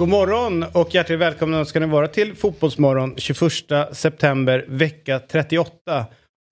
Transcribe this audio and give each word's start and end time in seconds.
God 0.00 0.08
morgon 0.08 0.64
och 0.72 0.94
hjärtligt 0.94 1.18
välkomna 1.18 1.64
ska 1.64 1.80
ni 1.80 1.86
vara 1.86 2.08
till 2.08 2.34
Fotbollsmorgon 2.34 3.14
21 3.16 3.52
september 3.92 4.64
vecka 4.68 5.18
38. 5.18 6.06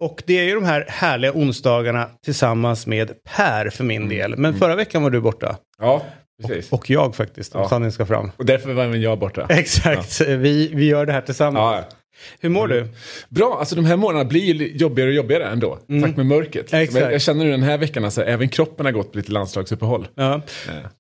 Och 0.05 0.23
det 0.27 0.39
är 0.39 0.45
ju 0.45 0.55
de 0.55 0.65
här 0.65 0.85
härliga 0.89 1.33
onsdagarna 1.33 2.11
tillsammans 2.25 2.87
med 2.87 3.13
Per 3.37 3.71
för 3.71 3.85
min 3.85 4.09
del. 4.09 4.37
Men 4.37 4.55
förra 4.55 4.75
veckan 4.75 5.03
var 5.03 5.11
du 5.11 5.21
borta. 5.21 5.57
Ja, 5.79 6.03
precis. 6.43 6.73
Och 6.73 6.91
jag 6.91 7.17
faktiskt, 7.17 7.55
om 7.55 7.61
Ja. 7.61 7.69
sanningen 7.69 7.93
ska 7.93 8.07
fram. 8.07 8.31
Och 8.37 8.47
därför 8.47 8.73
var 8.73 8.85
även 8.85 9.01
jag 9.01 9.19
borta. 9.19 9.47
Exakt, 9.51 10.21
vi, 10.21 10.71
vi 10.75 10.87
gör 10.87 11.07
det 11.07 11.13
här 11.13 11.21
tillsammans. 11.21 11.85
Ja. 11.91 11.97
Hur 12.41 12.49
mår 12.49 12.69
du? 12.69 12.89
Bra, 13.29 13.57
alltså 13.61 13.75
de 13.75 13.85
här 13.85 13.97
månaderna 13.97 14.29
blir 14.29 14.55
ju 14.55 14.77
jobbigare 14.77 15.09
och 15.09 15.15
jobbigare 15.15 15.45
ändå. 15.45 15.79
Tack 16.03 16.17
med 16.17 16.27
mörkret. 16.27 16.73
Mm. 16.73 16.83
Exakt. 16.85 17.03
Men 17.03 17.13
jag 17.13 17.21
känner 17.21 17.45
nu 17.45 17.51
den 17.51 17.63
här 17.63 17.79
veckan, 17.79 18.05
alltså, 18.05 18.25
även 18.25 18.49
kroppen 18.49 18.87
har 18.87 18.93
gått 18.93 19.13
på 19.13 19.19
lite 19.19 19.33
landslagsuppehåll. 19.33 20.09
Ja. 20.15 20.43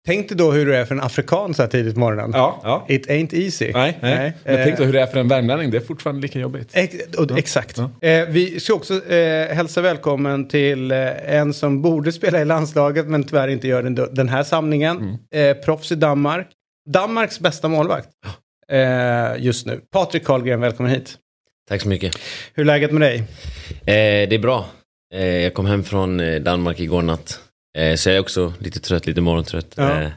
Tänk 0.06 0.28
dig 0.28 0.36
då 0.36 0.52
hur 0.52 0.66
det 0.66 0.76
är 0.76 0.84
för 0.84 0.94
en 0.94 1.00
afrikan 1.00 1.54
så 1.54 1.62
här 1.62 1.68
tidigt 1.68 1.94
på 1.94 2.00
morgonen. 2.00 2.30
Ja, 2.34 2.60
ja. 2.62 2.86
It 2.88 3.06
ain't 3.08 3.34
easy. 3.34 3.72
Nej, 3.72 3.98
nej. 4.02 4.32
Men 4.44 4.54
Eh, 4.54 4.64
tänk 4.64 4.78
då 4.78 4.84
hur 4.84 4.92
det 4.92 5.00
är 5.00 5.06
för 5.06 5.18
en 5.20 5.28
värmlänning, 5.28 5.70
det 5.70 5.76
är 5.76 5.80
fortfarande 5.80 6.22
lika 6.22 6.38
jobbigt. 6.38 6.70
Ex 6.72 6.94
och, 7.18 7.38
Exakt. 7.38 7.78
Eh, 7.78 7.86
vi 8.28 8.60
ska 8.60 8.74
också 8.74 9.12
eh, 9.12 9.54
hälsa 9.56 9.80
välkommen 9.80 10.48
till 10.48 10.90
eh, 10.90 11.34
en 11.34 11.54
som 11.54 11.82
borde 11.82 12.12
spela 12.12 12.40
i 12.40 12.44
landslaget 12.44 13.06
men 13.06 13.24
tyvärr 13.24 13.48
inte 13.48 13.68
gör 13.68 13.82
den, 13.82 13.94
den 14.12 14.28
här 14.28 14.42
samlingen. 14.42 15.18
Eh, 15.34 15.56
proffs 15.56 15.92
i 15.92 15.94
Danmark. 15.94 16.46
Danmarks 16.90 17.40
bästa 17.40 17.68
målvakt 17.68 18.08
eh, 18.72 19.44
just 19.44 19.66
nu. 19.66 19.80
Patrik 19.92 20.24
Karlgren, 20.24 20.60
välkommen 20.60 20.92
hit. 20.92 21.16
Tack 21.68 21.82
så 21.82 21.88
mycket. 21.88 22.16
Hur 22.54 22.62
är 22.62 22.66
läget 22.66 22.90
med 22.92 23.00
dig? 23.00 23.16
Eh, 23.80 24.28
det 24.28 24.34
är 24.34 24.38
bra. 24.38 24.66
Eh, 25.14 25.26
jag 25.26 25.54
kom 25.54 25.66
hem 25.66 25.84
från 25.84 26.20
eh, 26.20 26.40
Danmark 26.40 26.80
igår 26.80 27.02
natt. 27.02 27.40
Eh, 27.78 27.94
så 27.96 28.08
jag 28.08 28.16
är 28.16 28.20
också 28.20 28.52
lite 28.58 28.80
trött, 28.80 29.06
lite 29.06 29.20
morgontrött. 29.20 29.74
Ja. 29.76 30.02
Eh, 30.02 30.08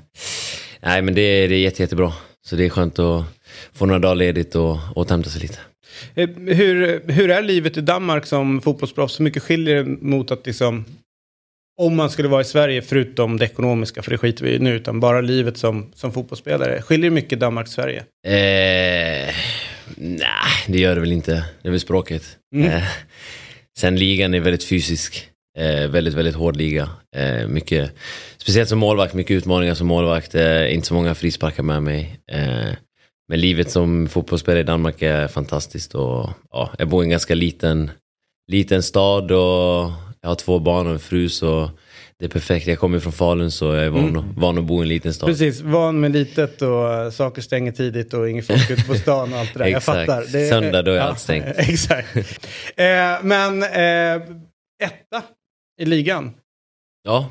nej 0.82 1.02
men 1.02 1.14
det, 1.16 1.22
är- 1.22 1.48
det 1.50 1.56
är 1.56 1.60
jätte, 1.60 1.82
jättebra. 1.84 2.14
Så 2.46 2.56
det 2.56 2.66
är 2.66 2.70
skönt 2.70 3.00
att 3.00 3.24
få 3.74 3.86
några 3.86 4.00
dagar 4.00 4.16
ledigt 4.16 4.56
och 4.56 4.78
återhämta 4.96 5.30
sig 5.30 5.42
lite. 5.42 5.58
Hur, 6.16 7.02
hur 7.12 7.30
är 7.30 7.42
livet 7.42 7.78
i 7.78 7.82
Danmark 7.82 8.26
som 8.26 8.62
fotbollsproffs? 8.62 9.20
Hur 9.20 9.24
mycket 9.24 9.44
skiljer 9.44 9.76
det 9.76 9.84
mot 10.02 10.32
att 10.32 10.46
liksom 10.48 10.86
om 11.82 11.96
man 11.96 12.10
skulle 12.10 12.28
vara 12.28 12.42
i 12.42 12.46
Sverige 12.46 12.82
förutom 12.82 13.38
det 13.38 13.46
ekonomiska, 13.46 14.02
för 14.02 14.12
det 14.12 14.18
skiter 14.18 14.46
vi 14.46 14.52
i 14.52 14.60
nu, 14.60 14.76
utan 14.76 15.00
bara 15.00 15.22
livet 15.22 15.58
som, 15.58 15.92
som 15.96 16.12
fotbollsspelare. 16.12 16.82
Skiljer 16.82 17.10
det 17.10 17.14
mycket 17.14 17.40
Danmark-Sverige? 17.40 18.00
Eh, 18.28 19.36
nej, 19.96 20.66
det 20.68 20.80
gör 20.80 20.96
det 20.96 21.02
väl 21.02 21.12
inte. 21.12 21.46
Det 21.62 21.68
är 21.68 21.72
väl 21.72 21.80
språket. 21.80 22.38
Mm. 22.56 22.72
Eh, 22.72 22.84
sen 23.80 23.96
ligan 23.96 24.34
är 24.34 24.40
väldigt 24.40 24.64
fysisk. 24.64 25.28
Eh, 25.58 25.88
väldigt, 25.90 26.14
väldigt 26.14 26.36
hård 26.36 26.56
liga. 26.56 26.90
Eh, 27.16 27.48
mycket, 27.48 27.92
speciellt 28.38 28.70
som 28.70 28.80
målvakt, 28.80 29.14
mycket 29.14 29.38
utmaningar 29.38 29.74
som 29.74 29.88
målvakt. 29.88 30.36
Eh, 30.36 30.74
inte 30.74 30.88
så 30.88 30.94
många 30.94 31.16
frisparkar 31.16 31.64
med 31.64 31.84
mig. 31.84 32.20
Eh, 32.32 32.74
men 33.30 33.40
livet 33.40 33.72
som 33.72 34.08
fotbollsspelare 34.08 34.60
i 34.60 34.64
Danmark 34.64 35.02
är 35.02 35.28
fantastiskt. 35.28 35.96
Och, 35.96 36.30
ja, 36.52 36.70
jag 36.78 36.88
bor 36.88 37.04
i 37.04 37.06
en 37.06 37.10
ganska 37.10 37.36
liten, 37.36 37.92
liten 38.52 38.84
stad 38.84 39.32
och 39.32 39.92
jag 40.22 40.30
har 40.30 40.36
två 40.36 40.60
barn 40.60 40.88
och 40.88 40.94
en 40.94 41.00
fru 41.00 41.30
så 41.30 41.72
det 42.20 42.26
är 42.26 42.30
perfekt. 42.30 42.68
Jag 42.68 42.80
kommer 42.80 43.00
från 43.00 43.14
Falun 43.14 43.52
så 43.52 43.66
jag 43.66 43.86
är 43.86 43.90
van, 43.90 44.18
att- 44.18 44.26
van 44.38 44.58
att 44.58 44.64
bo 44.64 44.80
i 44.80 44.82
en 44.82 44.88
liten 44.88 45.14
stad. 45.14 45.30
Precis, 45.30 45.62
van 45.62 46.00
med 46.00 46.12
litet 46.12 46.62
och 46.62 46.94
eh, 46.94 47.10
saker 47.10 47.42
stänger 47.42 47.72
tidigt 47.72 48.14
och 48.14 48.30
inget 48.30 48.48
folk 48.48 48.70
ute 48.70 48.84
på 48.84 48.96
stan 48.96 49.34
och 49.34 49.40
allt 49.40 49.54
det 49.54 49.60
där. 49.60 49.68
Jag 49.68 49.84
fattar. 49.84 50.22
Det, 50.32 50.50
Söndag, 50.50 50.82
då 50.82 50.92
är 50.92 51.00
allt 51.00 51.20
stängt. 51.20 51.46
Exakt. 51.58 52.16
Eh, 52.76 52.86
men 53.24 53.64
eh, 53.64 54.28
etta 54.84 55.24
i 55.82 55.86
ligan. 55.86 56.34
Ja, 57.04 57.30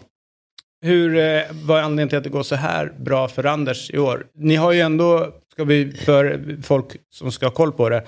Hur, 0.83 1.17
eh, 1.17 1.43
vad 1.53 1.79
är 1.79 1.83
anledningen 1.83 2.09
till 2.09 2.19
att 2.19 2.25
det 2.25 2.31
går 2.31 2.43
så 2.43 2.55
här 2.55 2.93
bra 2.99 3.29
för 3.29 3.45
Anders 3.45 3.91
i 3.91 3.99
år? 3.99 4.27
Ni 4.35 4.57
har 4.57 4.73
ju 4.73 4.81
ändå, 4.81 5.33
ska 5.53 5.65
vi, 5.65 5.93
för 5.93 6.57
folk 6.63 6.87
som 7.15 7.33
ska 7.33 7.47
ha 7.47 7.51
koll 7.51 7.73
på 7.73 7.89
det, 7.89 8.03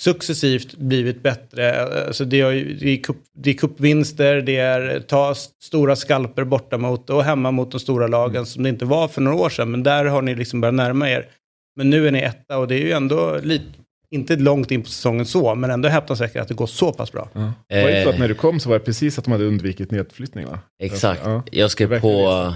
successivt 0.00 0.74
blivit 0.74 1.22
bättre. 1.22 1.82
Alltså 2.06 2.24
det, 2.24 2.40
är 2.40 3.02
cup, 3.02 3.16
det 3.36 3.50
är 3.50 3.54
cupvinster, 3.54 4.42
det 4.42 4.56
är 4.56 5.00
ta 5.00 5.34
stora 5.64 5.96
skalper 5.96 6.44
borta 6.44 6.78
mot 6.78 7.10
och 7.10 7.24
hemma 7.24 7.50
mot 7.50 7.70
de 7.70 7.80
stora 7.80 8.06
lagen 8.06 8.46
som 8.46 8.62
det 8.62 8.68
inte 8.68 8.84
var 8.84 9.08
för 9.08 9.20
några 9.20 9.36
år 9.36 9.48
sedan. 9.48 9.70
Men 9.70 9.82
där 9.82 10.04
har 10.04 10.22
ni 10.22 10.34
liksom 10.34 10.60
börjat 10.60 10.74
närma 10.74 11.10
er. 11.10 11.28
Men 11.76 11.90
nu 11.90 12.06
är 12.06 12.10
ni 12.10 12.18
etta 12.18 12.58
och 12.58 12.68
det 12.68 12.74
är 12.74 12.84
ju 12.84 12.92
ändå 12.92 13.38
lite, 13.42 13.64
inte 14.10 14.36
långt 14.36 14.70
in 14.70 14.82
på 14.82 14.88
säsongen 14.88 15.26
så, 15.26 15.54
men 15.54 15.70
ändå 15.70 15.88
häpnadsväckande 15.88 16.40
att 16.42 16.48
det 16.48 16.54
går 16.54 16.66
så 16.66 16.92
pass 16.92 17.12
bra. 17.12 17.28
Ja. 17.32 17.52
Det 17.68 17.82
var 17.82 17.90
ju 17.90 18.02
så 18.02 18.08
Eh. 18.08 18.14
att 18.14 18.18
när 18.18 18.28
du 18.28 18.34
kom 18.34 18.60
så 18.60 18.68
var 18.68 18.78
det 18.78 18.84
precis 18.84 19.18
att 19.18 19.24
de 19.24 19.30
hade 19.32 19.44
undvikit 19.44 19.90
nedflyttning 19.90 20.46
va? 20.46 20.58
Exakt. 20.82 21.20
Ja. 21.24 21.42
Jag 21.52 21.70
skrev 21.70 22.00
på 22.00 22.08
eh, 22.08 22.54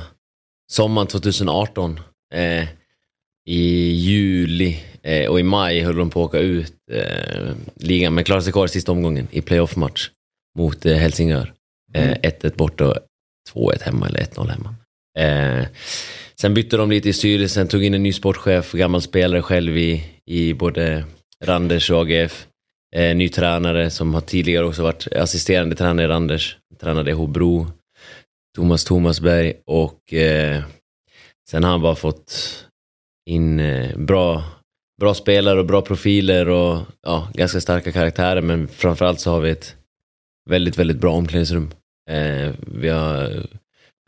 sommaren 0.72 1.06
2018. 1.06 2.00
Eh, 2.34 2.68
I 3.48 3.90
juli 3.92 4.80
eh, 5.02 5.30
och 5.30 5.40
i 5.40 5.42
maj 5.42 5.80
höll 5.80 5.96
de 5.96 6.10
på 6.10 6.24
att 6.24 6.28
åka 6.28 6.38
ut 6.38 6.72
eh, 6.92 7.52
ligan, 7.76 8.14
men 8.14 8.24
klarade 8.24 8.44
sig 8.44 8.52
kvar 8.52 8.64
i 8.66 8.68
sista 8.68 8.92
omgången 8.92 9.28
i 9.30 9.40
playoff-match 9.40 10.10
mot 10.58 10.86
eh, 10.86 10.96
Helsingör. 10.96 11.52
Eh, 11.94 12.02
Mm. 12.04 12.14
1-1 12.22 12.56
borta 12.56 12.88
och 12.88 12.96
2-1 13.54 13.82
hemma, 13.82 14.06
eller 14.06 14.20
1-0 14.20 14.48
hemma. 14.48 14.74
Eh, 15.18 15.66
sen 16.40 16.54
bytte 16.54 16.76
de 16.76 16.90
lite 16.90 17.08
i 17.08 17.12
styrelsen, 17.12 17.68
tog 17.68 17.84
in 17.84 17.94
en 17.94 18.02
ny 18.02 18.12
sportchef, 18.12 18.72
gammal 18.72 19.02
spelare 19.02 19.42
själv 19.42 19.78
i, 19.78 20.04
i 20.26 20.54
både 20.54 21.04
Randers 21.44 21.90
och 21.90 22.00
AGF. 22.00 22.46
Eh, 22.96 23.16
ny 23.16 23.28
tränare 23.28 23.90
som 23.90 24.14
har 24.14 24.20
tidigare 24.20 24.66
också 24.66 24.82
varit 24.82 25.12
assisterande 25.12 25.76
tränare 25.76 26.06
i 26.06 26.08
Randers. 26.08 26.56
Tränade 26.80 27.10
i 27.10 27.14
Hobro, 27.14 27.66
Thomas 28.56 28.84
Thomasberg 28.84 29.54
och 29.66 30.00
sen 31.50 31.64
har 31.64 31.70
han 31.70 31.82
bara 31.82 31.94
fått 31.94 32.64
in 33.28 33.60
eh, 33.60 33.96
bra, 33.96 34.44
bra 35.00 35.14
spelare 35.14 35.58
och 35.58 35.66
bra 35.66 35.82
profiler 35.82 36.48
och 36.48 36.78
ja, 37.02 37.28
ganska 37.34 37.60
starka 37.60 37.92
karaktärer 37.92 38.40
men 38.40 38.68
framförallt 38.68 39.20
så 39.20 39.30
har 39.30 39.40
vi 39.40 39.50
ett 39.50 39.76
väldigt, 40.50 40.78
väldigt 40.78 40.96
bra 40.96 41.12
omklädningsrum. 41.12 41.70
Eh, 42.10 42.50
vi 42.66 42.88
har 42.88 43.46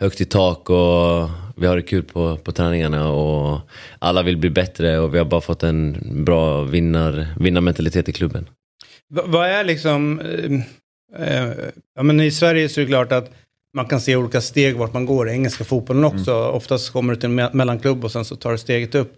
högt 0.00 0.20
i 0.20 0.25
tak 0.25 0.70
och 0.70 1.28
vi 1.56 1.66
har 1.66 1.76
det 1.76 1.82
kul 1.82 2.03
på, 2.03 2.36
på 2.36 2.53
träningarna 2.53 3.10
och 3.10 3.60
alla 3.98 4.22
vill 4.22 4.36
bli 4.36 4.50
bättre 4.50 4.98
och 4.98 5.14
vi 5.14 5.19
har 5.19 5.25
bara 5.25 5.41
fått 5.41 5.62
en 5.62 5.97
bra 6.25 6.62
vinnar, 6.62 7.26
vinnarmentalitet 7.41 8.08
i 8.08 8.12
klubben. 8.12 8.48
V 9.14 9.20
vad 9.25 9.48
är 9.48 9.64
liksom, 9.64 10.20
eh, 10.20 11.38
eh, 11.38 11.52
ja 11.94 12.02
men 12.02 12.20
i 12.20 12.31
Sverige 12.31 12.69
så 12.69 12.81
är 12.81 12.84
det 12.84 12.88
klart 12.88 13.12
att 13.12 13.31
man 13.76 13.86
kan 13.86 14.00
se 14.00 14.16
olika 14.16 14.41
steg 14.41 14.76
vart 14.76 14.92
man 14.94 15.06
går 15.06 15.28
i 15.28 15.32
engelska 15.32 15.64
fotbollen 15.64 16.04
också. 16.04 16.34
Oftast 16.34 16.91
kommer 16.92 17.14
du 17.14 17.20
till 17.20 17.31
en 17.31 17.41
me- 17.41 17.50
mellanklubb 17.54 18.04
och 18.04 18.12
sen 18.12 18.25
så 18.25 18.36
tar 18.36 18.53
du 18.53 18.58
steget 18.58 18.94
upp. 18.94 19.16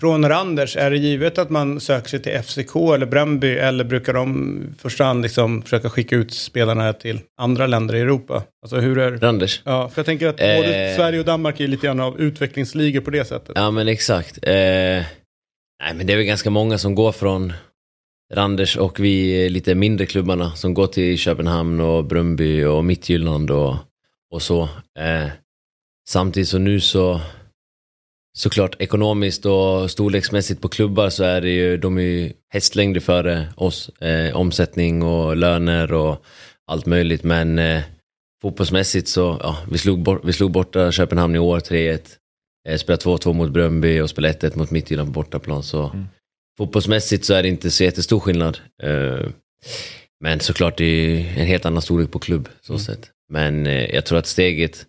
Från 0.00 0.28
Randers, 0.28 0.76
är 0.76 0.90
det 0.90 0.96
givet 0.96 1.38
att 1.38 1.50
man 1.50 1.80
söker 1.80 2.08
sig 2.08 2.22
till 2.22 2.32
FCK 2.42 2.76
eller 2.94 3.06
Bröndby 3.06 3.54
eller 3.56 3.84
brukar 3.84 4.12
de 4.12 4.58
i 4.78 4.80
första 4.82 5.04
hand 5.04 5.22
liksom 5.22 5.62
försöka 5.62 5.90
skicka 5.90 6.16
ut 6.16 6.32
spelarna 6.34 6.92
till 6.92 7.20
andra 7.40 7.66
länder 7.66 7.94
i 7.94 8.00
Europa? 8.00 8.42
Alltså 8.62 8.76
hur 8.76 8.98
är 8.98 9.16
Randers? 9.18 9.62
Ja, 9.64 9.88
för 9.88 9.98
jag 9.98 10.06
tänker 10.06 10.28
att 10.28 10.36
både 10.36 10.90
Eh. 10.90 10.96
Sverige 10.96 11.18
och 11.18 11.24
Danmark 11.24 11.60
är 11.60 11.68
lite 11.68 11.86
grann 11.86 12.00
av 12.00 12.20
utvecklingsligor 12.20 13.00
på 13.00 13.10
det 13.10 13.24
sättet. 13.24 13.52
Ja 13.54 13.70
men 13.70 13.88
exakt. 13.88 14.38
Eh, 14.42 14.52
nej 14.52 15.04
men 15.94 16.06
det 16.06 16.12
är 16.12 16.16
väl 16.16 16.26
ganska 16.26 16.50
många 16.50 16.78
som 16.78 16.94
går 16.94 17.12
från 17.12 17.52
Randers 18.34 18.76
och 18.76 19.00
vi 19.00 19.48
lite 19.48 19.74
mindre 19.74 20.06
klubbarna 20.06 20.52
som 20.52 20.74
går 20.74 20.86
till 20.86 21.18
Köpenhamn 21.18 21.80
och 21.80 22.04
Brumby 22.04 22.64
och 22.64 22.84
Midtjylland 22.84 23.50
och, 23.50 23.76
och 24.30 24.42
så. 24.42 24.62
Eh, 24.98 25.28
samtidigt 26.08 26.48
så 26.48 26.58
nu 26.58 26.80
så 26.80 27.20
såklart 28.36 28.76
ekonomiskt 28.78 29.46
och 29.46 29.90
storleksmässigt 29.90 30.60
på 30.60 30.68
klubbar 30.68 31.08
så 31.08 31.24
är 31.24 31.40
det 31.40 31.50
ju, 31.50 31.76
de 31.76 31.98
är 31.98 32.02
ju 32.02 32.32
hästlängder 32.48 33.00
före 33.00 33.48
oss. 33.56 33.88
Eh, 33.88 34.36
omsättning 34.36 35.02
och 35.02 35.36
löner 35.36 35.92
och 35.92 36.24
allt 36.66 36.86
möjligt 36.86 37.24
men 37.24 37.58
eh, 37.58 37.82
fotbollsmässigt 38.42 39.08
så, 39.08 39.38
ja, 39.42 39.56
vi 39.70 39.78
slog, 39.78 40.02
bort, 40.02 40.20
vi 40.24 40.32
slog 40.32 40.50
borta 40.50 40.92
Köpenhamn 40.92 41.36
i 41.36 41.38
år 41.38 41.58
3-1. 41.58 42.00
Eh, 42.68 42.76
Spelade 42.76 43.02
2-2 43.04 43.32
mot 43.32 43.50
Bröndby 43.50 44.00
och 44.00 44.10
spelade 44.10 44.48
1-1 44.48 44.58
mot 44.58 44.70
Midtjylland 44.70 45.08
på 45.08 45.12
bortaplan. 45.12 45.62
Så 45.62 45.88
mm 45.88 46.06
fotbollsmässigt 46.58 47.24
så 47.24 47.34
är 47.34 47.42
det 47.42 47.48
inte 47.48 47.70
så 47.70 47.84
jättestor 47.84 48.20
skillnad. 48.20 48.58
Eh, 48.82 49.28
Men 50.20 50.40
såklart 50.40 50.78
det 50.78 50.84
är 50.84 51.18
en 51.40 51.46
helt 51.46 51.66
annan 51.66 51.82
storlek 51.82 52.10
på 52.10 52.18
klubb 52.18 52.48
så 52.60 52.78
sett. 52.78 53.10
Men 53.32 53.66
eh, 53.66 53.94
jag 53.94 54.04
tror 54.04 54.18
att 54.18 54.26
steget 54.26 54.86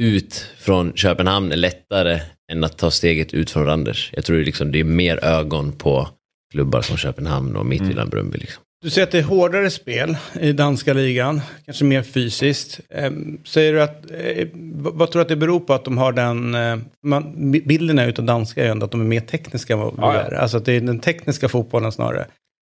ut 0.00 0.46
från 0.58 0.92
Köpenhamn 0.96 1.52
är 1.52 1.56
lättare 1.56 2.20
än 2.52 2.64
att 2.64 2.78
ta 2.78 2.90
steget 2.90 3.34
ut 3.34 3.50
från 3.50 3.66
Randers. 3.66 4.10
Jag 4.12 4.24
tror 4.24 4.38
liksom, 4.38 4.72
det 4.72 4.80
är 4.80 4.84
mer 4.84 5.24
ögon 5.24 5.72
på 5.72 6.08
klubbar 6.52 6.82
som 6.82 6.96
Köpenhamn 6.96 7.56
och 7.56 7.66
Midtjylland, 7.66 8.10
Brumby. 8.10 8.38
Liksom. 8.38 8.62
Du 8.82 8.90
säger 8.90 9.06
att 9.06 9.12
det 9.12 9.18
är 9.18 9.22
hårdare 9.22 9.70
spel 9.70 10.16
i 10.40 10.52
danska 10.52 10.92
ligan, 10.92 11.40
kanske 11.64 11.84
mer 11.84 12.02
fysiskt. 12.02 12.80
Eh, 12.88 13.10
säger 13.44 13.72
du 13.72 13.82
att, 13.82 14.10
eh, 14.10 14.48
vad 14.74 15.10
tror 15.10 15.20
du 15.20 15.22
att 15.22 15.28
det 15.28 15.36
beror 15.36 15.60
på 15.60 15.74
att 15.74 15.84
de 15.84 15.98
har 15.98 16.12
den, 16.12 16.54
eh, 16.54 16.76
man, 17.02 17.50
bilden 17.50 17.98
är 17.98 18.08
utav 18.08 18.24
danska 18.24 18.60
är 18.60 18.64
ju 18.64 18.70
ändå 18.70 18.84
att 18.84 18.90
de 18.90 19.00
är 19.00 19.04
mer 19.04 19.20
tekniska 19.20 19.72
än 19.72 19.78
vad 19.78 19.96
vi 19.96 20.18
är. 20.18 20.34
Alltså 20.34 20.56
att 20.56 20.64
det 20.64 20.72
är 20.72 20.80
den 20.80 21.00
tekniska 21.00 21.48
fotbollen 21.48 21.92
snarare. 21.92 22.26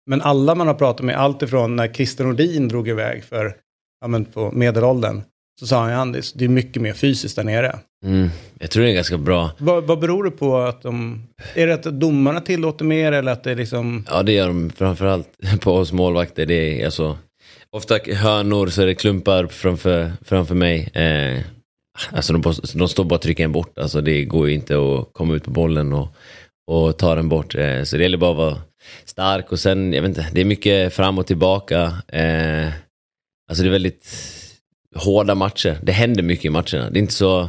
Men 0.06 0.22
alla 0.22 0.54
man 0.54 0.66
har 0.66 0.74
pratat 0.74 1.06
med, 1.06 1.16
allt 1.16 1.42
ifrån 1.42 1.76
när 1.76 1.88
Christer 1.88 2.24
Nordin 2.24 2.68
drog 2.68 2.88
iväg 2.88 3.24
för, 3.24 3.56
ja 4.00 4.08
men 4.08 4.24
på 4.24 4.50
medelåldern, 4.52 5.22
så 5.60 5.66
sa 5.66 5.80
han 5.80 5.90
ju 5.90 5.96
Andis, 5.96 6.32
det 6.32 6.44
är 6.44 6.48
mycket 6.48 6.82
mer 6.82 6.92
fysiskt 6.92 7.36
där 7.36 7.44
nere. 7.44 7.78
Mm, 8.04 8.28
jag 8.60 8.70
tror 8.70 8.84
det 8.84 8.90
är 8.90 8.94
ganska 8.94 9.18
bra. 9.18 9.50
Vad, 9.58 9.84
vad 9.84 9.98
beror 9.98 10.24
det 10.24 10.30
på 10.30 10.56
att 10.56 10.82
de, 10.82 11.22
är 11.54 11.66
det 11.66 11.74
att 11.74 11.82
domarna 11.82 12.40
tillåter 12.40 12.84
mer 12.84 13.12
eller 13.12 13.32
att 13.32 13.44
det 13.44 13.50
är 13.50 13.56
liksom, 13.56 14.04
Ja, 14.10 14.22
det 14.22 14.32
gör 14.32 14.46
de 14.46 14.70
framförallt 14.70 15.28
på 15.60 15.72
oss 15.72 15.92
målvakter. 15.92 16.46
Det 16.46 16.80
är 16.80 16.84
alltså, 16.84 17.18
ofta 17.70 17.98
hörnor 18.14 18.66
så 18.66 18.82
är 18.82 18.86
det 18.86 18.94
klumpar 18.94 19.46
framför, 19.46 20.12
framför 20.24 20.54
mig. 20.54 20.90
Eh, 20.94 21.40
alltså 22.10 22.32
de, 22.32 22.54
de 22.74 22.88
står 22.88 23.04
bara 23.04 23.14
och 23.14 23.22
trycker 23.22 23.44
en 23.44 23.52
bort. 23.52 23.78
Alltså 23.78 24.00
det 24.00 24.24
går 24.24 24.48
ju 24.48 24.54
inte 24.54 24.74
att 24.74 25.12
komma 25.12 25.34
ut 25.34 25.44
på 25.44 25.50
bollen 25.50 25.92
och, 25.92 26.08
och 26.66 26.98
ta 26.98 27.14
den 27.14 27.28
bort. 27.28 27.54
Eh, 27.54 27.82
så 27.82 27.96
det 27.96 28.02
gäller 28.02 28.18
bara 28.18 28.30
att 28.30 28.36
vara 28.36 28.58
stark 29.04 29.52
och 29.52 29.58
sen, 29.58 29.92
jag 29.92 30.02
vet 30.02 30.08
inte, 30.08 30.28
det 30.32 30.40
är 30.40 30.44
mycket 30.44 30.94
fram 30.94 31.18
och 31.18 31.26
tillbaka. 31.26 31.82
Eh, 32.08 32.66
alltså 33.50 33.62
det 33.62 33.68
är 33.68 33.72
väldigt 33.72 34.08
hårda 34.94 35.34
matcher. 35.34 35.78
Det 35.82 35.92
händer 35.92 36.22
mycket 36.22 36.44
i 36.44 36.50
matcherna. 36.50 36.90
Det 36.90 36.98
är 36.98 37.02
inte 37.02 37.14
så, 37.14 37.48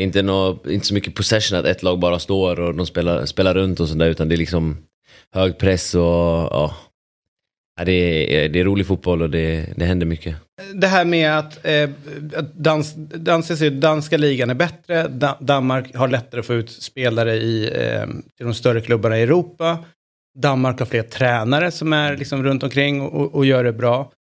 det 0.00 0.04
är 0.04 0.06
inte, 0.06 0.22
nå, 0.22 0.58
inte 0.68 0.86
så 0.86 0.94
mycket 0.94 1.14
possession 1.14 1.58
att 1.58 1.64
ett 1.64 1.82
lag 1.82 1.98
bara 1.98 2.18
står 2.18 2.60
och 2.60 2.74
de 2.74 2.86
spelar, 2.86 3.26
spelar 3.26 3.54
runt 3.54 3.80
och 3.80 3.88
sådär 3.88 4.08
utan 4.08 4.28
det 4.28 4.34
är 4.34 4.36
liksom 4.36 4.76
hög 5.34 5.58
press 5.58 5.94
och 5.94 6.02
ja. 6.02 6.76
ja 7.78 7.84
det, 7.84 7.92
är, 7.92 8.48
det 8.48 8.60
är 8.60 8.64
rolig 8.64 8.86
fotboll 8.86 9.22
och 9.22 9.30
det, 9.30 9.66
det 9.76 9.84
händer 9.84 10.06
mycket. 10.06 10.36
Det 10.74 10.86
här 10.86 11.04
med 11.04 11.38
att, 11.38 11.66
eh, 11.66 11.90
att 12.36 12.54
dans, 12.54 12.94
dans, 12.96 13.48
danska 13.72 14.16
ligan 14.16 14.50
är 14.50 14.54
bättre, 14.54 15.08
da, 15.08 15.36
Danmark 15.40 15.96
har 15.96 16.08
lättare 16.08 16.40
att 16.40 16.46
få 16.46 16.54
ut 16.54 16.70
spelare 16.70 17.36
i, 17.36 17.64
eh, 17.64 18.06
till 18.36 18.46
de 18.46 18.54
större 18.54 18.80
klubbarna 18.80 19.18
i 19.18 19.22
Europa. 19.22 19.78
Danmark 20.38 20.78
har 20.78 20.86
fler 20.86 21.02
tränare 21.02 21.70
som 21.70 21.92
är 21.92 22.16
liksom 22.16 22.44
runt 22.44 22.62
omkring 22.62 23.00
och, 23.00 23.34
och 23.34 23.46
gör 23.46 23.64
det 23.64 23.72
bra. 23.72 24.12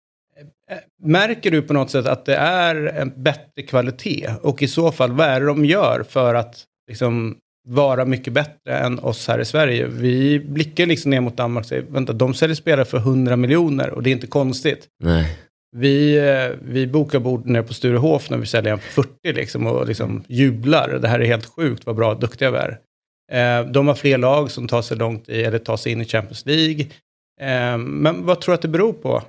Eh, 0.72 0.78
Märker 1.04 1.52
du 1.52 1.62
på 1.62 1.74
något 1.74 1.90
sätt 1.90 2.06
att 2.06 2.26
det 2.26 2.36
är 2.36 2.76
en 2.76 3.14
bättre 3.24 3.62
kvalitet? 3.68 4.30
Och 4.42 4.62
i 4.62 4.68
så 4.68 4.92
fall, 4.92 5.12
vad 5.12 5.28
är 5.28 5.40
det 5.40 5.46
de 5.46 5.66
gör 5.66 6.04
för 6.10 6.36
att 6.36 6.64
liksom, 6.90 7.38
vara 7.68 8.06
mycket 8.06 8.34
bättre 8.34 8.78
än 8.78 9.00
oss 9.00 9.28
här 9.28 9.40
i 9.40 9.46
Sverige? 9.46 9.88
Vi 9.88 10.40
blickar 10.40 10.86
liksom 10.86 11.12
ner 11.12 11.22
mot 11.22 11.38
Danmark 11.38 11.64
och 11.64 11.70
säger, 11.70 11.84
vänta, 11.90 12.14
de 12.14 12.34
säljer 12.34 12.56
spelare 12.56 12.86
för 12.86 12.98
100 12.98 13.36
miljoner 13.36 13.90
och 13.90 14.04
det 14.04 14.10
är 14.10 14.12
inte 14.12 14.28
konstigt. 14.28 14.88
Nej. 15.04 15.40
Vi, 15.78 16.18
eh, 16.18 16.58
vi 16.62 16.88
bokar 16.88 17.20
bord 17.20 17.46
nere 17.46 17.64
på 17.64 17.74
Sturehof 17.74 18.30
när 18.30 18.38
vi 18.38 18.46
säljer 18.46 18.74
en 18.74 18.80
för 18.80 19.04
40 19.04 19.34
liksom 19.34 19.68
och 19.68 19.88
liksom 19.88 20.24
jublar. 20.28 21.00
Det 21.02 21.08
här 21.08 21.20
är 21.20 21.26
helt 21.26 21.46
sjukt 21.46 21.86
vad 21.86 21.96
bra 21.96 22.12
och 22.12 22.20
duktiga 22.20 22.52
vi 22.52 22.58
är. 22.58 22.80
Eh, 23.32 23.66
de 23.72 23.88
har 23.88 23.96
fler 23.96 24.18
lag 24.18 24.52
som 24.52 24.68
tar 24.68 24.82
sig 24.82 24.98
långt 24.98 25.30
i, 25.30 25.44
eller 25.44 25.60
tar 25.60 25.78
sig 25.78 25.92
in 25.92 26.02
i 26.02 26.06
Champions 26.06 26.46
League. 26.46 26.86
Men 27.78 28.26
vad 28.26 28.42
tror 28.42 28.54
du 28.54 28.56
att 28.56 28.62
det 28.62 28.68
beror 28.68 28.94
på? 28.94 29.24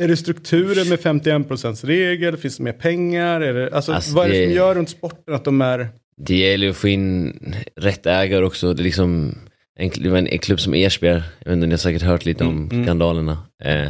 Är 0.00 0.08
det 0.08 0.16
strukturen 0.16 0.88
med 0.88 0.98
51% 0.98 1.86
regel? 1.86 2.36
Finns 2.36 2.56
det 2.56 2.62
mer 2.62 2.72
pengar? 2.72 3.40
Är 3.40 3.54
det, 3.54 3.74
alltså, 3.74 3.92
Alltså, 3.92 4.14
vad 4.14 4.26
är 4.26 4.30
det, 4.30 4.38
det- 4.38 4.44
som 4.46 4.54
gör 4.54 4.74
runt 4.74 4.90
sporten 4.90 5.34
att 5.34 5.44
de 5.44 5.60
är... 5.60 5.88
Det 6.16 6.36
gäller 6.36 6.68
att 6.70 6.76
få 6.76 6.88
in 6.88 7.32
rätt 7.76 8.06
ägare 8.06 8.44
också. 8.44 8.74
Det 8.74 8.82
är 8.82 8.84
liksom 8.84 9.34
en, 9.78 9.90
en, 10.16 10.26
en 10.26 10.38
klubb 10.38 10.60
som 10.60 10.74
Ersbjerg, 10.74 11.22
jag 11.38 11.50
vet 11.50 11.54
inte, 11.56 11.66
ni 11.66 11.72
har 11.72 11.78
säkert 11.78 12.02
hört 12.02 12.24
lite 12.24 12.44
om 12.44 12.50
Mm, 12.56 12.70
mm. 12.70 12.84
skandalerna. 12.84 13.32
Eh, 13.64 13.88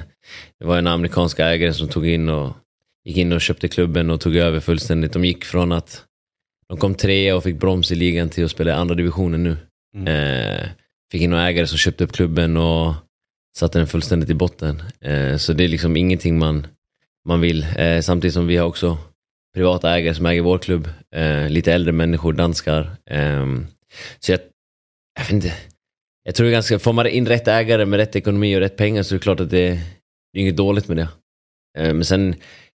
det 0.58 0.64
var 0.64 0.78
en 0.78 0.86
amerikansk 0.86 1.38
ägare 1.38 1.72
som 1.74 1.88
tog 1.88 2.06
in 2.06 2.28
och 2.28 2.52
gick 3.04 3.16
in 3.16 3.32
och 3.32 3.40
köpte 3.40 3.68
klubben 3.68 4.10
och 4.10 4.20
tog 4.20 4.36
över 4.36 4.60
fullständigt. 4.60 5.12
De 5.12 5.24
gick 5.24 5.44
från 5.44 5.72
att 5.72 6.04
de 6.68 6.78
kom 6.78 6.94
trea 6.94 7.36
och 7.36 7.42
fick 7.42 7.56
broms 7.60 7.92
i 7.92 7.94
ligan 7.94 8.28
till 8.28 8.44
att 8.44 8.50
spela 8.50 8.70
i 8.70 8.74
andra 8.74 8.94
divisionen 8.94 9.42
nu. 9.42 9.56
Eh, 10.12 10.66
fick 11.12 11.22
in 11.22 11.30
några 11.30 11.48
ägare 11.48 11.66
som 11.66 11.78
köpte 11.78 12.04
upp 12.04 12.12
klubben 12.12 12.56
och 12.56 12.94
satte 13.58 13.78
den 13.78 13.86
fullständigt 13.86 14.30
i 14.30 14.34
botten. 14.34 14.82
Eh, 15.00 15.36
så 15.36 15.52
det 15.52 15.64
är 15.64 15.68
liksom 15.68 15.96
ingenting 15.96 16.38
man, 16.38 16.66
man 17.28 17.40
vill. 17.40 17.66
Eh, 17.76 18.00
samtidigt 18.00 18.34
som 18.34 18.46
vi 18.46 18.56
har 18.56 18.66
också 18.66 18.98
privata 19.54 19.96
ägare 19.96 20.14
som 20.14 20.26
äger 20.26 20.42
vår 20.42 20.58
klubb. 20.58 20.88
Eh, 21.14 21.48
lite 21.48 21.72
äldre 21.72 21.92
människor, 21.92 22.32
danskar. 22.32 22.90
Eh, 23.10 23.46
så 24.18 24.32
jag, 24.32 24.40
jag 25.18 25.24
vet 25.24 25.32
inte. 25.32 25.52
Jag 26.24 26.34
tror 26.34 26.44
det 26.44 26.50
är 26.50 26.52
ganska, 26.52 26.78
får 26.78 26.92
man 26.92 27.06
in 27.06 27.26
rätt 27.26 27.48
ägare 27.48 27.86
med 27.86 27.96
rätt 27.96 28.16
ekonomi 28.16 28.56
och 28.56 28.60
rätt 28.60 28.76
pengar 28.76 29.02
så 29.02 29.14
är 29.14 29.18
det 29.18 29.22
klart 29.22 29.40
att 29.40 29.50
det, 29.50 29.68
det 30.32 30.38
är 30.38 30.42
inget 30.42 30.56
dåligt 30.56 30.88
med 30.88 30.96
det. 30.96 31.08
Eh, 31.78 31.94
men 31.94 32.04
sen, 32.04 32.34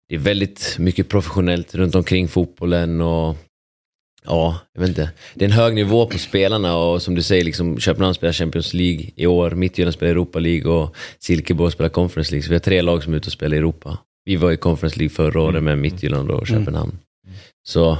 det 0.09 0.15
är 0.15 0.19
väldigt 0.19 0.75
mycket 0.79 1.09
professionellt 1.09 1.75
runt 1.75 1.95
omkring 1.95 2.27
fotbollen 2.27 3.01
och 3.01 3.38
Ja, 4.25 4.59
jag 4.73 4.81
vet 4.81 4.89
inte. 4.89 5.12
Det 5.35 5.45
är 5.45 5.50
en 5.50 5.56
hög 5.56 5.75
nivå 5.75 6.06
på 6.06 6.18
spelarna 6.18 6.77
och 6.77 7.01
som 7.01 7.15
du 7.15 7.23
säger, 7.23 7.44
liksom, 7.44 7.79
Köpenhamn 7.79 8.13
spelar 8.13 8.33
Champions 8.33 8.73
League 8.73 9.06
i 9.15 9.27
år, 9.27 9.51
Midtjylland 9.51 9.94
spelar 9.94 10.12
Europa 10.12 10.39
League 10.39 10.71
och 10.71 10.95
Silkeborg 11.19 11.71
spelar 11.71 11.89
Conference 11.89 12.31
League. 12.31 12.44
Så 12.44 12.50
vi 12.50 12.56
har 12.56 12.59
tre 12.59 12.81
lag 12.81 13.03
som 13.03 13.13
är 13.13 13.18
ute 13.18 13.27
och 13.27 13.33
spelar 13.33 13.56
i 13.56 13.57
Europa. 13.57 13.97
Vi 14.25 14.35
var 14.35 14.51
i 14.51 14.57
Conference 14.57 15.00
League 15.00 15.15
förra 15.15 15.41
året 15.41 15.63
med 15.63 15.77
Midtjylland 15.77 16.31
och 16.31 16.47
Köpenhamn. 16.47 17.00
Så, 17.68 17.97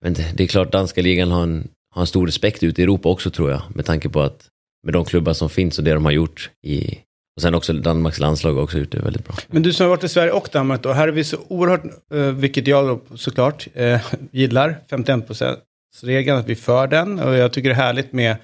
jag 0.00 0.10
vet 0.10 0.18
inte, 0.18 0.32
det 0.34 0.42
är 0.42 0.48
klart 0.48 0.72
danska 0.72 1.02
ligan 1.02 1.30
har 1.30 1.42
en, 1.42 1.68
har 1.90 2.00
en 2.00 2.06
stor 2.06 2.26
respekt 2.26 2.62
ute 2.62 2.80
i 2.80 2.84
Europa 2.84 3.08
också 3.08 3.30
tror 3.30 3.50
jag. 3.50 3.62
Med 3.74 3.84
tanke 3.84 4.08
på 4.08 4.20
att 4.20 4.48
med 4.84 4.92
de 4.92 5.04
klubbar 5.04 5.32
som 5.32 5.50
finns 5.50 5.78
och 5.78 5.84
det 5.84 5.94
de 5.94 6.04
har 6.04 6.12
gjort 6.12 6.50
i 6.62 6.98
och 7.36 7.42
sen 7.42 7.54
också 7.54 7.72
Danmarks 7.72 8.18
landslag 8.18 8.58
också 8.58 8.78
ut 8.78 8.92
det 8.92 8.98
väldigt 8.98 9.24
bra. 9.24 9.34
Men 9.48 9.62
du 9.62 9.72
som 9.72 9.84
har 9.84 9.90
varit 9.90 10.04
i 10.04 10.08
Sverige 10.08 10.32
och 10.32 10.48
Danmark 10.52 10.82
då, 10.82 10.92
här 10.92 11.08
är 11.08 11.12
vi 11.12 11.24
så 11.24 11.36
oerhört, 11.48 11.84
eh, 12.14 12.20
vilket 12.20 12.66
jag 12.66 12.86
då 12.86 13.16
såklart 13.16 13.68
eh, 13.74 14.00
gillar, 14.30 14.80
51%-regeln, 14.90 16.38
att 16.38 16.48
vi 16.48 16.54
för 16.54 16.86
den. 16.86 17.20
Och 17.20 17.34
jag 17.34 17.52
tycker 17.52 17.68
det 17.68 17.74
är 17.74 17.76
härligt 17.76 18.12
med 18.12 18.36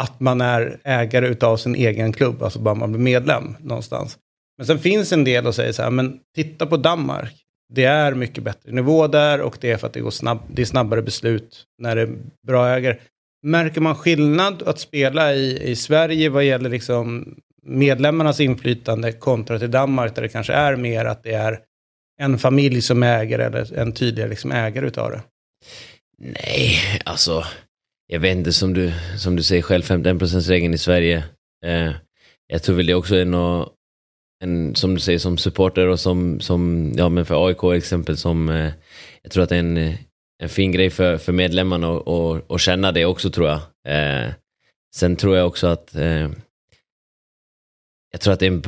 att 0.00 0.20
man 0.20 0.40
är 0.40 0.80
ägare 0.84 1.28
utav 1.28 1.56
sin 1.56 1.74
egen 1.74 2.12
klubb, 2.12 2.42
alltså 2.42 2.58
bara 2.58 2.74
man 2.74 2.92
blir 2.92 3.02
medlem 3.02 3.56
någonstans. 3.60 4.18
Men 4.56 4.66
sen 4.66 4.78
finns 4.78 5.12
en 5.12 5.24
del 5.24 5.46
och 5.46 5.54
säger 5.54 5.72
så 5.72 5.82
här, 5.82 5.90
men 5.90 6.18
titta 6.34 6.66
på 6.66 6.76
Danmark. 6.76 7.34
Det 7.74 7.84
är 7.84 8.14
mycket 8.14 8.44
bättre 8.44 8.72
nivå 8.72 9.06
där 9.06 9.40
och 9.40 9.58
det 9.60 9.70
är 9.70 9.76
för 9.76 9.86
att 9.86 9.92
det, 9.92 10.00
går 10.00 10.10
snabb, 10.10 10.38
det 10.48 10.62
är 10.62 10.66
snabbare 10.66 11.02
beslut 11.02 11.64
när 11.78 11.96
det 11.96 12.02
är 12.02 12.16
bra 12.46 12.68
ägare. 12.68 12.96
Märker 13.42 13.80
man 13.80 13.94
skillnad 13.94 14.62
att 14.62 14.78
spela 14.78 15.34
i, 15.34 15.70
i 15.70 15.76
Sverige 15.76 16.28
vad 16.28 16.44
gäller 16.44 16.70
liksom 16.70 17.36
medlemmarnas 17.66 18.40
inflytande 18.40 19.12
kontra 19.12 19.58
till 19.58 19.70
Danmark 19.70 20.14
där 20.14 20.22
det 20.22 20.28
kanske 20.28 20.52
är 20.52 20.76
mer 20.76 21.04
att 21.04 21.22
det 21.22 21.32
är 21.32 21.60
en 22.20 22.38
familj 22.38 22.82
som 22.82 23.02
äger 23.02 23.38
eller 23.38 23.78
en 23.78 23.92
tydligare 23.92 24.30
liksom 24.30 24.52
ägare 24.52 24.86
utav 24.86 25.10
det? 25.10 25.22
Nej, 26.18 26.78
alltså. 27.04 27.44
Jag 28.08 28.20
vet 28.20 28.36
inte, 28.36 28.52
som 28.52 28.74
du, 28.74 28.92
som 29.18 29.36
du 29.36 29.42
säger 29.42 29.62
själv, 29.62 29.82
51%-regeln 29.82 30.74
i 30.74 30.78
Sverige. 30.78 31.24
Eh, 31.64 31.92
jag 32.46 32.62
tror 32.62 32.76
väl 32.76 32.86
det 32.86 32.94
också 32.94 33.16
är 33.16 33.24
något, 33.24 33.72
en, 34.44 34.74
som 34.74 34.94
du 34.94 35.00
säger, 35.00 35.18
som 35.18 35.38
supporter 35.38 35.86
och 35.86 36.00
som, 36.00 36.40
som 36.40 36.92
ja 36.96 37.08
men 37.08 37.26
för 37.26 37.46
AIK 37.46 37.64
exempel, 37.64 38.16
som 38.16 38.48
eh, 38.48 38.72
jag 39.22 39.32
tror 39.32 39.42
att 39.42 39.48
det 39.48 39.56
är 39.56 39.60
en, 39.60 39.94
en 40.42 40.48
fin 40.48 40.72
grej 40.72 40.90
för, 40.90 41.18
för 41.18 41.32
medlemmarna 41.32 41.96
att 41.96 42.02
och, 42.06 42.50
och 42.50 42.60
känna 42.60 42.92
det 42.92 43.04
också 43.04 43.30
tror 43.30 43.48
jag. 43.48 43.60
Eh, 43.88 44.30
sen 44.96 45.16
tror 45.16 45.36
jag 45.36 45.46
också 45.46 45.66
att 45.66 45.94
eh, 45.94 46.28
jag 48.16 48.20
tror 48.20 48.34
att 48.34 48.40
det 48.40 48.46
är 48.46 48.50
en, 48.50 48.62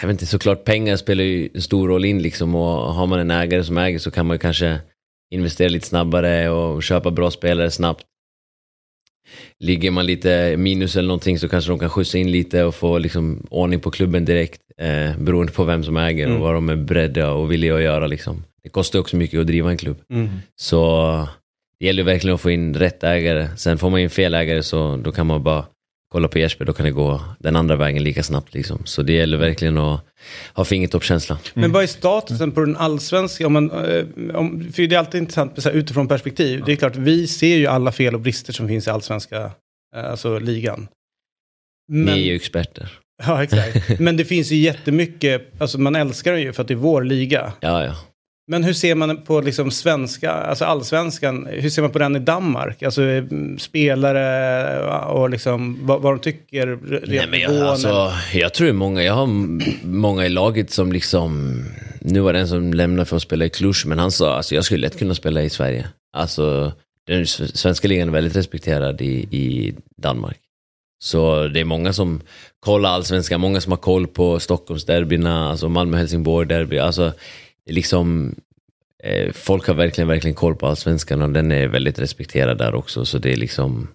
jag 0.00 0.08
vet 0.08 0.14
inte, 0.14 0.26
såklart 0.26 0.64
pengar 0.64 0.96
spelar 0.96 1.24
ju 1.24 1.48
en 1.54 1.62
stor 1.62 1.88
roll 1.88 2.04
in 2.04 2.22
liksom 2.22 2.54
och 2.54 2.94
har 2.94 3.06
man 3.06 3.18
en 3.20 3.30
ägare 3.30 3.64
som 3.64 3.78
äger 3.78 3.98
så 3.98 4.10
kan 4.10 4.26
man 4.26 4.34
ju 4.34 4.38
kanske 4.38 4.80
investera 5.30 5.68
lite 5.68 5.86
snabbare 5.86 6.50
och 6.50 6.82
köpa 6.82 7.10
bra 7.10 7.30
spelare 7.30 7.70
snabbt. 7.70 8.04
Ligger 9.58 9.90
man 9.90 10.06
lite 10.06 10.56
minus 10.56 10.96
eller 10.96 11.08
någonting 11.08 11.38
så 11.38 11.48
kanske 11.48 11.70
de 11.70 11.78
kan 11.78 11.90
skjutsa 11.90 12.18
in 12.18 12.30
lite 12.30 12.64
och 12.64 12.74
få 12.74 12.98
liksom 12.98 13.46
ordning 13.50 13.80
på 13.80 13.90
klubben 13.90 14.24
direkt. 14.24 14.60
Eh, 14.78 15.18
beroende 15.18 15.52
på 15.52 15.64
vem 15.64 15.84
som 15.84 15.96
äger 15.96 16.24
Mm. 16.26 16.36
och 16.36 16.42
vad 16.42 16.54
de 16.54 16.68
är 16.68 16.76
beredda 16.76 17.30
och 17.32 17.52
villiga 17.52 17.74
att 17.74 17.82
göra. 17.82 18.06
Liksom. 18.06 18.44
Det 18.62 18.68
kostar 18.68 18.98
också 18.98 19.16
mycket 19.16 19.40
att 19.40 19.46
driva 19.46 19.70
en 19.70 19.76
klubb. 19.76 19.98
Så 20.56 21.28
det 21.78 21.86
gäller 21.86 22.02
verkligen 22.02 22.34
att 22.34 22.40
få 22.40 22.50
in 22.50 22.74
rätt 22.74 23.04
ägare. 23.04 23.48
Sen 23.56 23.78
får 23.78 23.90
man 23.90 24.00
in 24.00 24.10
fel 24.10 24.34
ägare 24.34 24.62
så 24.62 24.96
då 24.96 25.12
kan 25.12 25.26
man 25.26 25.42
bara 25.42 25.64
kolla 26.12 26.28
på 26.28 26.38
Jesper, 26.38 26.64
då 26.64 26.72
kan 26.72 26.86
det 26.86 26.92
gå 26.92 27.20
den 27.38 27.56
andra 27.56 27.76
vägen 27.76 28.02
lika 28.02 28.22
snabbt. 28.22 28.54
Liksom. 28.54 28.82
Så 28.84 29.02
det 29.02 29.12
gäller 29.12 29.36
verkligen 29.36 29.78
att 29.78 30.00
ha 30.54 30.64
fingertoppskänsla. 30.64 31.38
Men 31.54 31.72
vad 31.72 31.82
är 31.82 31.86
statusen 31.86 32.52
på 32.52 32.60
den 32.60 32.76
allsvenska? 32.76 33.46
Om 33.46 33.52
man, 33.52 33.70
eh, 33.70 34.04
om, 34.34 34.72
för 34.72 34.86
det 34.86 34.94
är 34.94 34.98
alltid 34.98 35.20
intressant 35.20 35.62
så 35.62 35.68
här 35.68 35.76
utifrån 35.76 36.08
perspektiv. 36.08 36.62
Det 36.66 36.72
är 36.72 36.76
klart, 36.76 36.96
vi 36.96 37.26
ser 37.26 37.56
ju 37.56 37.66
alla 37.66 37.92
fel 37.92 38.14
och 38.14 38.20
brister 38.20 38.52
som 38.52 38.68
finns 38.68 38.86
i 38.86 38.90
allsvenska, 38.90 39.50
eh, 39.96 40.10
alltså 40.10 40.38
ligan. 40.38 40.88
Men, 41.88 42.04
Ni 42.04 42.22
är 42.22 42.26
ju 42.26 42.36
experter. 42.36 42.98
Ja, 43.26 43.42
exakt. 43.42 43.88
Men 44.00 44.16
det 44.16 44.24
finns 44.24 44.52
ju 44.52 44.56
jättemycket, 44.56 45.60
alltså 45.60 45.78
man 45.80 45.96
älskar 45.96 46.32
den 46.32 46.40
ju 46.40 46.52
för 46.52 46.62
att 46.62 46.68
det 46.68 46.74
är 46.74 46.76
vår 46.76 47.04
liga. 47.04 47.52
Ja, 47.60 47.84
ja. 47.84 47.96
Men 48.50 48.64
hur 48.64 48.72
ser 48.72 48.94
man 48.94 49.16
på 49.16 49.40
liksom 49.40 49.70
svenska, 49.70 50.30
alltså 50.30 50.64
allsvenskan, 50.64 51.48
hur 51.50 51.70
ser 51.70 51.82
man 51.82 51.90
på 51.90 51.98
den 51.98 52.16
i 52.16 52.18
Danmark? 52.18 52.82
Alltså 52.82 53.02
mm, 53.02 53.58
spelare 53.58 55.04
och 55.04 55.30
liksom 55.30 55.78
vad, 55.82 56.02
vad 56.02 56.12
de 56.12 56.20
tycker 56.20 56.78
Nej, 57.06 57.26
men 57.30 57.40
jag, 57.40 57.56
alltså, 57.56 58.12
jag 58.32 58.54
tror 58.54 58.72
många, 58.72 59.02
jag 59.02 59.14
har 59.14 59.26
många 59.86 60.26
i 60.26 60.28
laget 60.28 60.70
som 60.70 60.92
liksom, 60.92 61.64
nu 62.00 62.20
var 62.20 62.32
det 62.32 62.38
en 62.38 62.48
som 62.48 62.74
lämnade 62.74 63.06
för 63.06 63.16
att 63.16 63.22
spela 63.22 63.44
i 63.44 63.50
Cluj, 63.50 63.74
men 63.86 63.98
han 63.98 64.10
sa 64.10 64.36
alltså 64.36 64.54
jag 64.54 64.64
skulle 64.64 64.80
lätt 64.80 64.98
kunna 64.98 65.14
spela 65.14 65.42
i 65.42 65.50
Sverige. 65.50 65.88
Alltså, 66.16 66.72
den 67.06 67.26
svenska 67.26 67.88
ligan 67.88 68.08
är 68.08 68.12
väldigt 68.12 68.36
respekterad 68.36 69.00
i, 69.00 69.12
i 69.14 69.74
Danmark. 70.02 70.38
Så 71.02 71.48
det 71.48 71.60
är 71.60 71.64
många 71.64 71.92
som 71.92 72.20
kollar 72.60 72.90
allsvenskan, 72.90 73.40
många 73.40 73.60
som 73.60 73.72
har 73.72 73.76
koll 73.76 74.06
på 74.06 74.40
Stockholmsderbyna, 74.40 75.50
alltså 75.50 75.68
Malmö-Helsingborg-derby. 75.68 76.78
Alltså, 76.78 77.12
liksom, 77.70 78.34
eh, 79.02 79.32
folk 79.32 79.66
har 79.66 79.74
verkligen, 79.74 80.08
verkligen 80.08 80.34
koll 80.34 80.56
på 80.56 80.66
allsvenskan 80.66 81.22
och 81.22 81.30
den 81.30 81.52
är 81.52 81.68
väldigt 81.68 81.98
respekterad 81.98 82.58
där 82.58 82.74
också. 82.74 83.04
Så 83.04 83.18
det 83.18 83.32
är 83.32 83.36
liksom, 83.36 83.88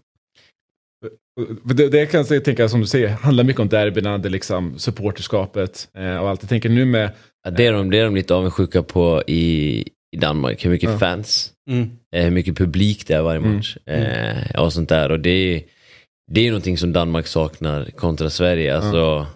Och 1.65 1.75
Det, 1.75 1.89
det 1.89 2.05
kan 2.05 2.25
jag 2.29 2.46
tänka, 2.46 2.70
som 2.70 2.79
du 2.82 2.88
säger, 2.88 3.10
handlar 3.10 3.44
mycket 3.44 3.60
om 3.60 3.70
derbyna, 3.70 4.17
det 4.17 4.29
liksom 4.29 4.79
supporterskapet 4.79 5.88
eh, 5.98 6.17
och 6.17 6.29
allt. 6.29 6.44
Jag 6.44 6.50
tänker 6.50 6.70
nu 6.70 6.86
med, 6.86 7.12
Ja, 7.44 7.51
det, 7.51 7.65
är 7.65 7.74
de, 7.74 7.89
det 7.91 8.00
är 8.00 8.03
de 8.05 8.15
lite 8.15 8.34
avundsjuka 8.36 8.84
på 8.84 9.24
i, 9.27 9.79
i 10.15 10.17
Danmark. 10.17 10.65
Hur 10.65 10.70
mycket 10.70 10.89
Ja. 10.89 10.98
fans, 11.00 11.51
Mm. 11.70 11.89
eh, 12.15 12.24
hur 12.24 12.32
mycket 12.32 12.58
publik 12.58 13.08
det 13.08 13.13
är 13.13 13.22
varje 13.22 13.39
Mm. 13.39 13.55
match. 13.55 13.77
Eh, 13.86 14.62
och 14.62 14.74
sånt 14.74 14.89
där. 14.89 15.12
Och 15.12 15.20
det 15.20 15.29
är, 15.29 15.62
det 16.32 16.39
är 16.39 16.44
ju 16.44 16.50
någonting 16.50 16.77
som 16.77 16.94
Danmark 16.94 17.27
saknar 17.27 17.86
kontra 17.86 18.29
Sverige. 18.29 18.75
Alltså, 18.77 19.27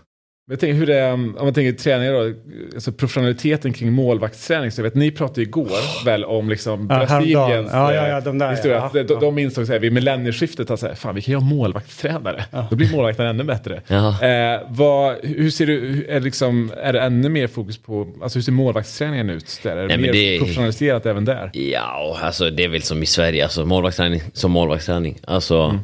jag 0.50 0.60
tänker 0.60 0.74
hur 0.74 0.86
det 0.88 0.96
är, 1.00 1.14
om 1.14 1.36
man 1.42 1.54
tänker 1.54 1.72
träningar 1.84 2.14
då, 2.14 2.34
alltså 2.74 2.92
professionaliteten 2.92 3.74
kring 3.74 3.92
målvaktsträning. 3.94 4.72
Så 4.72 4.80
jag 4.80 4.84
vet, 4.84 4.96
ni 4.96 5.12
pratade 5.12 5.42
igår 5.42 6.06
väl 6.06 6.26
om 6.26 6.50
liksom 6.50 6.88
Ja. 6.90 6.98
Brasiliens 6.98 7.70
Ja, 7.74 7.94
ja, 7.94 8.04
eh, 8.06 8.10
ja, 8.10 8.22
de 8.22 8.38
där, 8.38 8.52
historia. 8.52 8.78
ja. 8.78 8.86
Att 9.02 9.08
de, 9.08 9.20
de, 9.20 9.40
insåg 9.40 9.66
så 9.66 9.72
här, 9.72 9.80
vid 9.80 9.94
millennieskiftet 9.94 10.70
att 10.72 10.80
så 10.80 10.88
här, 10.88 10.96
fan 10.96 11.16
vi 11.16 11.22
kan 11.22 11.32
ju 11.32 11.36
ha 11.38 11.46
målvaktstränare. 11.46 12.46
Då 12.70 12.76
blir 12.76 12.92
målvakten 12.92 13.26
ännu 13.26 13.44
bättre. 13.44 13.82
ja. 13.88 14.24
Eh, 14.28 14.62
vad, 14.70 15.16
hur 15.24 15.50
ser 15.50 15.68
du, 15.68 16.06
är, 16.10 16.20
liksom, 16.20 16.72
är 16.84 16.94
det 16.94 17.02
ännu 17.02 17.30
mer 17.30 17.48
fokus 17.48 17.78
på, 17.78 18.08
alltså 18.22 18.38
hur 18.40 18.44
ser 18.44 18.52
målvaktsträningen 18.52 19.30
ut? 19.30 19.60
Där? 19.64 19.78
Är 19.78 19.82
det 19.82 19.88
Nej, 19.88 19.98
mer 19.98 20.14
det- 20.14 20.38
professionaliserat 20.40 21.06
även 21.06 21.26
där? 21.26 21.50
Ja, 21.54 22.18
alltså 22.22 22.50
det 22.50 22.64
är 22.64 22.68
väl 22.70 22.82
som 22.82 23.04
i 23.04 23.06
Sverige, 23.06 23.44
alltså 23.44 23.66
målvaktsträning 23.66 24.22
som 24.34 24.52
målvaktsträning. 24.52 25.18
Alltså, 25.28 25.80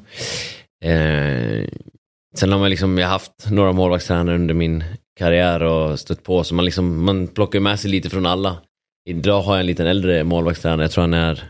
eh, 0.83 1.63
sen 2.35 2.51
har 2.51 2.59
man 2.59 2.69
liksom, 2.69 2.97
jag 2.97 3.07
har 3.07 3.11
haft 3.11 3.51
några 3.51 3.71
målvaktstränare 3.71 4.35
under 4.35 4.53
min 4.53 4.83
karriär 5.19 5.63
och 5.63 5.99
stött 5.99 6.23
på, 6.23 6.43
så 6.43 6.55
man 6.55 6.65
liksom, 6.65 7.05
man 7.05 7.27
plockar 7.27 7.59
med 7.59 7.79
sig 7.79 7.91
lite 7.91 8.09
från 8.09 8.25
alla. 8.25 8.57
Idag 9.09 9.41
har 9.41 9.53
jag 9.53 9.59
en 9.59 9.65
liten 9.65 9.87
äldre 9.87 10.23
målvaktstränare, 10.23 10.81
jag 10.81 10.91
tror 10.91 11.01
han 11.01 11.13
är 11.13 11.43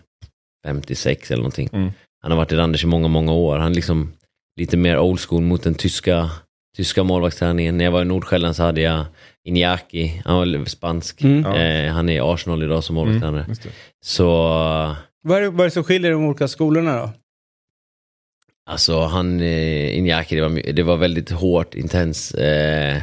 56 0.66 1.32
eller 1.32 1.42
någonting. 1.42 1.70
Mm. 1.74 1.92
Han 2.22 2.32
har 2.32 2.38
varit 2.38 2.52
i 2.52 2.56
Randers 2.56 2.84
i 2.84 2.88
många, 2.88 3.08
många 3.08 3.34
år. 3.34 3.58
Han 3.58 3.72
är 3.72 3.76
liksom 3.76 4.14
lite 4.60 4.78
mer 4.78 5.00
old 5.00 5.20
school 5.20 5.42
mot 5.42 5.64
den 5.64 5.76
tyska, 5.76 6.30
tyska 6.78 7.04
målvaktsträningen. 7.04 7.78
När 7.78 7.86
jag 7.86 7.92
var 7.92 8.02
i 8.02 8.06
Nordsjälland 8.06 8.56
så 8.56 8.64
hade 8.64 8.82
jag 8.82 9.06
Iñaki, 9.48 10.22
han 10.26 10.36
var 10.36 10.66
spansk. 10.66 11.22
Mm. 11.22 11.46
Eh, 11.46 11.94
han 11.94 12.10
är 12.10 12.14
i 12.14 12.20
Arsenal 12.20 12.64
idag 12.64 12.84
som 12.84 12.96
målvaktstränare. 12.96 13.44
Mm. 13.44 13.56
Så 14.06 14.26
Vad, 15.22 15.38
är 15.38 15.42
det, 15.42 15.50
vad 15.50 15.60
är 15.60 15.66
det 15.66 15.72
som 15.72 15.84
skiljer 15.84 16.12
de 16.12 16.26
olika 16.26 16.48
skolorna 16.48 16.98
då? 16.98 17.10
Alltså 18.70 19.00
han, 19.00 19.42
eh, 19.42 19.98
Iñaki, 19.98 20.36
det 20.36 20.42
var, 20.42 20.74
det 20.74 20.84
var 20.84 20.98
väldigt 20.98 21.32
hårt, 21.32 21.76
intens. 21.76 22.32
Eh, 22.32 23.02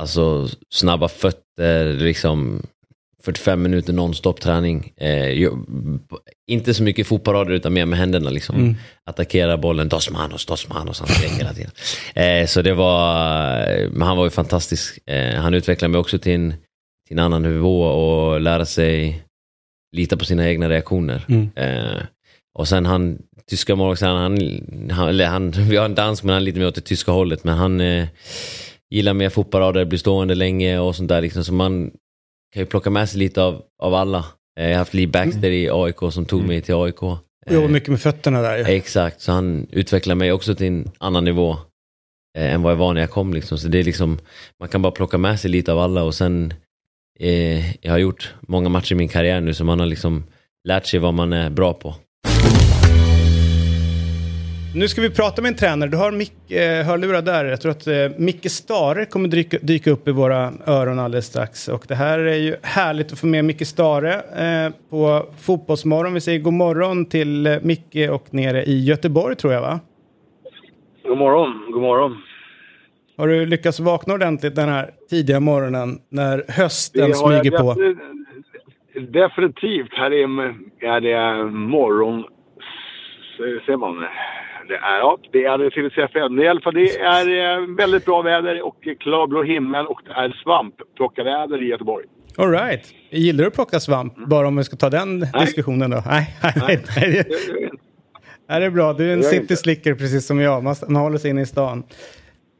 alltså 0.00 0.48
snabba 0.70 1.08
fötter, 1.08 1.92
liksom 1.92 2.62
45 3.22 3.62
minuter 3.62 3.92
nonstop 3.92 4.40
träning. 4.40 4.92
Eh, 4.96 5.48
inte 6.50 6.74
så 6.74 6.82
mycket 6.82 7.06
fotparader 7.06 7.52
utan 7.52 7.72
mer 7.72 7.86
med 7.86 7.98
händerna 7.98 8.30
liksom. 8.30 8.56
Mm. 8.56 8.74
Attackera 9.04 9.58
bollen, 9.58 9.88
dos 9.88 10.10
manos, 10.10 10.46
dos 10.46 10.68
manos, 10.68 11.00
han 11.00 11.08
skrek 11.08 11.30
hela 11.30 11.54
tiden. 11.54 11.70
Eh, 12.14 12.46
så 12.46 12.62
det 12.62 12.74
var, 12.74 13.88
men 13.88 14.02
han 14.02 14.16
var 14.16 14.24
ju 14.24 14.30
fantastisk. 14.30 14.98
Eh, 15.06 15.34
han 15.34 15.54
utvecklade 15.54 15.92
mig 15.92 15.98
också 15.98 16.18
till 16.18 16.32
en, 16.32 16.54
till 17.08 17.18
en 17.18 17.24
annan 17.24 17.42
nivå 17.42 17.82
och 17.82 18.40
lära 18.40 18.66
sig 18.66 19.22
lita 19.96 20.16
på 20.16 20.24
sina 20.24 20.48
egna 20.48 20.68
reaktioner. 20.68 21.24
Mm. 21.28 21.50
Eh, 21.56 22.02
och 22.54 22.68
sen 22.68 22.86
han, 22.86 23.18
tyska 23.50 23.76
målvaktstränaren, 23.76 24.20
han, 24.20 24.90
han, 24.90 25.08
eller 25.08 25.26
han, 25.26 25.50
vi 25.70 25.76
har 25.76 25.84
en 25.84 25.94
dansk 25.94 26.24
men 26.24 26.32
han 26.32 26.42
är 26.42 26.44
lite 26.44 26.58
mer 26.58 26.66
åt 26.66 26.74
det 26.74 26.80
tyska 26.80 27.12
hållet. 27.12 27.44
Men 27.44 27.54
han 27.54 27.80
eh, 27.80 28.06
gillar 28.90 29.14
mer 29.14 29.28
fotparader, 29.28 29.84
blir 29.84 29.98
stående 29.98 30.34
länge 30.34 30.78
och 30.78 30.96
sånt 30.96 31.08
där. 31.08 31.20
Liksom, 31.20 31.44
så 31.44 31.52
man 31.52 31.90
kan 32.54 32.62
ju 32.62 32.66
plocka 32.66 32.90
med 32.90 33.08
sig 33.08 33.18
lite 33.18 33.42
av, 33.42 33.62
av 33.82 33.94
alla. 33.94 34.24
Eh, 34.60 34.64
jag 34.64 34.72
har 34.72 34.78
haft 34.78 34.94
Lee 34.94 35.06
Baxter 35.06 35.50
i 35.50 35.70
AIK 35.70 36.12
som 36.12 36.24
tog 36.24 36.44
mig 36.44 36.62
till 36.62 36.74
AIK. 36.74 37.02
Jag 37.02 37.54
jobbar 37.54 37.68
Eh, 37.68 37.72
mycket 37.72 37.88
med 37.88 38.00
fötterna 38.00 38.42
där 38.42 38.58
ju. 38.58 38.64
Exakt, 38.64 39.20
så 39.20 39.32
han 39.32 39.66
utvecklar 39.70 40.14
mig 40.14 40.32
också 40.32 40.54
till 40.54 40.66
en 40.66 40.90
annan 40.98 41.24
nivå 41.24 41.56
eh, 42.38 42.54
än 42.54 42.62
vad 42.62 42.72
jag 42.72 42.76
var 42.76 42.94
när 42.94 43.00
jag 43.00 43.10
kom. 43.10 43.34
Liksom. 43.34 43.58
Så 43.58 43.68
det 43.68 43.78
är 43.78 43.84
liksom, 43.84 44.18
man 44.60 44.68
kan 44.68 44.82
bara 44.82 44.92
plocka 44.92 45.18
med 45.18 45.40
sig 45.40 45.50
lite 45.50 45.72
av 45.72 45.78
alla 45.78 46.02
och 46.02 46.14
sen 46.14 46.54
eh, 47.20 47.70
jag 47.84 47.90
har 47.92 47.98
gjort 47.98 48.34
många 48.40 48.68
matcher 48.68 48.92
i 48.92 48.96
min 48.96 49.08
karriär 49.08 49.40
nu 49.40 49.54
så 49.54 49.64
man 49.64 49.80
har 49.80 49.86
liksom 49.86 50.24
lärt 50.68 50.86
sig 50.86 51.00
vad 51.00 51.14
man 51.14 51.32
är 51.32 51.50
bra 51.50 51.74
på. 51.74 51.94
Nu 54.74 54.88
ska 54.88 55.00
vi 55.02 55.10
prata 55.10 55.42
med 55.42 55.48
en 55.48 55.56
tränare. 55.56 55.90
Du 55.90 55.96
har 55.96 56.12
mick, 56.12 56.50
eh, 56.50 56.86
hörlurar 56.86 57.22
där. 57.22 57.44
Jag 57.44 57.60
tror 57.60 57.70
att 57.72 57.86
eh, 57.86 57.94
Micke 58.18 58.50
Stare 58.50 59.04
kommer 59.06 59.28
dyka, 59.28 59.56
dyka 59.62 59.90
upp 59.90 60.08
i 60.08 60.12
våra 60.12 60.52
öron 60.66 60.98
alldeles 60.98 61.26
strax. 61.26 61.68
Och 61.68 61.84
det 61.88 61.94
här 61.94 62.18
är 62.18 62.36
ju 62.36 62.56
härligt 62.62 63.12
att 63.12 63.18
få 63.18 63.26
med 63.26 63.44
Micke 63.44 63.66
Stare 63.66 64.14
eh, 64.14 64.72
på 64.90 65.26
Fotbollsmorgon. 65.40 66.14
Vi 66.14 66.20
säger 66.20 66.38
god 66.38 66.52
morgon 66.52 67.06
till 67.06 67.46
eh, 67.46 67.56
Micke 67.62 68.10
och 68.10 68.34
nere 68.34 68.64
i 68.64 68.84
Göteborg 68.84 69.36
tror 69.36 69.52
jag 69.52 69.60
va? 69.60 69.80
God 71.04 71.18
morgon, 71.18 71.72
god 71.72 71.82
morgon. 71.82 72.22
Har 73.16 73.28
du 73.28 73.46
lyckats 73.46 73.80
vakna 73.80 74.14
ordentligt 74.14 74.54
den 74.56 74.68
här 74.68 74.90
tidiga 75.10 75.40
morgonen 75.40 75.98
när 76.08 76.44
hösten 76.48 77.14
smyger 77.14 77.50
på? 77.50 77.74
defini- 77.74 77.96
Definitivt. 79.10 79.92
Här 79.92 80.10
är, 80.12 80.54
är 80.80 81.00
det 81.00 81.44
morgon... 81.50 82.24
Ser 83.66 83.76
man? 83.76 84.04
Det 84.70 84.76
är, 84.76 84.98
ja, 84.98 85.18
det 85.32 85.44
är 85.44 85.58
det 86.38 86.44
i 86.44 86.48
alla 86.48 86.60
fall, 86.60 86.74
det 86.74 86.98
är 87.00 87.58
eh, 87.60 87.76
väldigt 87.76 88.04
bra 88.04 88.22
väder 88.22 88.62
och 88.66 88.76
klarblå 89.00 89.42
himmel 89.42 89.86
och 89.86 90.00
det 90.06 90.12
är 90.12 90.36
svampplockarväder 90.42 91.62
i 91.62 91.66
Göteborg. 91.66 92.06
All 92.36 92.50
right. 92.50 92.94
Gillar 93.10 93.42
du 93.42 93.48
att 93.48 93.54
plocka 93.54 93.80
svamp? 93.80 94.16
Bara 94.26 94.48
om 94.48 94.56
vi 94.56 94.64
ska 94.64 94.76
ta 94.76 94.90
den 94.90 95.20
diskussionen 95.40 95.90
då? 95.90 96.02
Nej, 96.06 96.36
nej, 96.42 96.52
nej. 96.56 96.80
nej. 96.96 97.10
det- 97.24 97.70
Nej, 98.48 98.60
det 98.60 98.66
är 98.66 98.70
bra. 98.70 98.92
Du 98.92 99.08
är 99.08 99.12
en 99.12 99.22
city 99.22 99.56
slicker 99.56 99.94
precis 99.94 100.26
som 100.26 100.40
jag. 100.40 100.62
Man 100.64 100.96
håller 100.96 101.18
sig 101.18 101.30
inne 101.30 101.40
i 101.42 101.46
stan. 101.46 101.82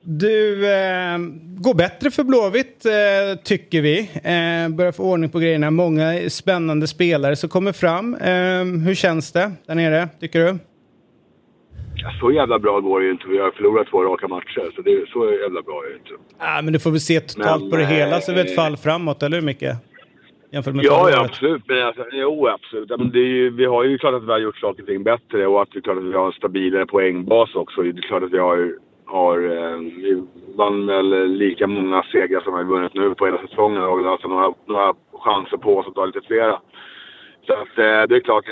Du, 0.03 0.67
eh, 0.73 1.19
går 1.59 1.75
bättre 1.75 2.11
för 2.11 2.25
Blåvitt 2.25 2.87
eh, 2.87 3.43
tycker 3.45 3.81
vi. 3.83 3.99
Eh, 4.01 4.69
börjar 4.77 4.93
få 4.93 5.03
ordning 5.05 5.31
på 5.31 5.39
grejerna. 5.39 5.71
Många 5.71 6.31
spännande 6.31 6.87
spelare 6.87 7.37
som 7.37 7.49
kommer 7.49 7.73
fram. 7.73 8.15
Eh, 8.15 8.85
hur 8.87 8.95
känns 8.95 9.33
det 9.33 9.53
där 9.67 9.75
nere, 9.75 10.09
tycker 10.21 10.41
du? 10.41 10.59
Så 12.21 12.33
jävla 12.33 12.59
bra 12.59 12.81
går 12.81 13.01
det 13.01 13.07
ju 13.07 13.13
inte. 13.13 13.29
Vi 13.29 13.39
har 13.39 13.51
förlorat 13.51 13.87
två 13.91 14.05
raka 14.05 14.29
matcher. 14.29 14.73
Så 14.77 14.83
det 14.83 14.93
är 14.93 15.07
så 15.07 15.33
jävla 15.33 15.63
bra 15.63 15.83
är 15.85 15.91
det 15.91 15.97
inte. 15.97 16.11
Ah, 16.39 16.63
men 16.63 16.73
du 16.73 16.79
får 16.79 16.91
väl 16.91 17.01
se 17.01 17.21
totalt 17.21 17.63
Men, 17.63 17.71
på 17.71 17.77
det 17.77 17.87
hela 17.87 18.17
eh, 18.17 18.21
så 18.21 18.33
är 18.33 18.37
det 18.37 18.41
ett 18.41 18.55
fall 18.55 18.77
framåt, 18.77 19.23
eller 19.23 19.37
hur 19.37 19.47
Micke? 19.47 19.63
Jämfört 20.53 20.75
med 20.75 20.85
Ja, 20.85 21.11
ja 21.11 21.25
absolut. 21.25 21.63
Men 21.69 21.87
alltså, 21.87 22.05
jo, 22.13 22.47
absolut. 22.47 22.91
Men 22.99 23.11
ju, 23.15 23.51
vi 23.51 23.65
har 23.65 23.85
ju 23.85 23.99
klart 23.99 24.15
att 24.15 24.23
vi 24.23 24.33
har 24.33 24.39
gjort 24.39 24.59
saker 24.59 24.83
och 24.83 24.89
ting 24.89 25.03
bättre 25.03 25.47
och 25.47 25.63
att 25.63 25.77
är 25.77 25.81
klart 25.81 25.99
att 25.99 26.05
vi 26.05 26.13
har 26.13 26.27
en 26.27 26.33
stabilare 26.33 26.87
poängbas 26.87 27.55
också. 27.55 27.83
Det 27.83 27.89
är 27.89 28.03
klart 28.03 28.23
att 28.23 28.33
vi 28.33 28.39
har, 28.39 28.75
har 29.05 29.39
eh, 29.39 29.79
vi 29.79 30.23
vann 30.57 30.87
väl 30.87 31.27
lika 31.27 31.67
många 31.67 32.03
segrar 32.03 32.41
som 32.41 32.53
vi 32.53 32.59
har 32.59 32.65
vunnit 32.65 32.95
nu 32.95 33.15
på 33.15 33.27
hela 33.27 33.39
säsongen 33.39 33.83
och 33.83 33.99
vi 33.99 34.05
har 34.05 34.13
alltså 34.13 34.29
några, 34.29 34.55
några 34.67 34.95
chanser 35.13 35.57
på 35.57 35.79
oss 35.79 35.87
att 35.87 35.95
ta 35.95 36.07
lite 36.07 36.21
flera. 36.27 36.61
Så 37.47 37.53
att, 37.53 37.79
eh, 37.79 38.03
det 38.09 38.17
är 38.17 38.21
klart, 38.21 38.45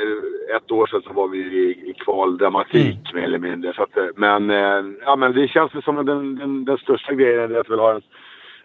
ett 0.56 0.70
år 0.70 0.86
sedan 0.86 1.02
så 1.02 1.12
var 1.12 1.28
vi 1.28 1.38
i, 1.38 1.90
i 1.90 1.94
kvaldramatik 2.04 3.14
mer 3.14 3.22
eller 3.22 3.38
mindre. 3.38 3.72
Så 3.72 3.82
att, 3.82 3.96
eh, 3.96 4.06
men, 4.16 4.50
eh, 4.50 4.84
ja, 5.04 5.16
men 5.16 5.32
det 5.32 5.48
känns 5.48 5.74
väl 5.74 5.82
som 5.82 6.06
den, 6.06 6.36
den, 6.36 6.64
den 6.64 6.78
största 6.78 7.14
grejen 7.14 7.54
är 7.54 7.60
att 7.60 7.70
vi 7.70 7.76
har 7.76 7.94
en 7.94 8.02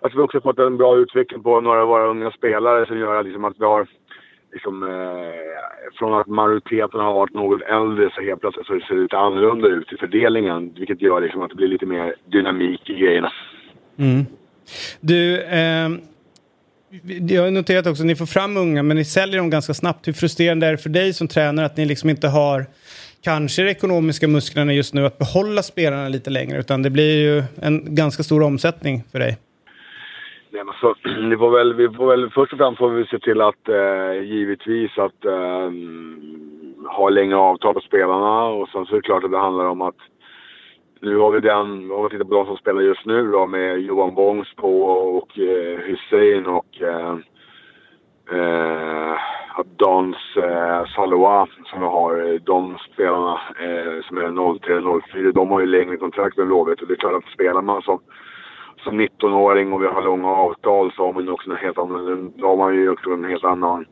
att 0.03 0.15
vi 0.15 0.19
också 0.19 0.41
fått 0.41 0.59
en 0.59 0.77
bra 0.77 0.97
utveckling 0.97 1.43
på 1.43 1.61
några 1.61 1.81
av 1.81 1.87
våra 1.87 2.07
unga 2.07 2.31
spelare 2.31 2.85
som 2.85 2.97
gör 2.97 3.23
liksom 3.23 3.45
att 3.45 3.53
vi 3.59 3.65
har 3.65 3.87
liksom, 4.53 4.83
eh, 4.83 5.97
från 5.97 6.13
att 6.13 6.27
majoriteten 6.27 6.99
har 6.99 7.13
varit 7.13 7.33
något 7.33 7.61
äldre 7.61 8.09
så 8.15 8.21
helt 8.21 8.41
plötsligt 8.41 8.67
så 8.67 8.79
ser 8.79 8.95
det 8.95 9.01
lite 9.01 9.17
annorlunda 9.17 9.67
ut 9.67 9.93
i 9.93 9.97
fördelningen. 9.97 10.73
Vilket 10.77 11.01
gör 11.01 11.21
liksom 11.21 11.41
att 11.41 11.49
det 11.49 11.55
blir 11.55 11.67
lite 11.67 11.85
mer 11.85 12.15
dynamik 12.25 12.89
i 12.89 12.93
grejerna. 12.93 13.31
Mm. 13.97 14.25
Du, 15.01 15.41
eh, 15.41 15.89
jag 17.29 17.43
har 17.43 17.51
noterat 17.51 17.87
också 17.87 18.03
att 18.03 18.07
ni 18.07 18.15
får 18.15 18.25
fram 18.25 18.57
unga 18.57 18.83
men 18.83 18.97
ni 18.97 19.05
säljer 19.05 19.37
dem 19.37 19.49
ganska 19.49 19.73
snabbt. 19.73 20.07
Hur 20.07 20.13
frustrerande 20.13 20.67
är 20.67 20.71
det 20.71 20.77
för 20.77 20.89
dig 20.89 21.13
som 21.13 21.27
tränare 21.27 21.65
att 21.65 21.77
ni 21.77 21.85
liksom 21.85 22.09
inte 22.09 22.27
har 22.27 22.65
kanske 23.23 23.63
de 23.63 23.69
ekonomiska 23.69 24.27
musklerna 24.27 24.73
just 24.73 24.93
nu 24.93 25.05
att 25.05 25.17
behålla 25.17 25.61
spelarna 25.63 26.09
lite 26.09 26.29
längre 26.29 26.59
utan 26.59 26.83
det 26.83 26.89
blir 26.89 27.17
ju 27.17 27.43
en 27.61 27.95
ganska 27.95 28.23
stor 28.23 28.43
omsättning 28.43 29.03
för 29.11 29.19
dig. 29.19 29.37
Nej, 30.51 30.63
men 30.63 30.73
så, 30.81 30.95
vi, 31.29 31.37
får 31.37 31.51
väl, 31.57 31.73
vi 31.73 31.89
får 31.89 32.07
väl 32.07 32.29
först 32.29 32.53
och 32.53 32.59
främst 32.59 32.77
får 32.77 32.89
vi 32.89 33.05
se 33.05 33.19
till 33.19 33.41
att 33.41 33.69
eh, 33.69 34.21
givetvis 34.23 34.91
att 34.97 35.25
eh, 35.25 35.69
ha 36.97 37.09
längre 37.09 37.35
avtal 37.35 37.73
på 37.73 37.79
spelarna 37.79 38.43
och 38.43 38.69
sen 38.69 38.85
så 38.85 38.91
är 38.91 38.95
det 38.95 39.01
klart 39.01 39.23
att 39.23 39.31
det 39.31 39.37
handlar 39.37 39.65
om 39.65 39.81
att 39.81 39.95
nu 41.03 41.17
har 41.17 41.31
vi 41.31 41.39
den, 41.39 41.91
om 41.91 42.03
vi 42.03 42.09
tittar 42.09 42.25
på 42.25 42.33
de 42.33 42.45
som 42.45 42.57
spelar 42.57 42.81
just 42.81 43.05
nu 43.05 43.31
då 43.31 43.47
med 43.47 43.79
Johan 43.79 44.15
Bångs 44.15 44.55
på 44.55 44.83
och 45.17 45.39
eh, 45.39 45.79
Hussein 45.79 46.45
och 46.45 46.81
eh, 46.81 47.17
eh, 48.31 49.17
Abdans 49.55 50.17
eh, 50.37 50.85
Saloua 50.85 51.47
som 51.65 51.79
vi 51.79 51.85
har. 51.85 52.39
De 52.39 52.77
spelarna 52.93 53.39
eh, 53.59 54.01
som 54.07 54.17
är 54.17 54.27
03-04, 54.27 55.31
de 55.31 55.51
har 55.51 55.59
ju 55.59 55.65
längre 55.65 55.97
kontrakt 55.97 56.37
med 56.37 56.47
Blåvitt 56.47 56.81
och 56.81 56.87
det 56.87 56.93
är 56.93 56.97
klart 56.97 57.23
att 57.23 57.33
spelar 57.33 57.61
man 57.61 57.81
som 57.81 57.99
som 58.83 59.01
19-åring 59.01 59.73
och 59.73 59.83
vi 59.83 59.87
har 59.87 60.01
långa 60.01 60.27
avtal 60.27 60.91
så 60.95 61.05
har 61.05 61.13
man 61.13 61.29
också 61.29 61.51
en 61.51 61.57
helt 61.57 61.77
annan, 61.77 62.33
då 62.35 62.47
har 62.47 62.57
man 62.57 62.75
ju 62.75 62.89
också 62.89 63.09
en 63.09 63.23
helt 63.23 63.43
annan, 63.43 63.85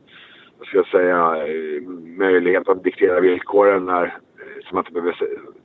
vad 0.58 0.68
ska 0.68 0.76
jag 0.76 0.86
säga, 0.86 1.46
eh, 1.46 1.82
möjlighet 2.18 2.68
att 2.68 2.84
diktera 2.84 3.20
villkoren 3.20 3.84
när, 3.84 4.18
som 4.68 4.78
att 4.78 4.86
det 4.86 4.92
behöver, 4.92 5.16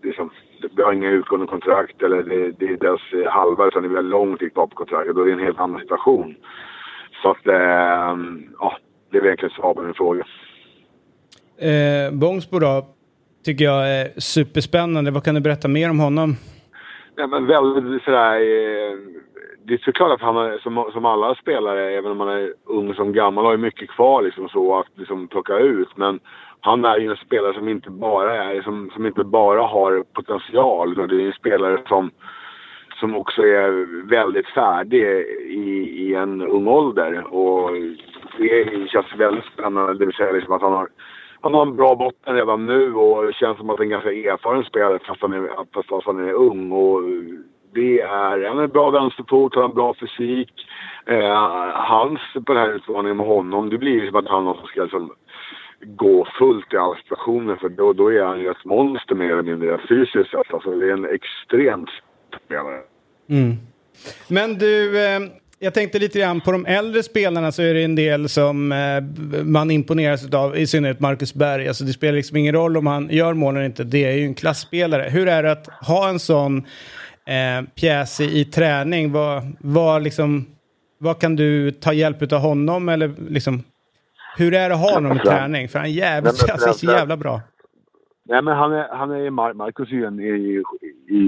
liksom, 0.04 0.30
vi 0.76 0.84
har 0.84 0.94
inga 0.94 1.10
utgående 1.10 1.48
kontrakt 1.48 2.02
eller 2.02 2.24
det, 2.24 2.52
det 2.52 2.66
är 2.66 2.86
ens 2.86 3.02
eh, 3.14 3.32
halva 3.32 3.68
utan 3.68 3.84
det 3.84 4.00
är 4.00 4.04
lång 4.04 4.38
tid 4.38 4.54
kvar 4.54 4.68
på 4.68 4.76
kontraktet. 4.76 5.16
Då 5.16 5.22
är 5.22 5.26
det 5.26 5.32
en 5.32 5.40
helt 5.40 5.60
annan 5.60 5.80
situation. 5.80 6.36
Så 7.22 7.32
att, 7.32 7.48
eh, 7.48 8.18
ja, 8.60 8.78
det 9.12 9.18
är 9.18 9.26
egentligen 9.26 9.56
svar 9.56 9.74
på 9.74 9.82
din 9.82 9.94
fråga. 9.94 10.24
Eh, 11.58 12.12
Bångsbo 12.12 12.60
då, 12.60 12.86
tycker 13.46 13.66
jag 13.66 13.90
är 13.90 14.20
superspännande. 14.20 15.12
Vad 15.12 15.24
kan 15.24 15.36
du 15.36 15.42
berätta 15.42 15.68
mer 15.68 15.90
om 15.90 16.00
honom? 16.00 16.36
Ja, 17.16 17.28
men 17.28 17.46
väldigt 17.46 18.04
sådär... 18.04 18.36
Eh, 18.36 18.98
det 19.68 19.74
är 19.74 19.78
såklart 19.78 20.12
att 20.12 20.22
han 20.22 20.38
är, 20.38 20.58
som, 20.58 20.90
som 20.94 21.06
alla 21.06 21.36
spelare, 21.36 21.92
även 21.98 22.12
om 22.12 22.18
man 22.18 22.30
är 22.30 22.54
ung 22.66 22.94
som 22.94 23.14
gammal, 23.14 23.46
har 23.46 23.52
ju 23.52 23.58
mycket 23.58 23.90
kvar 23.90 24.22
liksom 24.22 24.50
så 24.50 24.80
att 24.80 24.88
liksom 24.96 25.28
plocka 25.28 25.58
ut. 25.58 25.98
Men 25.98 26.20
han 26.68 26.86
är 26.86 26.98
ju 26.98 27.10
en 27.10 27.18
spelare 27.18 27.54
som 27.54 27.70
inte 27.70 27.90
bara 27.90 28.44
är, 28.44 28.62
som, 28.62 28.90
som 28.94 29.06
inte 29.06 29.24
bara 29.24 29.62
har 29.62 30.04
potential. 30.14 30.92
Utan 30.92 31.08
det 31.08 31.16
är 31.16 31.28
en 31.28 31.34
spelare 31.34 31.78
som, 31.88 32.12
som 33.00 33.16
också 33.16 33.42
är 33.42 33.70
väldigt 34.08 34.48
färdig 34.48 35.02
i, 35.48 35.70
i 36.06 36.16
en 36.16 36.42
ung 36.42 36.68
ålder. 36.68 37.34
Och 37.34 37.72
det 38.38 38.90
känns 38.90 39.16
väldigt 39.18 39.46
spännande. 39.46 39.94
Det 39.94 40.06
vill 40.06 40.16
säga 40.16 40.32
liksom 40.32 40.54
att 40.54 40.62
han 40.62 40.74
har 40.74 40.90
han 41.42 41.54
har 41.54 41.62
en 41.62 41.76
bra 41.76 41.96
botten 41.96 42.36
redan 42.36 42.66
nu 42.66 42.94
och 42.94 43.26
det 43.26 43.34
känns 43.34 43.58
som 43.58 43.70
att 43.70 43.78
han 43.78 43.82
är 43.82 43.86
en 43.86 43.90
ganska 43.90 44.12
erfaren 44.12 44.64
spelare 44.64 45.00
fast 45.00 45.22
han 45.22 45.34
är, 45.34 45.50
fast 45.90 46.06
han 46.06 46.30
är 46.30 46.34
ung. 46.34 46.72
Och 46.72 47.02
det 47.74 48.02
är, 48.02 48.50
han 48.50 48.60
är 48.60 48.68
bra 48.68 48.90
vänsterfot, 48.90 49.56
han 49.56 49.64
har 49.64 49.70
bra 49.70 49.94
fysik. 49.94 50.54
Eh, 51.06 51.72
hans 51.74 52.20
på 52.46 52.54
den 52.54 52.58
här 52.58 52.76
utmaningen 52.76 53.18
med 53.18 53.26
honom, 53.26 53.70
det 53.70 53.78
blir 53.78 53.92
ju 53.92 54.08
som 54.08 54.16
att 54.16 54.28
han 54.28 54.48
också 54.48 54.66
ska 54.66 54.84
liksom, 54.84 55.12
gå 55.86 56.28
fullt 56.40 56.74
i 56.74 56.78
alla 56.78 56.96
situationer 56.96 57.56
för 57.56 57.70
då, 57.70 57.94
då 57.94 58.12
är 58.12 58.24
han 58.24 58.40
ju 58.40 58.50
ett 58.50 58.66
monster 58.66 59.16
mer 59.16 59.32
eller 59.32 59.44
mindre 59.44 59.80
fysiskt 59.90 60.32
sett. 60.32 60.54
Alltså 60.54 60.72
det 60.72 60.86
är 60.86 60.94
en 60.94 61.06
extremt 61.06 61.90
spelare. 62.46 62.80
Mm. 63.30 63.56
Men 64.28 64.58
du, 64.58 65.06
eh, 65.06 65.20
jag 65.60 65.74
tänkte 65.74 66.00
lite 66.00 66.20
grann 66.20 66.42
på 66.42 66.52
de 66.52 66.66
äldre 66.66 67.04
spelarna 67.04 67.52
så 67.52 67.62
är 67.62 67.74
det 67.74 67.84
en 67.84 67.96
del 67.96 68.30
som 68.30 68.72
eh, 68.72 69.44
man 69.44 69.72
imponeras 69.72 70.34
av, 70.34 70.58
i 70.58 70.68
synnerhet 70.68 71.00
Marcus 71.00 71.34
Berg. 71.34 71.68
Alltså 71.68 71.84
det 71.84 71.94
spelar 71.94 72.14
liksom 72.14 72.38
ingen 72.38 72.56
roll 72.56 72.78
om 72.78 72.88
han 72.88 73.10
gör 73.10 73.34
mål 73.34 73.56
eller 73.56 73.66
inte, 73.66 73.84
det 73.84 74.06
är 74.06 74.12
ju 74.12 74.26
en 74.26 74.36
klassspelare. 74.36 75.10
Hur 75.10 75.28
är 75.28 75.44
det 75.44 75.52
att 75.52 75.68
ha 75.68 76.10
en 76.10 76.20
sån 76.20 76.58
eh, 77.28 77.70
pjäs 77.76 78.20
i, 78.20 78.40
i 78.40 78.46
träning? 78.46 79.12
Vad, 79.12 79.56
vad, 79.60 80.04
liksom, 80.04 80.46
vad 81.00 81.20
kan 81.20 81.36
du 81.36 81.72
ta 81.72 81.94
hjälp 81.94 82.34
av 82.34 82.40
honom 82.40 82.90
eller 82.90 83.14
liksom, 83.30 83.64
hur 84.38 84.54
är 84.54 84.70
det 84.70 84.76
att 84.76 84.82
ha 84.82 84.94
honom 84.94 85.18
i 85.18 85.20
träning? 85.20 85.70
För 85.70 85.80
han 85.80 85.88
är 85.88 85.92
jävligt, 85.92 86.52
alltså, 86.52 86.74
så 86.74 86.86
jävla 86.86 87.18
bra. 87.18 87.42
Nej 88.24 88.42
men 88.42 88.58
han 88.58 88.72
är, 88.74 88.88
han 88.92 89.12
är 89.12 89.30
Marcus 89.30 89.90
är 89.92 89.94
ju 89.94 90.06
en, 90.06 90.20
är, 90.20 90.64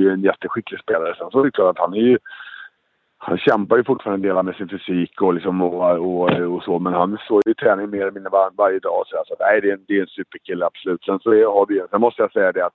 är 0.07 0.11
en 0.13 0.21
jätteskicklig 0.21 0.79
spelare. 0.79 1.15
Sen 1.17 1.31
så 1.31 1.39
är 1.39 1.43
det 1.43 1.51
klart 1.51 1.75
att 1.75 1.85
han 1.85 1.93
är 1.93 1.97
ju 1.97 2.17
han 3.21 3.37
kämpar 3.37 3.77
ju 3.77 3.83
fortfarande 3.83 4.29
en 4.29 4.35
del 4.35 4.45
med 4.45 4.55
sin 4.55 4.69
fysik 4.69 5.21
och, 5.21 5.33
liksom 5.33 5.61
och, 5.61 5.97
och, 5.97 6.29
och 6.55 6.63
så, 6.63 6.79
men 6.79 6.93
han 6.93 7.17
står 7.25 7.41
ju 7.45 7.51
i 7.51 7.55
träning 7.55 7.89
mer 7.89 8.01
eller 8.01 8.11
mindre 8.11 8.29
var, 8.29 8.51
varje 8.57 8.79
dag. 8.79 9.03
Så 9.07 9.17
alltså, 9.17 9.35
nej, 9.39 9.61
det 9.61 9.69
är 9.69 9.73
en, 9.73 9.85
det 9.87 9.97
är 9.97 10.01
en 10.01 10.07
superkille, 10.07 10.65
absolut. 10.65 11.03
Sen 11.03 11.19
så 11.19 11.31
är, 11.31 11.45
har 11.45 11.65
vi, 11.65 11.81
sen 11.91 12.01
måste 12.01 12.21
jag 12.21 12.31
säga 12.31 12.51
det 12.51 12.65
att 12.65 12.73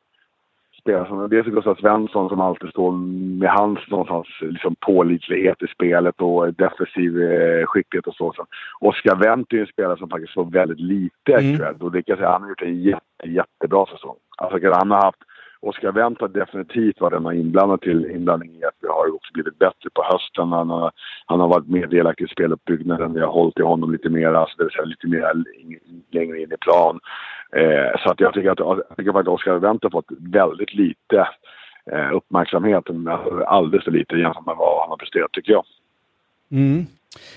spelare 0.85 1.09
som 1.09 1.29
dels 1.29 1.47
Gustav 1.47 1.75
Svensson 1.75 2.29
som 2.29 2.41
alltid 2.41 2.71
står 2.71 2.93
med 3.41 3.51
hans 3.51 3.79
någonstans 3.89 4.27
liksom 4.41 4.77
pålitlighet 4.81 5.63
i 5.63 5.67
spelet 5.67 6.21
och 6.21 6.55
defensiv 6.55 7.23
eh, 7.23 7.67
skicklighet 7.67 8.07
och 8.07 8.15
så. 8.15 8.33
så. 8.37 8.47
Oskar 8.81 9.17
Wendt 9.17 9.53
är 9.53 9.57
ju 9.57 9.63
en 9.63 9.67
spelare 9.67 9.99
som 9.99 10.09
faktiskt 10.09 10.35
får 10.35 10.45
väldigt 10.45 10.81
lite 10.81 11.33
mm. 11.33 11.57
cred 11.57 11.83
och 11.83 11.93
det 11.93 12.03
kan 12.03 12.13
jag 12.13 12.19
säga, 12.19 12.31
han 12.31 12.43
har 12.43 12.49
gjort 12.49 12.63
en 12.63 12.83
jätte, 12.83 13.25
jättebra 13.25 13.87
säsong. 13.87 14.17
Alltså, 14.37 14.71
han 14.73 14.91
har 14.91 15.03
haft 15.03 15.23
Oskar 15.61 15.93
Wendt 15.93 16.21
har 16.21 16.29
definitivt 16.29 17.01
varit 17.01 17.21
en 17.21 17.33
inblandad 17.33 17.81
till 17.81 18.11
inblandning 18.11 18.51
i 18.51 18.65
att 18.65 18.79
vi 18.81 18.89
har 18.89 19.15
också 19.15 19.33
blivit 19.33 19.59
bättre 19.59 19.91
på 19.95 20.03
hösten. 20.13 20.53
Han 20.53 20.71
har, 20.71 20.93
han 21.27 21.41
har 21.41 21.49
varit 21.49 21.69
mer 21.69 21.87
delaktig 21.87 22.25
i 22.25 22.29
speluppbyggnaden. 22.29 23.15
Vi 23.15 23.21
har 23.21 23.33
hållit 23.33 23.59
i 23.59 23.63
honom 23.63 23.93
lite 23.93 24.09
mer, 24.09 24.33
alltså 24.33 24.57
det 24.57 24.65
vill 24.65 24.73
säga 24.73 24.85
lite 24.85 25.07
mer 25.07 25.33
längre 26.11 26.43
in 26.43 26.53
i 26.53 26.57
plan. 26.57 27.01
Eh, 27.57 28.01
så 28.03 28.11
att 28.11 28.21
jag 28.21 28.35
tycker 28.35 28.51
att, 28.51 28.59
jag 28.59 28.97
tycker 28.97 29.21
att 29.21 29.29
Oskar 29.29 29.59
Wendt 29.59 29.85
har 29.85 29.91
fått 29.91 30.13
väldigt 30.19 30.75
lite 30.75 31.29
eh, 31.93 32.17
uppmärksamhet. 32.17 32.85
Alldeles 33.47 33.85
för 33.85 33.91
lite 33.91 34.17
jämfört 34.17 34.47
med 34.47 34.57
vad 34.57 34.81
han 34.81 34.91
har 34.91 34.97
presterat 34.97 35.33
tycker 35.33 35.53
jag. 35.53 35.65
Mm. 36.53 36.87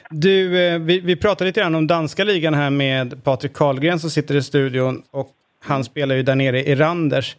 Du, 0.09 0.67
eh, 0.67 0.79
vi, 0.79 0.99
vi 0.99 1.15
pratade 1.15 1.45
lite 1.45 1.61
grann 1.61 1.75
om 1.75 1.87
danska 1.87 2.23
ligan 2.23 2.53
här 2.53 2.69
med 2.69 3.23
Patrik 3.23 3.53
Karlgren 3.53 3.99
som 3.99 4.09
sitter 4.09 4.35
i 4.35 4.41
studion 4.41 5.03
och 5.11 5.27
han 5.65 5.83
spelar 5.83 6.15
ju 6.15 6.23
där 6.23 6.35
nere 6.35 6.59
i 6.59 6.75
Randers. 6.75 7.35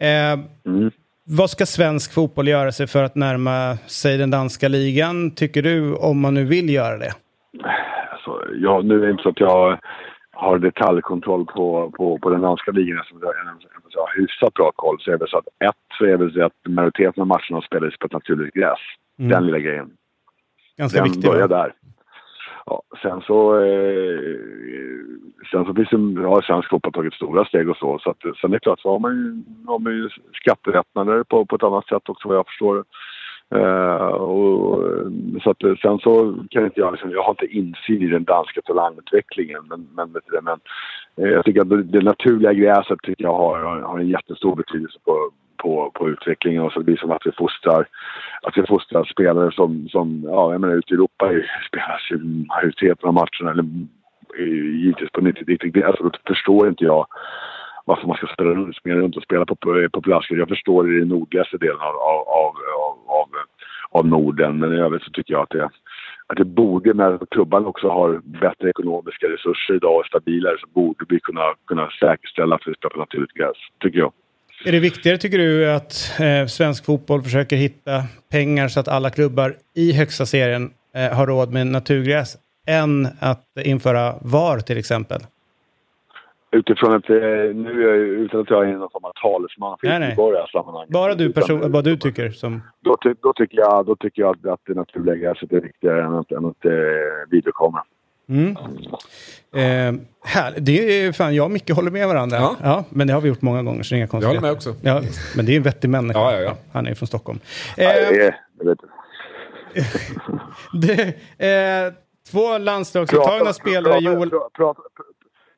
Eh, 0.00 0.32
mm. 0.66 0.90
Vad 1.24 1.50
ska 1.50 1.66
svensk 1.66 2.14
fotboll 2.14 2.48
göra 2.48 2.72
sig 2.72 2.86
för 2.86 3.04
att 3.04 3.14
närma 3.14 3.76
sig 3.76 4.18
den 4.18 4.30
danska 4.30 4.68
ligan, 4.68 5.30
tycker 5.30 5.62
du, 5.62 5.94
om 5.94 6.20
man 6.20 6.34
nu 6.34 6.44
vill 6.44 6.70
göra 6.70 6.98
det? 6.98 7.12
Alltså, 8.12 8.44
ja, 8.54 8.80
nu 8.84 8.94
är 9.02 9.06
det 9.06 9.10
inte 9.10 9.22
så 9.22 9.28
att 9.28 9.40
jag 9.40 9.78
har 10.32 10.58
detaljkontroll 10.58 11.46
på, 11.46 11.90
på, 11.96 12.18
på 12.18 12.30
den 12.30 12.40
danska 12.40 12.70
ligan 12.70 13.04
som 13.04 13.18
jag 13.20 14.00
har 14.00 14.20
hyfsat 14.20 14.54
bra 14.54 14.72
koll 14.76 15.00
så 15.00 15.10
är 15.10 15.18
det 15.18 15.28
så 15.28 15.38
att 15.38 15.46
ett 15.46 15.76
så 15.98 16.04
är 16.04 16.18
det 16.18 16.32
så 16.32 16.44
att 16.44 16.52
majoriteten 16.68 17.20
av 17.20 17.26
matcherna 17.26 17.60
spelas 17.66 17.96
på 17.98 18.06
ett 18.06 18.12
naturligt 18.12 18.54
gräs. 18.54 18.78
Mm. 19.18 19.30
Den 19.30 19.46
lilla 19.46 19.58
grejen. 19.58 19.90
Ganska 20.76 20.98
den 20.98 21.04
viktig. 21.04 21.30
börjar 21.30 21.48
där. 21.48 21.74
Ja, 22.66 22.82
sen 23.02 23.20
så, 23.20 23.60
eh, 23.60 24.20
sen 25.50 25.64
så 25.64 25.74
finns 25.74 25.90
det, 25.90 26.28
har 26.28 26.42
svensk 26.42 26.68
fotboll 26.70 26.92
tagit 26.92 27.14
stora 27.14 27.44
steg 27.44 27.68
och 27.68 27.76
så. 27.76 27.98
så 27.98 28.10
att, 28.10 28.20
sen 28.40 28.50
är 28.50 28.54
det 28.54 28.60
klart 28.60 28.80
så 28.80 28.90
har 28.90 28.98
man 28.98 29.12
ju, 29.16 29.42
har 29.66 29.78
man 29.78 29.92
ju 29.92 30.08
skattelättnader 30.32 31.22
på, 31.22 31.46
på 31.46 31.56
ett 31.56 31.62
annat 31.62 31.86
sätt 31.86 32.08
också 32.08 32.28
vad 32.28 32.36
jag 32.36 32.46
förstår. 32.46 32.84
Uh, 33.54 34.06
och, 34.06 34.82
så 35.42 35.50
att, 35.50 35.62
eh, 35.62 35.74
sen 35.82 35.98
så 35.98 36.34
kan 36.50 36.64
inte 36.64 36.80
jag, 36.80 36.92
liksom, 36.92 37.10
jag 37.10 37.22
har 37.22 37.30
inte 37.30 37.46
insyn 37.46 38.02
i 38.02 38.06
den 38.06 38.24
danska 38.24 38.60
talangutvecklingen 38.62 39.62
men, 39.68 39.88
men, 39.94 40.12
men 40.42 40.58
eh, 41.16 41.32
jag 41.32 41.44
tycker 41.44 41.60
att 41.60 41.92
det, 41.92 42.00
naturliga 42.00 42.52
gräset 42.52 42.98
tycker 43.02 43.24
jag 43.24 43.34
har, 43.34 43.80
har 43.80 43.98
en 43.98 44.08
jättestor 44.08 44.56
betydelse 44.56 44.98
på, 45.04 45.30
på, 45.56 45.90
på 45.94 46.08
utvecklingen 46.08 46.62
och 46.62 46.72
så 46.72 46.80
blir 46.80 46.94
det 46.94 47.00
som 47.00 47.10
att 47.10 47.26
vi 47.26 47.32
fostrar, 47.32 47.86
att 48.42 48.56
vi 48.56 48.66
fostrar 48.66 49.04
spelare 49.04 49.52
som, 49.52 49.88
som 49.88 50.22
ja, 50.24 50.52
jag 50.52 50.60
menar 50.60 50.74
ute 50.74 50.92
i 50.92 50.94
Europa 50.94 51.30
spelas 51.68 52.10
ju 52.10 52.18
majoriteten 52.48 53.08
av 53.08 53.14
matcherna, 53.14 53.50
eller 53.50 53.64
givetvis 54.82 55.10
på 55.10 55.20
90 55.20 55.84
alltså 55.84 56.02
då 56.04 56.10
förstår 56.26 56.68
inte 56.68 56.84
jag 56.84 57.06
varför 57.84 58.06
man 58.06 58.16
ska 58.16 58.26
spela 58.26 58.50
runt, 58.50 58.76
spela 58.76 59.00
runt 59.00 59.16
och 59.16 59.22
spela 59.22 59.46
på, 59.46 59.56
på, 59.56 59.88
på 59.92 60.02
plaskor. 60.02 60.38
Jag 60.38 60.48
förstår 60.48 60.84
det 60.84 60.96
i 60.96 60.98
den 60.98 61.08
nordligaste 61.08 61.58
delen 61.58 61.80
av, 61.80 61.96
av, 61.96 62.22
av, 62.28 62.54
av, 63.92 64.06
Norden, 64.06 64.58
men 64.58 64.72
i 64.72 64.76
övrigt 64.76 65.02
så 65.02 65.10
tycker 65.10 65.32
jag 65.34 65.42
att 65.42 65.50
det, 65.50 65.64
att 66.26 66.36
det 66.36 66.44
borde, 66.44 66.94
när 66.94 67.18
klubban 67.30 67.66
också 67.66 67.88
har 67.88 68.20
bättre 68.24 68.70
ekonomiska 68.70 69.26
resurser 69.26 69.74
idag 69.74 69.96
och 69.96 70.06
stabilare, 70.06 70.56
så 70.60 70.66
borde 70.66 71.04
vi 71.08 71.20
kunna, 71.20 71.54
kunna 71.66 71.88
säkerställa 72.00 72.54
att 72.54 72.62
vi 72.66 72.74
spelar 72.74 72.90
på 72.90 72.98
naturligt 72.98 73.32
gräs, 73.32 73.56
tycker 73.80 73.98
jag. 73.98 74.12
Är 74.64 74.72
det 74.72 74.80
viktigare 74.80 75.18
tycker 75.18 75.38
du 75.38 75.70
att 75.70 76.20
eh, 76.20 76.46
svensk 76.46 76.84
fotboll 76.84 77.22
försöker 77.22 77.56
hitta 77.56 78.02
pengar 78.30 78.68
så 78.68 78.80
att 78.80 78.88
alla 78.88 79.10
klubbar 79.10 79.54
i 79.76 79.92
högsta 79.92 80.26
serien 80.26 80.70
eh, 80.94 81.16
har 81.16 81.26
råd 81.26 81.52
med 81.52 81.66
naturgräs 81.66 82.36
än 82.66 83.08
att 83.20 83.44
införa 83.64 84.14
VAR 84.20 84.58
till 84.58 84.78
exempel? 84.78 85.20
Utifrån 86.54 86.94
att, 86.94 87.10
eh, 87.10 87.16
nu 87.54 87.88
är, 87.88 87.94
utan 87.96 88.40
att 88.40 88.50
jag 88.50 88.68
är 88.68 88.72
någon 88.72 88.90
form 88.90 89.04
av 89.04 89.12
talesman 89.22 89.76
för 89.80 89.86
Göteborg 89.86 90.38
i 90.38 90.52
sammanhanget. 90.52 90.90
Bara 90.90 91.14
du 91.14 91.32
person, 91.32 91.72
vad 91.72 91.84
du 91.84 91.96
tycker 91.96 92.30
som... 92.30 92.62
Då, 92.80 92.96
ty, 93.02 93.14
då, 93.22 93.32
tycker 93.32 93.58
jag, 93.58 93.86
då 93.86 93.96
tycker 93.96 94.22
jag 94.22 94.48
att, 94.48 94.60
det 94.66 94.74
naturliga 94.74 95.30
är 95.30 95.60
viktigare 95.60 96.04
än 96.04 96.14
att, 96.14 96.32
än 96.32 96.44
att 96.44 96.64
eh, 96.64 96.72
videokamera. 97.30 97.84
Mm. 98.28 98.56
Eh, 99.54 100.00
här, 100.24 100.54
det 100.56 101.04
är 101.04 101.12
fan, 101.12 101.34
jag 101.34 101.44
och 101.44 101.50
Micke 101.50 101.70
håller 101.70 101.90
med 101.90 102.08
varandra. 102.08 102.36
Ja. 102.36 102.56
ja. 102.62 102.84
men 102.90 103.06
det 103.06 103.12
har 103.12 103.20
vi 103.20 103.28
gjort 103.28 103.42
många 103.42 103.62
gånger 103.62 103.82
så 103.82 103.94
det 103.94 103.96
är 103.96 103.98
inga 103.98 104.06
konstigheter. 104.06 104.34
Jag 104.34 104.40
håller 104.40 104.48
med 104.48 104.56
också. 104.56 104.74
Ja, 104.82 105.02
men 105.36 105.46
det 105.46 105.52
är 105.52 105.56
en 105.56 105.62
vettig 105.62 105.90
människa. 105.90 106.20
Ja, 106.20 106.32
ja, 106.32 106.40
ja. 106.40 106.56
Han 106.72 106.86
är 106.86 106.94
från 106.94 107.06
Stockholm. 107.06 107.38
Eh, 107.76 107.84
ja, 107.84 107.92
det 107.92 108.26
är, 108.26 108.36
det 108.58 108.68
vet 108.68 108.78
Du, 110.72 111.02
eh, 111.46 111.92
två 112.30 112.58
landslagsuttagna 112.58 113.52
spelare, 113.52 113.92
pratar, 113.92 114.00
Joel... 114.00 114.30
pratar, 114.30 114.50
pratar, 114.50 114.84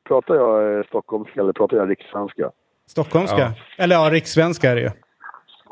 pratar 0.07 0.35
jag 0.35 0.77
eh, 0.79 0.83
stockholmska 0.85 1.41
eller 1.41 1.53
pratar 1.53 1.77
jag 1.77 1.89
rikssvenska? 1.89 2.51
Stockholmska? 2.89 3.37
Ja. 3.37 3.83
Eller 3.83 3.95
ja, 3.95 4.09
rikssvenska 4.11 4.71
är 4.71 4.75
det 4.75 4.81
ju. 4.81 4.89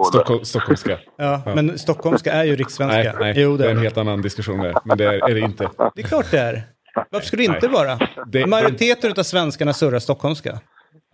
Stockholm, 0.07 0.45
stockholmska. 0.45 0.99
Ja, 1.17 1.41
men 1.45 1.79
stockholmska 1.79 2.31
är 2.31 2.43
ju 2.43 2.55
rikssvenska. 2.55 2.97
Nej, 2.97 3.13
nej 3.19 3.33
Jo, 3.37 3.57
det 3.57 3.65
är 3.65 3.69
en 3.69 3.75
det. 3.75 3.81
helt 3.81 3.97
annan 3.97 4.21
diskussion 4.21 4.59
där. 4.59 4.75
Men 4.85 4.97
det 4.97 5.05
är, 5.05 5.29
är 5.29 5.33
det 5.33 5.39
inte. 5.39 5.69
det 5.95 6.01
är 6.01 6.07
klart 6.07 6.31
det 6.31 6.39
är. 6.39 6.61
Varför 7.09 7.27
skulle 7.27 7.41
det 7.47 7.53
inte 7.55 7.67
vara? 7.67 7.99
Det- 8.27 8.45
Majoriteten 8.45 9.11
av 9.17 9.23
svenskarna 9.23 9.73
surrar 9.73 9.99
stockholmska. 9.99 10.59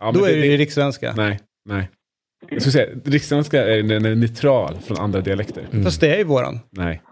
Ja, 0.00 0.12
Då 0.12 0.20
men 0.20 0.28
är 0.30 0.34
det 0.36 0.46
ju 0.46 0.56
rikssvenska. 0.56 1.12
Nej, 1.16 1.40
nej. 1.64 1.90
Jag 2.48 2.62
skulle 2.62 2.72
säga, 2.72 2.88
rikssvenska 3.04 3.64
är, 3.66 3.82
den 3.82 4.04
är 4.04 4.14
neutral 4.14 4.74
från 4.86 4.98
andra 4.98 5.20
dialekter. 5.20 5.64
Fast 5.84 6.00
det 6.00 6.14
är 6.14 6.18
ju 6.18 6.24
våran. 6.24 6.60
Nej. 6.70 7.02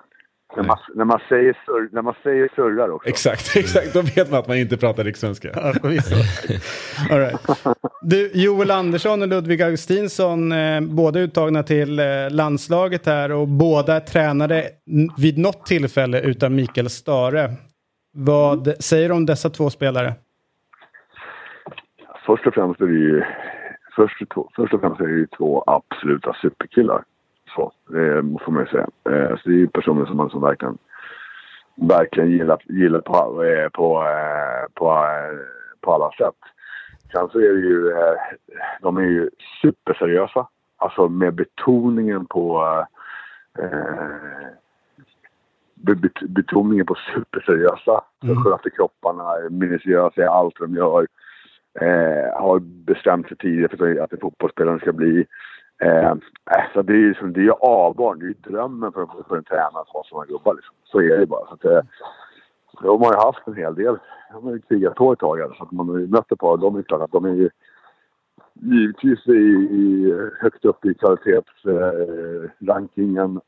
När 0.57 0.63
man, 0.63 0.79
när, 0.95 1.05
man 1.05 1.21
säger 1.29 1.59
surr, 1.67 1.89
när 1.93 2.03
man 2.03 2.15
säger 2.23 2.49
surrar 2.55 2.91
också. 2.91 3.09
Exakt, 3.09 3.57
exakt. 3.57 3.95
Då 3.95 4.03
vet 4.03 4.31
man 4.31 4.41
att 4.41 4.49
man 4.49 4.57
inte 4.57 4.77
pratar 4.77 5.05
rikssvenska. 5.05 5.51
All 7.11 7.19
right. 7.19 7.47
Du, 8.03 8.31
Joel 8.35 8.71
Andersson 8.71 9.23
och 9.23 9.29
Ludvig 9.29 9.63
Augustinsson, 9.63 10.53
eh, 10.53 10.81
båda 10.81 11.21
uttagna 11.21 11.63
till 11.63 11.99
eh, 11.99 12.05
landslaget 12.31 13.07
här 13.07 13.33
och 13.33 13.49
båda 13.49 14.01
tränade 14.01 14.65
vid 15.19 15.39
något 15.39 15.67
tillfälle 15.67 16.21
utan 16.21 16.55
Mikael 16.55 16.91
Stare. 16.91 17.51
Vad 18.13 18.75
säger 18.85 19.09
du 19.09 19.15
om 19.15 19.27
dessa 19.27 19.51
två 19.51 19.71
spelare? 19.71 20.13
Först 22.27 22.47
och 22.47 22.55
främst 22.55 22.81
är 22.81 22.87
det 22.87 22.93
ju, 22.93 23.25
först, 23.97 24.23
först 24.57 24.75
och 24.75 24.81
främst 24.81 25.01
är 25.01 25.07
det 25.07 25.19
ju 25.19 25.27
två 25.27 25.65
absoluta 25.67 26.37
superkillar. 26.43 27.05
Så, 27.59 27.73
det 27.87 28.23
får 28.45 28.53
man 28.53 28.63
ju 28.65 28.71
säga. 28.71 28.87
Eh, 29.11 29.37
Så 29.37 29.49
det 29.49 29.55
är 29.55 29.59
ju 29.59 29.69
personer 29.69 30.07
som 30.07 30.17
man 30.17 30.31
som 30.31 30.41
verkligen, 30.41 30.79
verkligen 31.75 32.31
gillar, 32.31 32.59
gillar 32.65 33.01
på, 33.01 33.45
eh, 33.45 33.69
på, 33.69 34.03
eh, 34.03 34.73
på, 34.75 34.91
eh, 34.91 35.39
på 35.81 35.93
alla 35.95 36.11
sätt. 36.11 36.35
Sen 37.13 37.29
så 37.29 37.39
är 37.39 37.53
det 37.53 37.61
ju, 37.61 37.91
eh, 37.91 38.15
de 38.81 38.97
är 38.97 39.03
ju 39.03 39.31
superseriösa. 39.63 40.49
Alltså 40.77 41.09
med 41.09 41.35
betoningen 41.35 42.27
på 42.27 42.65
eh, 43.59 44.49
be- 45.75 45.95
bet- 45.95 46.29
betoningen 46.29 46.87
på 46.87 46.95
superseriösa. 47.15 48.05
Mm. 48.23 48.37
Sköter 48.45 48.71
kropparna, 48.71 49.33
minutiösa 49.51 50.21
i 50.21 50.25
allt 50.25 50.59
de 50.59 50.75
gör. 50.75 51.07
Eh, 51.81 52.41
har 52.43 52.59
bestämt 52.61 53.29
sig 53.29 53.37
tidigare 53.37 53.77
för 53.77 54.01
att 54.01 54.13
en 54.13 54.21
fotbollsspelare 54.21 54.79
ska 54.81 54.93
bli. 54.93 55.27
Eh, 55.83 56.15
alltså 56.45 56.83
det 56.83 56.93
är 56.93 56.97
ju 56.97 57.15
som, 57.15 57.33
det 57.33 57.41
är 57.41 57.55
avbarn. 57.61 58.19
Det 58.19 58.25
är 58.25 58.29
ju 58.29 58.35
drömmen 58.35 58.93
för, 58.93 59.07
för 59.29 59.37
en 59.37 59.45
tränare 59.45 59.81
att 59.81 59.89
ha 59.89 60.05
sådana 60.05 60.27
gubbar. 60.27 60.55
Liksom. 60.55 60.75
Så 60.85 61.01
är 61.01 61.19
det 61.19 61.27
bara. 61.27 61.47
Så 61.47 61.55
att, 61.55 61.65
eh, 61.65 61.81
de 62.83 63.03
har 63.03 63.13
ju 63.13 63.19
haft 63.19 63.47
en 63.47 63.55
hel 63.55 63.75
del. 63.75 63.99
De 64.33 64.45
har 64.45 64.53
ju 64.53 64.61
krigat 64.61 64.95
på 64.95 65.13
ett 65.13 65.19
tag. 65.19 65.55
Så 65.57 65.63
att 65.63 65.73
man 65.73 65.89
har 65.89 65.99
ju 65.99 66.07
mött 66.07 66.33
ett 66.33 66.39
par 66.39 66.53
av 66.53 66.59
dem. 66.59 66.77
är 66.77 66.83
klart 66.83 67.03
att 67.03 67.13
de 67.13 67.25
är 67.25 67.35
ju 67.35 67.51
givetvis 68.63 69.27
i, 69.27 69.33
i, 69.33 70.15
högt 70.41 70.65
upp 70.65 70.85
i 70.85 70.95
kvalitetsrankingen 70.95 73.37
eh, 73.37 73.43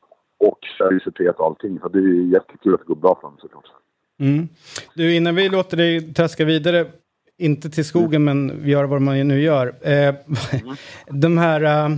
och 0.47 0.59
seriositet 0.77 1.35
och 1.35 1.45
allting. 1.45 1.79
Så 1.79 1.87
det 1.87 1.99
är 1.99 2.03
ju 2.03 2.27
jättekul 2.27 2.73
att 2.73 2.79
det 2.79 2.85
går 2.85 2.95
bra 2.95 3.17
för 3.21 3.27
dem 3.27 3.37
såklart. 3.41 3.65
Mm. 4.19 4.47
Du, 4.95 5.15
innan 5.15 5.35
vi 5.35 5.49
låter 5.49 5.77
dig 5.77 6.13
traska 6.13 6.45
vidare, 6.45 6.85
inte 7.37 7.69
till 7.69 7.85
skogen 7.85 8.23
men 8.23 8.63
vi 8.63 8.71
gör 8.71 8.83
vad 8.83 9.01
man 9.01 9.27
nu 9.27 9.41
gör. 9.41 9.75
Eh, 9.81 10.15
de 11.09 11.37
här 11.37 11.89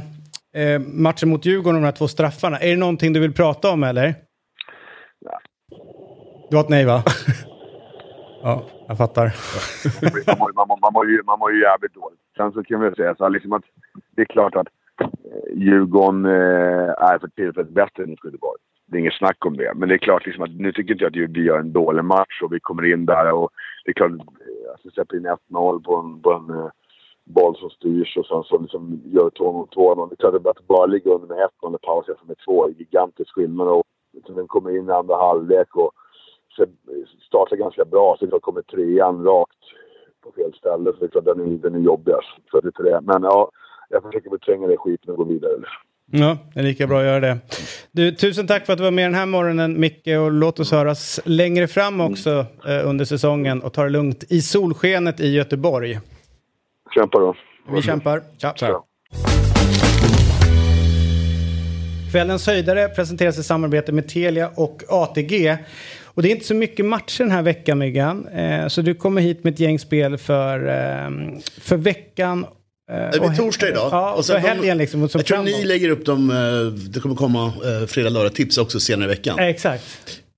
eh, 0.54 0.80
matchen 0.80 1.30
mot 1.30 1.46
Djurgården, 1.46 1.82
de 1.82 1.86
här 1.86 1.92
två 1.92 2.08
straffarna, 2.08 2.58
är 2.58 2.70
det 2.70 2.78
någonting 2.78 3.14
du 3.14 3.20
vill 3.20 3.34
prata 3.34 3.72
om 3.72 3.84
eller? 3.84 4.16
Ja. 5.20 5.40
Du 6.50 6.56
har 6.56 6.64
ett 6.64 6.70
nej 6.70 6.86
va? 6.86 7.04
ja, 8.44 8.64
jag 8.88 8.98
fattar. 8.98 9.36
man, 10.40 10.68
man, 10.68 10.80
man, 10.82 10.94
mår 10.94 11.10
ju, 11.10 11.24
man 11.24 11.40
mår 11.40 11.52
ju 11.52 11.62
jävligt 11.62 11.94
dåligt. 11.94 12.20
Sen 12.38 12.52
så 12.52 12.64
kan 12.64 12.82
vi 12.82 12.96
säga 12.96 13.16
så 13.16 13.24
här, 13.24 13.30
liksom 13.30 13.54
att 13.54 13.64
det 14.16 14.22
är 14.22 14.26
klart 14.26 14.56
att 14.56 14.68
eh, 15.02 15.08
Djurgården 15.56 16.26
eh, 16.26 16.90
är 17.10 17.20
för 17.20 17.28
tillfället 17.28 17.70
bättre 17.70 18.04
än 18.04 18.10
Göteborg. 18.10 18.60
Det 18.86 18.98
är 18.98 19.00
inget 19.00 19.14
snack 19.14 19.46
om 19.46 19.58
det. 19.58 19.74
Men 19.76 19.90
det 19.90 19.96
är 19.96 19.98
klart 19.98 20.26
liksom 20.26 20.44
att 20.44 20.52
nu 20.52 20.72
tycker 20.72 20.94
inte 20.94 21.04
jag 21.04 21.30
att 21.30 21.38
vi 21.38 21.44
gör 21.44 21.60
en 21.60 21.74
dålig 21.74 22.04
match 22.04 22.42
och 22.44 22.54
vi 22.54 22.60
kommer 22.60 22.94
in 22.94 23.06
där 23.06 23.32
och 23.32 23.50
det 23.86 23.92
är 23.92 23.94
klart 23.94 24.12
att 24.12 24.20
eh, 24.20 24.72
alltså, 24.72 24.90
släpper 24.90 25.18
in 25.18 25.28
1-0 25.28 25.84
på 25.84 25.96
en, 25.96 26.22
på 26.22 26.34
en 26.34 26.50
eh, 26.50 26.70
boll 27.26 27.58
som 27.58 27.70
styrs 27.70 28.18
och 28.18 28.26
sen 28.26 28.44
så 28.44 28.58
liksom 28.58 29.02
gör 29.06 29.30
2-0. 29.30 30.10
Det 30.10 30.14
är 30.14 30.42
klart 30.42 30.58
att 30.58 30.68
bara 30.68 30.86
ligga 30.86 31.12
under 31.12 31.28
med 31.28 31.38
1-0 31.62 31.76
och 31.76 31.82
pausa 31.82 32.12
med 32.26 32.38
2 32.46 32.68
är 32.68 32.70
gigantisk 32.70 33.32
skillnad. 33.36 33.68
Och 33.68 33.84
liksom, 34.14 34.36
den 34.36 34.48
kommer 34.48 34.78
in 34.78 34.90
i 34.90 34.92
andra 34.92 35.16
halvlek 35.16 35.76
och 35.76 35.92
startar 37.28 37.56
ganska 37.56 37.86
bra. 37.86 38.16
Så 38.20 38.26
det 38.26 38.40
kommer 38.40 38.62
trean 38.62 39.24
rakt 39.24 39.64
på 40.24 40.32
fel 40.32 40.54
ställe. 40.54 40.92
Så 40.92 41.00
det 41.00 41.06
är 41.06 41.10
klart 41.10 41.26
den 41.26 41.40
är, 41.40 41.58
den 41.58 41.76
är 41.76 41.80
jobbigast. 41.80 42.28
Så 42.52 42.60
det 42.60 42.80
är 42.80 42.84
det. 42.84 43.02
Men 43.02 43.24
ja, 43.24 43.52
jag 43.90 44.04
försöker 44.04 44.30
betränga 44.30 44.68
det 44.68 44.78
skiten 44.78 45.12
och 45.12 45.18
gå 45.18 45.24
vidare. 45.24 45.54
Ja, 46.12 46.38
det 46.54 46.60
är 46.60 46.64
lika 46.64 46.88
bra 46.88 47.00
att 47.00 47.06
göra 47.06 47.20
det. 47.20 47.38
Du, 47.92 48.12
tusen 48.12 48.48
tack 48.48 48.66
för 48.66 48.74
att 48.74 48.80
du 48.80 48.84
var 48.84 48.92
med 48.92 49.06
den 49.06 49.14
här 49.14 49.26
morgonen 49.26 49.80
Micke 49.80 50.08
och 50.08 50.32
låt 50.32 50.60
oss 50.60 50.72
höras 50.72 51.20
längre 51.26 51.68
fram 51.68 52.02
också 52.02 52.30
eh, 52.68 52.90
under 52.90 53.06
säsongen 53.06 53.62
och 53.62 53.74
ta 53.74 53.84
det 53.84 53.90
lugnt 53.90 54.24
i 54.30 54.42
solskenet 54.42 55.20
i 55.20 55.28
Göteborg. 55.28 56.00
Kämpa 56.94 57.20
då. 57.20 57.36
Vi 57.76 57.82
kämpar. 57.82 58.22
Tja. 58.42 58.54
Ciao. 58.58 58.84
Kvällens 62.12 62.48
höjdare 62.48 62.90
presenteras 62.90 63.38
i 63.38 63.44
samarbete 63.44 63.92
med 63.92 64.08
Telia 64.10 64.52
och 64.56 64.84
ATG. 64.90 65.58
Och 66.04 66.22
det 66.22 66.28
är 66.30 66.32
inte 66.32 66.46
så 66.46 66.54
mycket 66.56 66.86
matcher 66.86 67.24
den 67.24 67.32
här 67.32 67.42
veckan 67.42 67.78
Myggan. 67.78 68.28
Eh, 68.28 68.68
så 68.68 68.82
du 68.82 68.96
kommer 68.96 69.22
hit 69.22 69.44
med 69.44 69.54
ett 69.54 69.60
gäng 69.60 69.80
spel 69.80 70.18
för, 70.18 70.68
eh, 70.68 71.10
för 71.62 71.78
veckan. 71.78 72.46
Eh, 72.92 72.96
Det 73.12 73.20
blir 73.20 73.36
torsdag 73.38 73.70
idag. 73.70 73.90
Ja, 73.92 74.14
och, 74.14 74.26
sen 74.26 74.42
helgen 74.42 74.78
liksom. 74.78 75.04
Och 75.04 75.12
som 75.12 75.20
jag 75.20 75.26
tror 75.26 75.44
ni 75.44 75.64
lägger 75.66 75.90
upp 75.90 76.06
dem, 76.06 76.30
eh, 76.32 76.74
det 76.90 77.00
kommer 77.00 77.16
komma 77.16 77.46
eh, 77.46 77.88
fredag, 77.88 78.10
lördag 78.10 78.34
tips 78.36 78.58
också 78.58 78.80
senare 78.80 79.06
i 79.06 79.16
veckan. 79.16 79.40
Eh, 79.40 79.46
exakt. 79.46 79.84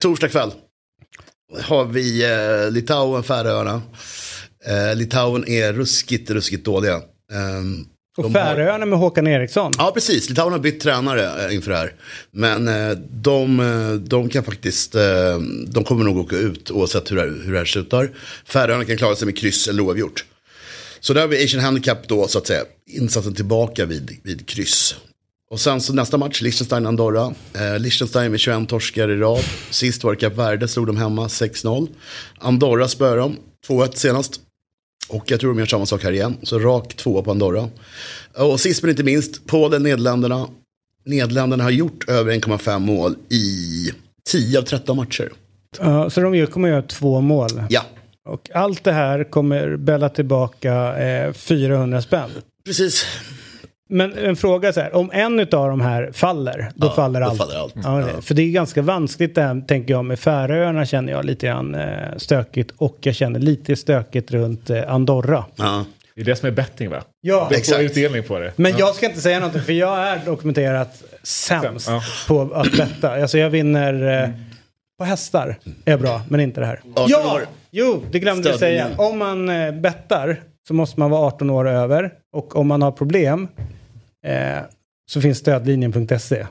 Torsdag 0.01 0.27
kväll 0.29 0.51
har 1.63 1.85
vi 1.85 2.23
eh, 2.23 2.71
Litauen, 2.71 3.23
Färöarna. 3.23 3.81
Eh, 4.67 4.95
Litauen 4.95 5.47
är 5.47 5.73
ruskigt, 5.73 6.29
ruskigt 6.29 6.65
dåliga. 6.65 7.01
Ehm, 7.33 7.85
Och 8.17 8.23
de 8.23 8.35
har- 8.35 8.41
Färöarna 8.45 8.85
med 8.85 8.99
Håkan 8.99 9.27
Eriksson. 9.27 9.71
Ja, 9.77 9.91
precis. 9.93 10.29
Litauen 10.29 10.51
har 10.53 10.59
bytt 10.59 10.79
tränare 10.79 11.45
eh, 11.47 11.55
inför 11.55 11.71
det 11.71 11.77
här. 11.77 11.93
Men 12.31 12.67
eh, 12.67 12.97
de, 13.11 13.59
eh, 13.59 13.93
de 13.93 14.29
kan 14.29 14.43
faktiskt, 14.43 14.95
eh, 14.95 15.01
de 15.67 15.83
kommer 15.83 16.03
nog 16.05 16.17
åka 16.17 16.35
ut 16.37 16.71
oavsett 16.71 17.11
hur 17.11 17.15
det, 17.15 17.21
här- 17.21 17.41
hur 17.45 17.51
det 17.51 17.57
här 17.57 17.65
slutar. 17.65 18.11
Färöarna 18.45 18.85
kan 18.85 18.97
klara 18.97 19.15
sig 19.15 19.25
med 19.25 19.37
kryss 19.37 19.67
eller 19.67 19.83
oavgjort. 19.83 20.25
Så 20.99 21.13
där 21.13 21.21
har 21.21 21.27
vi 21.27 21.43
Asian 21.43 21.63
Handicap 21.63 22.07
då, 22.07 22.27
så 22.27 22.37
att 22.37 22.47
säga, 22.47 22.63
insatsen 22.89 23.35
tillbaka 23.35 23.85
vid, 23.85 24.17
vid 24.23 24.47
kryss. 24.47 24.95
Och 25.51 25.59
sen 25.59 25.81
så 25.81 25.93
nästa 25.93 26.17
match, 26.17 26.41
Liechtenstein-Andorra. 26.41 27.33
Eh, 27.53 27.79
Liechtenstein 27.79 28.31
med 28.31 28.39
21 28.39 28.69
torskar 28.69 29.09
i 29.11 29.15
rad. 29.17 29.43
Sist 29.69 30.03
var 30.03 30.11
det 30.13 30.17
Kap 30.19 30.33
Verde, 30.37 30.67
slog 30.67 30.87
de 30.87 30.97
hemma 30.97 31.27
6-0. 31.27 31.87
Andorra 32.39 32.87
spöade 32.87 33.15
dem, 33.17 33.37
2-1 33.67 33.95
senast. 33.97 34.39
Och 35.09 35.31
jag 35.31 35.39
tror 35.39 35.49
de 35.53 35.59
gör 35.59 35.65
samma 35.65 35.85
sak 35.85 36.03
här 36.03 36.11
igen. 36.11 36.37
Så 36.43 36.59
rak 36.59 36.93
tvåa 36.95 37.21
på 37.21 37.31
Andorra. 37.31 37.69
Och 38.37 38.59
sist 38.59 38.81
men 38.81 38.89
inte 38.89 39.03
minst, 39.03 39.47
Polen, 39.47 39.83
Nederländerna. 39.83 40.47
Nederländerna 41.05 41.63
har 41.63 41.71
gjort 41.71 42.09
över 42.09 42.33
1,5 42.33 42.79
mål 42.79 43.15
i 43.29 43.91
10 44.29 44.59
av 44.59 44.63
13 44.63 44.97
matcher. 44.97 45.31
Ja, 45.79 46.09
så 46.09 46.21
de 46.21 46.47
kommer 46.47 46.69
göra 46.69 46.81
två 46.81 47.21
mål. 47.21 47.49
Ja, 47.69 47.85
Och 48.29 48.49
allt 48.53 48.83
det 48.83 48.91
här 48.91 49.23
kommer 49.31 49.77
bälla 49.77 50.09
tillbaka 50.09 50.97
eh, 50.97 51.33
400 51.33 52.01
spänn. 52.01 52.29
precis. 52.65 53.05
Men 53.89 54.17
en 54.17 54.35
fråga 54.35 54.73
så 54.73 54.81
här, 54.81 54.95
om 54.95 55.09
en 55.13 55.39
av 55.39 55.47
de 55.47 55.81
här 55.81 56.09
faller, 56.13 56.71
då 56.75 56.87
Ja, 56.87 56.93
faller 56.95 57.19
då 57.21 57.25
allt. 57.27 57.37
faller 57.37 57.55
allt. 57.59 57.73
Ja, 57.83 57.89
det, 58.15 58.21
För 58.21 58.33
det 58.33 58.41
är 58.41 58.49
ganska 58.51 58.81
vanskligt 58.81 59.35
det 59.35 59.41
här, 59.41 59.61
tänker 59.67 59.93
jag, 59.93 60.05
med 60.05 60.19
Färöarna 60.19 60.85
känner 60.85 61.11
jag 61.13 61.25
lite 61.25 61.45
grann 61.47 61.75
eh, 61.75 61.87
stökigt. 62.17 62.71
Och 62.77 62.97
jag 63.01 63.15
känner 63.15 63.39
lite 63.39 63.75
stökigt 63.75 64.31
runt 64.31 64.69
eh, 64.69 64.91
Andorra. 64.93 65.45
Ja. 65.55 65.85
Det 66.15 66.21
är 66.21 66.25
det 66.25 66.35
som 66.35 66.47
är 66.47 66.51
betting 66.51 66.89
va? 66.89 67.01
Ja, 67.21 67.47
Du 67.51 67.61
får 67.63 67.79
utdelning 67.81 68.23
på 68.23 68.39
det. 68.39 68.51
men 68.55 68.73
jag 68.77 68.95
ska 68.95 69.05
inte 69.05 69.21
säga 69.21 69.39
någonting 69.39 69.61
för 69.61 69.73
jag 69.73 70.07
är 70.07 70.19
dokumenterat 70.25 71.03
sämst 71.23 71.87
Ja. 71.89 72.01
på 72.27 72.41
att 72.53 72.71
betta. 72.77 73.11
Alltså 73.21 73.37
jag 73.37 73.49
vinner 73.49 74.23
eh, 74.23 74.29
på 74.99 75.03
hästar, 75.05 75.55
är 75.85 75.97
bra, 75.97 76.21
men 76.29 76.39
inte 76.39 76.59
det 76.59 76.65
här. 76.65 76.81
18 76.95 77.05
ja! 77.09 77.33
år. 77.35 77.41
Jo, 77.71 78.03
det 78.11 78.19
glömde 78.19 78.49
jag 78.49 78.59
säga. 78.59 78.87
Om 78.97 79.17
man 79.19 79.49
eh, 79.49 79.71
bettar 79.71 80.39
så 80.67 80.73
måste 80.73 80.99
man 80.99 81.11
vara 81.11 81.27
18 81.27 81.49
år 81.49 81.67
över. 81.67 82.13
Och 82.33 82.55
om 82.55 82.67
man 82.67 82.81
har 82.81 82.91
problem 82.91 83.47
eh, 84.25 84.57
så 85.11 85.21
finns 85.21 85.37
stödlinjen.se. 85.37 86.45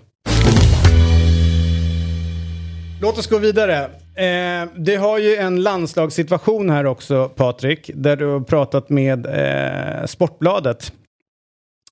Låt 3.00 3.18
oss 3.18 3.26
gå 3.26 3.38
vidare. 3.38 3.84
Eh, 4.14 4.68
du 4.76 4.98
har 4.98 5.18
ju 5.18 5.36
en 5.36 5.62
landslagssituation 5.62 6.70
här 6.70 6.86
också, 6.86 7.28
Patrik, 7.28 7.90
där 7.94 8.16
du 8.16 8.26
har 8.26 8.40
pratat 8.40 8.88
med 8.88 9.26
eh, 9.26 10.06
Sportbladet. 10.06 10.92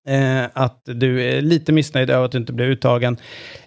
Eh, 0.09 0.45
att 0.53 0.83
du 0.85 1.25
är 1.25 1.41
lite 1.41 1.73
missnöjd 1.73 2.11
över 2.11 2.25
att 2.25 2.33
du 2.33 2.39
inte 2.39 2.53
blev 2.53 2.69
uttagen. 2.69 3.17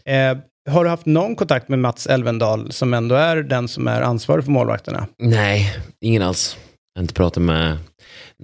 Eh, 0.05 0.37
har 0.69 0.83
du 0.83 0.89
haft 0.89 1.05
någon 1.05 1.35
kontakt 1.35 1.69
med 1.69 1.79
Mats 1.79 2.07
Elvendal 2.07 2.71
som 2.71 2.93
ändå 2.93 3.15
är 3.15 3.35
den 3.35 3.67
som 3.67 3.87
är 3.87 4.01
ansvarig 4.01 4.43
för 4.45 4.51
målvakterna? 4.51 5.07
Nej, 5.17 5.75
ingen 6.01 6.21
alls. 6.21 6.57
Jag 6.93 6.99
har 6.99 7.03
inte 7.03 7.13
pratat 7.13 7.43
med 7.43 7.77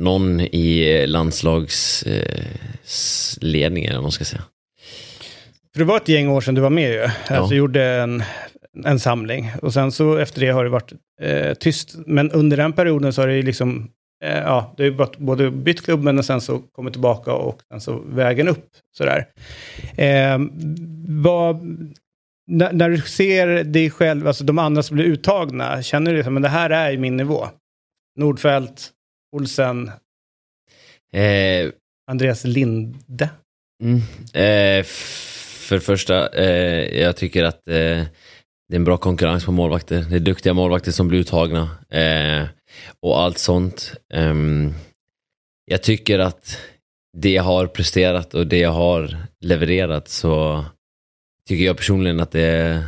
någon 0.01 0.41
i 0.41 1.05
landslagsledningen, 1.07 3.89
eller 3.89 3.97
vad 3.97 4.03
man 4.03 4.11
ska 4.11 4.25
säga. 4.25 4.43
För 5.73 5.79
det 5.79 5.85
var 5.85 5.97
ett 5.97 6.07
gäng 6.07 6.29
år 6.29 6.41
sedan 6.41 6.55
du 6.55 6.61
var 6.61 6.69
med 6.69 6.91
ju. 6.91 6.97
Ja. 6.97 7.11
Alltså 7.29 7.55
gjorde 7.55 7.85
en, 7.85 8.23
en 8.85 8.99
samling. 8.99 9.51
Och 9.61 9.73
sen 9.73 9.91
så 9.91 10.17
efter 10.17 10.41
det 10.41 10.49
har 10.49 10.63
det 10.63 10.69
varit 10.69 10.93
eh, 11.21 11.53
tyst. 11.53 11.95
Men 12.05 12.31
under 12.31 12.57
den 12.57 12.73
perioden 12.73 13.13
så 13.13 13.21
har 13.21 13.27
det 13.27 13.35
ju 13.35 13.41
liksom, 13.41 13.89
eh, 14.23 14.37
ja, 14.37 14.73
det 14.77 14.83
har 14.83 14.89
ju 14.89 14.97
både 15.17 15.51
bytt 15.51 15.85
klubb 15.85 16.03
men 16.03 16.23
sen 16.23 16.41
så 16.41 16.59
kommit 16.59 16.93
tillbaka 16.93 17.33
och 17.33 17.61
sen 17.69 17.81
så 17.81 18.01
vägen 18.05 18.47
upp. 18.47 18.67
Sådär. 18.97 19.27
Eh, 19.97 20.39
vad, 21.07 21.61
när, 22.47 22.71
när 22.71 22.89
du 22.89 23.01
ser 23.01 23.63
dig 23.63 23.89
själv, 23.89 24.27
alltså 24.27 24.43
de 24.43 24.59
andra 24.59 24.83
som 24.83 24.95
blir 24.95 25.05
uttagna, 25.05 25.83
känner 25.83 26.13
du 26.13 26.19
att 26.19 26.41
det 26.41 26.49
här 26.49 26.69
är 26.69 26.97
min 26.97 27.17
nivå? 27.17 27.47
Nordfeldt, 28.19 28.91
Olsen, 29.31 29.91
Eh, 31.15 31.71
Andreas 32.11 32.43
Linde. 32.43 33.29
Mm. 33.83 33.97
Eh, 34.33 34.83
för 34.83 35.75
det 35.75 35.81
första, 35.81 36.29
eh, 36.29 37.01
jag 37.01 37.17
tycker 37.17 37.43
att 37.43 37.67
eh, 37.67 38.03
det 38.69 38.75
är 38.75 38.75
en 38.75 38.83
bra 38.83 38.97
konkurrens 38.97 39.45
på 39.45 39.51
målvakter. 39.51 40.05
Det 40.09 40.15
är 40.15 40.19
duktiga 40.19 40.53
målvakter 40.53 40.91
som 40.91 41.07
blir 41.07 41.19
uttagna. 41.19 41.69
Eh, 41.89 42.47
och 42.99 43.19
allt 43.19 43.37
sånt. 43.37 43.93
Ehm, 44.13 44.73
jag 45.65 45.83
tycker 45.83 46.19
att 46.19 46.57
det 47.17 47.31
jag 47.31 47.43
har 47.43 47.67
presterat 47.67 48.33
och 48.33 48.47
det 48.47 48.57
jag 48.59 48.71
har 48.71 49.17
levererat 49.39 50.07
så 50.07 50.65
tycker 51.47 51.65
jag 51.65 51.77
personligen 51.77 52.19
att 52.19 52.31
det 52.31 52.83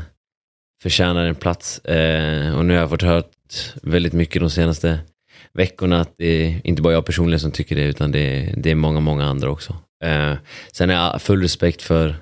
förtjänar 0.84 1.26
en 1.26 1.36
plats. 1.36 1.80
Eh, 1.80 2.58
och 2.58 2.66
nu 2.66 2.74
har 2.74 2.82
jag 2.82 2.90
fått 2.90 3.02
hört 3.02 3.74
väldigt 3.82 4.14
mycket 4.14 4.42
de 4.42 4.50
senaste 4.50 5.00
veckorna 5.58 6.02
att 6.02 6.13
det 6.18 6.46
är 6.46 6.62
inte 6.63 6.82
bara 6.82 6.94
jag 6.94 7.06
personligen 7.06 7.39
som 7.39 7.52
tycker 7.52 7.76
det 7.76 7.84
utan 7.84 8.12
det 8.12 8.20
är, 8.20 8.54
det 8.58 8.72
är 8.72 8.76
många, 8.76 9.00
många 9.00 9.26
andra 9.26 9.50
också. 9.50 9.76
Eh, 10.04 10.34
sen 10.72 10.89
har 10.89 10.96
jag 10.96 11.22
full 11.22 11.42
respekt 11.42 11.82
för 11.82 12.16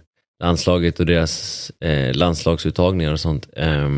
landslaget 0.44 1.00
och 1.00 1.06
deras 1.06 1.72
eh, 1.80 2.14
landslagsuttagningar 2.14 3.12
och 3.12 3.20
sånt. 3.20 3.50
Eh, 3.58 3.90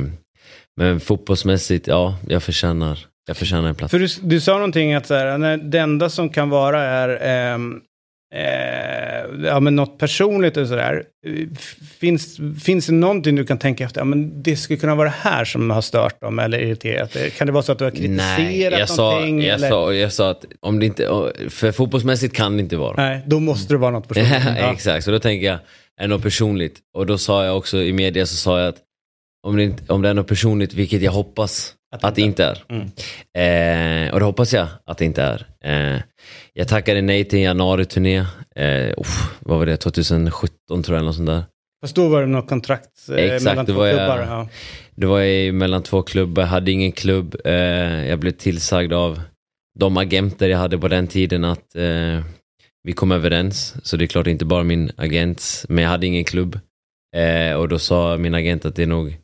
men 0.78 1.00
fotbollsmässigt, 1.00 1.88
ja, 1.88 2.15
jag 2.28 2.43
förtjänar, 2.43 3.00
jag 3.28 3.38
förtjänar 3.38 3.69
en 3.69 3.76
plats. 3.76 3.91
För 3.91 4.00
du, 4.00 4.08
du 4.22 4.41
sa 4.41 4.54
någonting 4.54 4.93
att 4.93 5.06
så 5.08 5.13
här, 5.13 5.38
när 5.38 5.58
det 5.58 5.80
enda 5.80 6.10
som 6.10 6.30
kan 6.30 6.50
vara 6.50 6.82
är 6.84 7.19
ehm, 7.22 7.82
eh, 8.34 9.46
ja, 9.48 9.60
men 9.60 9.76
något 9.76 9.98
personligt 9.98 10.58
och 10.58 10.67
sådär. 10.67 11.04
Finns, 12.00 12.39
finns 12.63 12.86
det 12.86 12.93
någonting 12.93 13.36
du 13.36 13.46
kan 13.46 13.58
tänka 13.58 13.84
efter? 13.84 14.02
Ja, 14.02 14.06
men 14.06 14.43
det 14.43 14.56
skulle 14.56 14.80
kunna 14.80 14.96
vara 14.96 15.10
det 15.10 15.15
här 15.30 15.46
som 15.46 15.69
har 15.69 15.82
stört 15.82 16.22
dem 16.22 16.39
eller 16.39 16.60
irriterat 16.60 17.13
dig. 17.13 17.30
Kan 17.30 17.48
det 17.48 17.54
vara 17.54 17.63
så 17.63 17.72
att 17.72 17.78
du 17.78 17.84
har 17.84 17.91
kritiserat 17.91 18.39
Nej, 18.39 18.62
jag 18.62 18.89
sa, 18.89 19.12
någonting? 19.12 19.41
jag, 19.43 19.56
eller? 19.56 19.69
sa, 19.69 19.93
jag 19.93 20.13
sa 20.13 20.30
att 20.30 20.46
om 20.60 20.80
det 20.80 20.86
inte, 20.86 21.32
för 21.50 21.72
fotbollsmässigt 21.72 22.36
kan 22.36 22.58
det 22.58 22.63
inte 22.63 22.78
vara. 22.78 22.96
Nej, 22.98 23.22
då 23.26 23.39
måste 23.39 23.74
det 23.74 23.78
vara 23.78 23.91
något 23.91 24.08
personligt. 24.08 24.43
Ja. 24.58 24.74
Exakt, 24.74 25.06
så 25.06 25.12
då 25.12 25.19
tänker 25.19 25.48
jag, 25.48 25.60
är 26.02 26.08
något 26.08 26.24
personligt? 26.24 26.80
Och 26.98 27.06
då 27.06 27.17
sa 27.17 27.46
jag 27.46 27.58
också 27.58 27.78
i 27.82 27.93
media 27.93 28.26
så 28.26 28.36
sa 28.36 28.60
jag 28.60 28.67
att 28.69 28.78
om 29.48 29.58
det, 29.58 29.63
inte, 29.63 29.93
om 29.93 30.02
det 30.02 30.10
är 30.10 30.13
något 30.13 30.28
personligt, 30.28 30.74
vilket 30.74 31.02
jag 31.02 31.12
hoppas 31.12 31.74
Att 31.93 32.03
att, 32.03 32.15
det 32.15 32.21
inte 32.21 32.45
är. 32.45 32.63
Mm. 32.69 32.82
Eh, 34.08 34.13
och 34.13 34.19
det 34.19 34.25
hoppas 34.25 34.53
jag 34.53 34.67
att 34.86 34.97
det 34.97 35.06
inte 35.06 35.23
är. 35.23 35.45
Eh, 35.95 36.01
jag 36.53 36.67
tackade 36.67 37.01
nej 37.01 37.25
till 37.25 37.39
en 37.39 37.43
januari-turné. 37.43 38.17
Eh, 38.56 38.93
vad 39.39 39.60
var 39.60 39.65
det, 39.65 39.77
2017 39.77 40.84
tror 40.84 40.84
jag, 40.88 40.95
eller 40.95 41.06
något 41.06 41.15
sånt 41.15 41.27
där. 41.27 41.43
Fast 41.84 41.95
då 41.95 42.08
var 42.08 42.21
det 42.21 42.27
något 42.27 42.47
kontrakt 42.49 43.10
eh, 43.10 43.15
Exakt, 43.15 43.43
mellan 43.43 43.65
två 43.65 43.73
var 43.73 43.88
jag- 43.88 43.95
klubbar. 43.97 44.19
Ja. 44.19 44.47
Det 44.95 45.06
var 45.06 45.19
jag 45.19 45.56
mellan 45.56 45.84
två 45.84 46.01
klubbar, 46.01 46.43
hade 46.43 46.71
ingen 46.71 46.91
klubb. 46.91 47.36
Eh, 47.45 47.53
jag 48.08 48.19
blev 48.19 48.32
tillsagd 48.32 48.93
av 48.93 49.21
de 49.79 49.97
agenter 49.97 50.49
jag 50.49 50.58
hade 50.58 50.77
på 50.77 50.88
den 50.88 51.08
tiden 51.08 51.43
att 51.43 51.75
eh, 51.75 52.23
vi 52.84 52.93
kom 52.95 53.12
överens. 53.12 53.75
Så 53.84 53.97
det 53.97 54.06
är 54.06 54.08
klart 54.08 54.27
inte 54.27 54.45
bara 54.45 54.63
min 54.63 54.91
agent, 54.97 55.65
men 55.69 55.84
jag 55.84 55.91
hade 55.91 56.08
ingen 56.08 56.23
klubb. 56.23 56.60
Och 57.58 57.69
då 57.69 57.79
sa 57.79 58.17
min 58.17 58.34
agent 58.36 58.65
att 58.65 58.75
det 58.75 58.84
är 58.84 58.88
nog, 58.88 59.17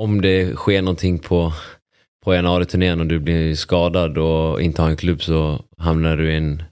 om 0.00 0.20
det 0.20 0.56
sker 0.56 0.82
någonting 0.82 1.18
på, 1.18 1.52
på 2.24 2.34
januari-turnén 2.34 3.00
och 3.00 3.06
du 3.06 3.18
blir 3.18 3.54
skadad 3.54 4.18
och 4.18 4.62
inte 4.62 4.82
har 4.82 4.90
en 4.90 4.96
klubb 4.96 5.22
så 5.22 5.64
hamnar 5.78 6.16
du 6.16 6.32
i 6.32 6.36
en 6.36 6.62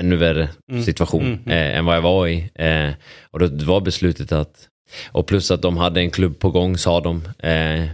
ännu 0.00 0.16
värre 0.16 0.48
Mm. 0.70 0.82
situation 0.82 1.24
Mm. 1.46 1.48
Eh, 1.48 1.78
än 1.78 1.84
vad 1.84 1.96
jag 1.96 2.02
var 2.02 2.26
i. 2.28 2.50
Eh, 2.54 2.90
och 3.30 3.38
då 3.40 3.64
var 3.64 3.80
beslutet 3.80 4.32
att, 4.32 4.68
och 5.12 5.26
plus 5.26 5.50
att 5.50 5.62
de 5.62 5.76
hade 5.76 6.00
en 6.00 6.10
klubb 6.10 6.38
på 6.38 6.50
gång 6.50 6.78
sa 6.78 7.00
de. 7.00 7.22
Eh, 7.38 7.88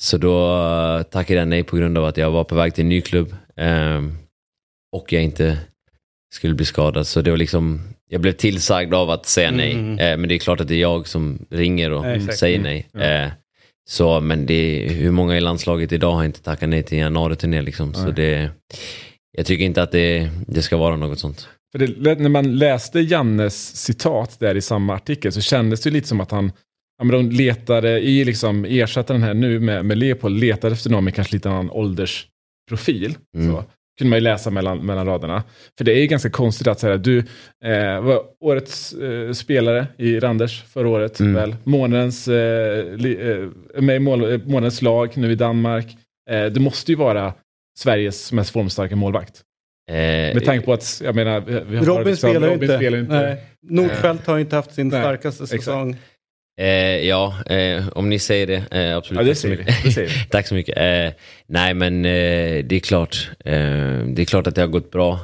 så 0.00 0.18
då 0.18 1.04
tackade 1.10 1.38
jag 1.38 1.48
nej 1.48 1.62
på 1.62 1.76
grund 1.76 1.98
av 1.98 2.04
att 2.04 2.16
jag 2.16 2.30
var 2.30 2.44
på 2.44 2.54
väg 2.54 2.74
till 2.74 2.82
en 2.82 2.88
ny 2.88 3.00
klubb. 3.00 3.34
Eh, 3.56 4.00
och 4.96 5.12
jag 5.12 5.22
inte 5.22 5.58
skulle 6.34 6.54
bli 6.54 6.64
skadad. 6.64 7.06
Så 7.06 7.20
det 7.20 7.30
var 7.30 7.38
liksom, 7.38 7.80
jag 8.10 8.20
blev 8.20 8.32
tillsagd 8.32 8.94
av 8.94 9.10
att 9.10 9.26
säga 9.26 9.50
nej. 9.50 9.72
Mm. 9.72 9.98
Eh, 9.98 10.16
men 10.16 10.28
det 10.28 10.34
är 10.34 10.38
klart 10.38 10.60
att 10.60 10.68
det 10.68 10.74
är 10.74 10.80
jag 10.80 11.08
som 11.08 11.46
ringer 11.50 11.90
och 11.92 12.06
Ja, 12.06 12.10
exakt. 12.10 12.38
säger 12.38 12.58
nej. 12.60 12.88
Eh, 12.94 13.28
så, 13.88 14.20
men 14.20 14.46
det 14.46 14.88
hur 14.90 15.10
många 15.10 15.36
i 15.36 15.40
landslaget 15.40 15.92
idag 15.92 16.12
har 16.12 16.24
inte 16.24 16.42
tackat 16.42 16.68
nej 16.68 16.82
till 16.82 16.98
en 16.98 17.04
januari-turné 17.04 17.62
liksom. 17.62 17.94
Så 17.94 18.04
Nej. 18.04 18.12
det, 18.12 18.50
jag 19.36 19.46
tycker 19.46 19.64
inte 19.64 19.82
att 19.82 19.92
det, 19.92 20.30
det 20.46 20.62
ska 20.62 20.76
vara 20.76 20.96
något 20.96 21.18
sånt. 21.18 21.48
För 21.72 21.78
det, 21.78 22.18
när 22.18 22.28
man 22.28 22.58
läste 22.58 23.00
Jannes 23.00 23.76
citat 23.76 24.40
där 24.40 24.54
i 24.54 24.60
samma 24.60 24.94
artikel 24.94 25.32
så 25.32 25.40
kändes 25.40 25.80
det 25.80 25.90
lite 25.90 26.08
som 26.08 26.20
att 26.20 26.30
han, 26.30 26.52
ja, 26.98 27.04
men 27.04 27.12
de 27.12 27.36
letade 27.36 28.00
i 28.00 28.24
liksom 28.24 28.64
ersättaren 28.64 29.22
här 29.22 29.34
nu 29.34 29.60
med, 29.60 29.84
med 29.84 29.98
Leopold, 29.98 30.40
letade 30.40 30.74
efter 30.74 30.90
någon 30.90 31.04
med 31.04 31.14
kanske 31.14 31.34
lite 31.34 31.50
annan 31.50 31.70
åldersprofil. 31.70 33.16
Mm. 33.36 33.52
Så 33.52 33.64
kunde 33.98 34.10
man 34.10 34.16
ju 34.16 34.20
läsa 34.20 34.50
mellan, 34.50 34.78
mellan 34.86 35.06
raderna. 35.06 35.42
För 35.78 35.84
det 35.84 35.92
är 35.92 36.00
ju 36.00 36.06
ganska 36.06 36.30
konstigt 36.30 36.66
att 36.66 36.80
säga, 36.80 36.96
du 36.96 37.18
eh, 37.64 38.00
var 38.00 38.22
årets 38.40 38.92
eh, 38.92 39.32
spelare 39.32 39.86
i 39.98 40.20
Randers 40.20 40.62
förra 40.62 40.88
året, 40.88 41.20
Mm. 41.20 41.34
väl? 41.34 41.56
Månadens, 41.64 42.28
eh, 42.28 42.96
li, 42.96 43.30
eh, 43.74 43.82
med 43.82 44.02
mål, 44.02 44.32
eh, 44.32 44.40
månadens 44.46 44.82
lag 44.82 45.16
nu 45.16 45.32
i 45.32 45.34
Danmark. 45.34 45.86
Eh, 46.30 46.44
det 46.46 46.60
måste 46.60 46.92
ju 46.92 46.96
vara 46.98 47.34
Sveriges 47.78 48.32
mest 48.32 48.50
formstarka 48.50 48.96
målvakt. 48.96 49.40
Eh, 49.90 49.94
Med 50.34 50.44
tanke 50.44 50.64
på 50.64 50.72
att, 50.72 51.00
jag 51.04 51.14
menar, 51.14 51.40
vi 51.40 51.76
har 51.76 51.84
Robin 51.84 52.06
liksom- 52.06 52.30
spelar 52.30 52.46
ju 52.48 52.52
Robin 52.54 52.62
inte. 52.70 52.76
spelar 52.78 52.98
inte. 52.98 53.12
Nej. 53.22 53.36
Nordfeldt 53.68 54.26
har 54.26 54.38
inte 54.38 54.56
haft 54.56 54.74
sin 54.74 54.88
Nej, 54.88 55.00
starkaste 55.02 55.44
exakt. 55.44 55.64
Eh, 56.60 57.06
ja, 57.08 57.34
eh, 57.46 57.88
om 57.88 58.08
ni 58.08 58.18
säger 58.18 58.46
det. 58.46 58.64
Eh, 58.70 58.96
absolut. 58.96 59.18
Ja, 59.20 59.24
det 59.24 59.30
Tack 59.30 59.38
så 59.38 59.48
mycket. 59.48 59.66
Det 59.84 59.90
säger 59.90 60.08
vi. 60.08 60.14
Tack 60.30 60.46
så 60.46 60.54
mycket. 60.54 60.76
Eh, 60.76 61.14
nej, 61.48 61.74
men 61.74 62.04
eh, 62.04 62.64
det 62.64 62.76
är 62.76 62.80
klart. 62.80 63.30
Eh, 63.44 63.52
det 64.06 64.22
är 64.22 64.24
klart 64.24 64.46
att 64.46 64.54
det 64.54 64.60
har 64.60 64.68
gått 64.68 64.90
bra. 64.90 65.20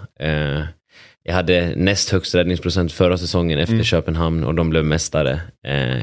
Jag 1.25 1.35
hade 1.35 1.73
näst 1.77 2.11
högst 2.11 2.35
räddningsprocent 2.35 2.93
förra 2.93 3.19
säsongen 3.19 3.59
efter 3.59 3.73
Mm. 3.75 3.85
Köpenhamn 3.85 4.45
och 4.45 4.55
de 4.55 4.71
blev 4.71 4.85
mästare. 4.85 5.41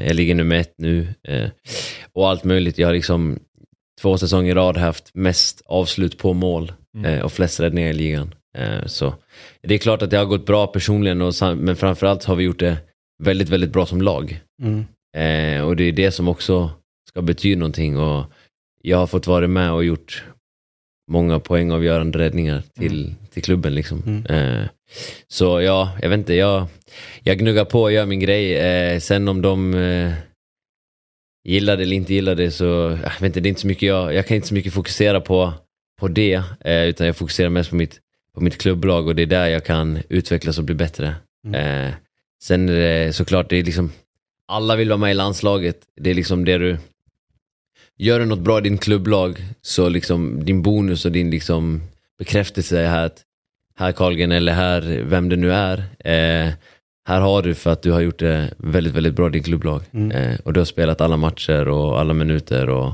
Jag 0.06 0.14
ligger 0.14 0.34
nummer 0.34 0.56
ett 0.56 0.74
nu. 0.78 1.08
Och 2.12 2.28
allt 2.28 2.44
möjligt. 2.44 2.78
Jag 2.78 2.88
har 2.88 2.94
liksom 2.94 3.38
två 4.02 4.18
säsonger 4.18 4.50
i 4.50 4.54
rad 4.54 4.76
haft 4.76 5.10
mest 5.14 5.62
avslut 5.66 6.18
på 6.18 6.32
mål 6.32 6.72
Mm. 6.96 7.22
och 7.22 7.32
flest 7.32 7.60
räddningar 7.60 7.90
i 7.90 7.92
ligan. 7.92 8.34
Så 8.86 9.14
det 9.62 9.74
är 9.74 9.78
klart 9.78 10.02
att 10.02 10.10
det 10.10 10.16
har 10.16 10.24
gått 10.24 10.46
bra 10.46 10.66
personligen, 10.66 11.22
och, 11.22 11.34
men 11.56 11.76
framförallt 11.76 12.24
har 12.24 12.34
vi 12.36 12.44
gjort 12.44 12.58
det 12.58 12.76
väldigt, 13.22 13.48
väldigt 13.48 13.72
bra 13.72 13.86
som 13.86 14.02
lag. 14.02 14.40
Mm. 14.62 14.84
Eh, 15.16 15.60
och 15.60 15.76
det 15.76 15.84
är 15.84 15.92
det 15.92 16.10
som 16.10 16.28
också 16.28 16.70
ska 17.08 17.22
betyda 17.22 17.58
någonting. 17.58 17.98
Och 17.98 18.24
jag 18.82 18.98
har 18.98 19.06
fått 19.06 19.26
vara 19.26 19.48
med 19.48 19.72
och 19.72 19.84
gjort 19.84 20.24
många 21.10 21.40
poängavgörande 21.40 22.18
räddningar 22.18 22.62
till, 22.78 23.14
till 23.30 23.42
klubben. 23.42 23.74
Liksom. 23.74 24.02
Mm. 24.06 24.26
Eh, 24.26 24.68
så 25.28 25.60
ja, 25.60 25.98
jag 26.02 26.08
vet 26.08 26.18
inte, 26.18 26.34
jag, 26.34 26.66
jag 27.22 27.38
gnuggar 27.38 27.64
på 27.64 27.82
och 27.82 27.92
gör 27.92 28.06
min 28.06 28.20
grej. 28.20 28.56
Eh, 28.56 29.00
sen 29.00 29.28
om 29.28 29.42
de 29.42 29.74
eh, 29.74 30.12
gillar 31.44 31.76
det 31.76 31.82
eller 31.82 31.96
inte 31.96 32.14
gillar 32.14 32.34
det 32.34 32.50
så, 32.50 32.64
jag 33.02 33.10
vet 33.20 33.22
inte, 33.22 33.40
det 33.40 33.46
är 33.46 33.50
inte 33.50 33.60
så 33.60 33.66
mycket 33.66 33.88
jag, 33.88 34.14
jag 34.14 34.26
kan 34.26 34.34
inte 34.34 34.48
så 34.48 34.54
mycket 34.54 34.72
fokusera 34.72 35.20
på, 35.20 35.52
på 36.00 36.08
det. 36.08 36.42
Eh, 36.60 36.84
utan 36.84 37.06
jag 37.06 37.16
fokuserar 37.16 37.48
mest 37.48 37.70
på 37.70 37.76
mitt, 37.76 38.00
på 38.34 38.40
mitt 38.40 38.58
klubblag 38.58 39.06
och 39.06 39.14
det 39.14 39.22
är 39.22 39.26
där 39.26 39.46
jag 39.46 39.64
kan 39.64 39.98
utvecklas 40.08 40.58
och 40.58 40.64
bli 40.64 40.74
bättre. 40.74 41.14
Eh, 41.54 41.94
sen 42.42 42.68
är 42.68 42.74
det 42.74 43.12
såklart, 43.12 43.50
det 43.50 43.56
är 43.56 43.64
liksom 43.64 43.92
alla 44.48 44.76
vill 44.76 44.88
vara 44.88 44.98
med 44.98 45.10
i 45.10 45.14
landslaget. 45.14 45.78
Det 46.00 46.10
är 46.10 46.14
liksom 46.14 46.44
det 46.44 46.58
du... 46.58 46.78
Gör 47.98 48.20
du 48.20 48.26
något 48.26 48.38
bra 48.38 48.58
i 48.58 48.62
din 48.62 48.78
klubblag 48.78 49.44
så 49.62 49.88
liksom 49.88 50.44
din 50.44 50.62
bonus 50.62 51.04
och 51.04 51.12
din 51.12 51.30
liksom 51.30 51.82
bekräftelse 52.18 52.80
är 52.80 52.88
här 52.88 53.06
att 53.06 53.22
här 53.78 53.92
Carlgren 53.92 54.32
eller 54.32 54.52
här 54.52 55.02
vem 55.04 55.28
det 55.28 55.36
nu 55.36 55.52
är. 55.52 55.78
Eh, 55.98 56.52
här 57.08 57.20
har 57.20 57.42
du 57.42 57.54
för 57.54 57.70
att 57.70 57.82
du 57.82 57.92
har 57.92 58.00
gjort 58.00 58.18
det 58.18 58.54
väldigt, 58.56 58.94
väldigt 58.94 59.14
bra 59.14 59.28
i 59.28 59.30
din 59.30 59.42
klubblag. 59.42 59.82
Mm. 59.92 60.10
Eh, 60.10 60.40
och 60.40 60.52
du 60.52 60.60
har 60.60 60.64
spelat 60.64 61.00
alla 61.00 61.16
matcher 61.16 61.68
och 61.68 62.00
alla 62.00 62.14
minuter 62.14 62.68
och 62.68 62.92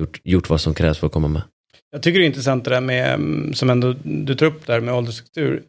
gjort, 0.00 0.20
gjort 0.24 0.50
vad 0.50 0.60
som 0.60 0.74
krävs 0.74 0.98
för 0.98 1.06
att 1.06 1.12
komma 1.12 1.28
med. 1.28 1.42
Jag 1.90 2.02
tycker 2.02 2.18
det 2.18 2.24
är 2.24 2.26
intressant 2.26 2.64
det 2.64 2.70
där 2.70 2.80
med, 2.80 3.14
mm, 3.14 3.54
som 3.54 3.70
ändå 3.70 3.94
du 4.02 4.34
tar 4.34 4.46
upp 4.46 4.66
där 4.66 4.80
med 4.80 4.94
åldersstruktur. 4.94 5.62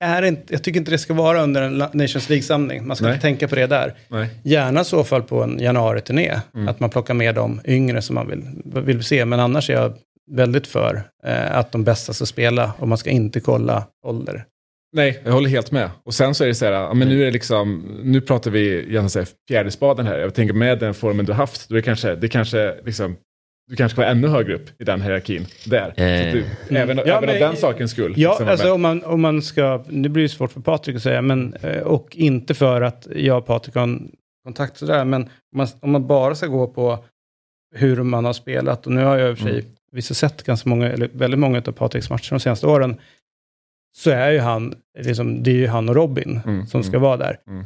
Är 0.00 0.22
inte, 0.22 0.52
jag 0.52 0.62
tycker 0.62 0.80
inte 0.80 0.90
det 0.90 0.98
ska 0.98 1.14
vara 1.14 1.42
under 1.42 1.62
en 1.62 1.78
Nations 1.78 2.28
League-samling. 2.28 2.86
Man 2.86 2.96
ska 2.96 3.06
Nej. 3.06 3.14
inte 3.14 3.22
tänka 3.22 3.48
på 3.48 3.54
det 3.54 3.66
där. 3.66 3.94
Nej. 4.08 4.28
Gärna 4.42 4.80
i 4.80 4.84
så 4.84 5.04
fall 5.04 5.22
på 5.22 5.42
en 5.42 5.58
januari-turné. 5.58 6.40
Mm. 6.54 6.68
Att 6.68 6.80
man 6.80 6.90
plockar 6.90 7.14
med 7.14 7.34
de 7.34 7.60
yngre 7.64 8.02
som 8.02 8.14
man 8.14 8.28
vill, 8.28 8.42
vill 8.64 9.02
se. 9.02 9.24
Men 9.24 9.40
annars 9.40 9.70
är 9.70 9.74
jag 9.74 9.92
väldigt 10.30 10.66
för 10.66 11.02
eh, 11.24 11.56
att 11.56 11.72
de 11.72 11.84
bästa 11.84 12.12
ska 12.12 12.26
spela 12.26 12.72
och 12.78 12.88
man 12.88 12.98
ska 12.98 13.10
inte 13.10 13.40
kolla 13.40 13.86
ålder. 14.06 14.44
Nej, 14.92 15.20
jag 15.24 15.32
håller 15.32 15.50
helt 15.50 15.70
med. 15.70 15.90
Och 16.04 16.14
sen 16.14 16.34
så 16.34 16.44
är 16.44 16.48
det 16.48 16.54
så 16.54 16.64
här, 16.64 16.94
men 16.94 17.08
nu 17.08 17.20
är 17.20 17.24
det 17.24 17.30
liksom, 17.30 17.98
nu 18.02 18.20
pratar 18.20 18.50
vi 18.50 18.92
gärna 18.92 19.08
så 19.08 19.24
här. 20.04 20.18
Jag 20.18 20.34
tänker 20.34 20.54
med 20.54 20.78
den 20.78 20.94
formen 20.94 21.26
du 21.26 21.32
haft, 21.32 21.68
då 21.68 21.74
är 21.74 21.76
det 21.76 21.82
kanske, 21.82 22.14
det 22.14 22.28
kanske 22.28 22.74
liksom, 22.84 23.16
du 23.68 23.76
kanske 23.76 23.94
ska 23.94 24.02
vara 24.02 24.10
ännu 24.10 24.28
högre 24.28 24.54
upp 24.54 24.80
i 24.80 24.84
den 24.84 25.02
hierarkin 25.02 25.46
där. 25.66 25.88
Att 25.88 25.96
du, 25.96 26.02
även 26.76 26.98
Eh. 26.98 27.04
Ja, 27.06 27.16
även 27.16 27.26
men- 27.26 27.34
av 27.34 27.40
den 27.50 27.56
sakens 27.56 27.90
skull. 27.90 28.14
Ja, 28.16 28.30
liksom, 28.30 28.48
alltså 28.48 28.72
om 28.72 28.82
man, 28.82 29.04
om 29.04 29.20
man 29.20 29.42
ska, 29.42 29.84
det 29.88 30.08
blir 30.08 30.22
ju 30.22 30.28
svårt 30.28 30.52
för 30.52 30.60
Patrik 30.60 30.96
att 30.96 31.02
säga, 31.02 31.22
men, 31.22 31.54
eh, 31.54 31.80
och 31.82 32.16
inte 32.16 32.54
för 32.54 32.80
att 32.82 33.08
jag 33.16 33.38
och 33.38 33.46
Patrik 33.46 33.74
har 33.74 33.82
en 33.82 34.10
kontakt 34.44 34.76
sådär, 34.76 35.04
men 35.04 35.22
om 35.22 35.28
man, 35.52 35.66
om 35.80 35.90
man 35.90 36.06
bara 36.06 36.34
ska 36.34 36.46
gå 36.46 36.66
på 36.66 37.04
hur 37.74 38.02
man 38.02 38.24
har 38.24 38.32
spelat, 38.32 38.86
och 38.86 38.92
nu 38.92 39.04
har 39.04 39.16
jag 39.18 39.30
i 39.30 39.34
och 39.34 39.38
för 39.38 39.44
sig 39.44 39.58
Mm. 39.58 39.64
vissa 39.92 40.14
sett 40.14 40.42
ganska 40.42 40.68
många, 40.68 40.88
eller 40.92 41.08
väldigt 41.12 41.40
många 41.40 41.58
av 41.58 41.72
Patriks 41.72 42.10
matcher 42.10 42.30
de 42.30 42.40
senaste 42.40 42.66
åren, 42.66 42.96
så 43.96 44.10
är 44.10 44.30
ju 44.30 44.38
han, 44.38 44.74
liksom, 44.98 45.42
det 45.42 45.50
är 45.50 45.54
ju 45.54 45.66
han 45.66 45.88
och 45.88 45.94
Robin 45.94 46.40
Mm, 46.46 46.66
som 46.66 46.82
ska 46.82 46.90
mm, 46.96 47.02
vara 47.02 47.16
där. 47.16 47.36
mm. 47.48 47.64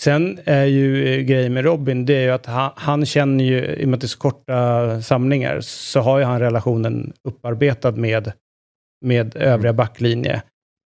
Sen 0.00 0.38
är 0.44 0.64
ju 0.64 1.14
eh, 1.14 1.20
grejen 1.20 1.52
med 1.52 1.64
Robin, 1.64 2.06
det 2.06 2.14
är 2.14 2.22
ju 2.22 2.30
att 2.30 2.46
han, 2.46 2.70
han 2.76 3.06
känner 3.06 3.44
ju, 3.44 3.64
i 3.66 3.84
och 3.84 3.88
med 3.88 3.94
att 3.96 4.00
det 4.00 4.04
är 4.04 4.08
så 4.08 4.18
korta 4.18 5.02
samlingar, 5.02 5.60
så 5.60 6.00
har 6.00 6.18
ju 6.18 6.24
han 6.24 6.40
relationen 6.40 7.12
upparbetad 7.24 7.92
med, 7.92 8.32
med 9.04 9.36
övriga 9.36 9.72
backlinje. 9.72 10.42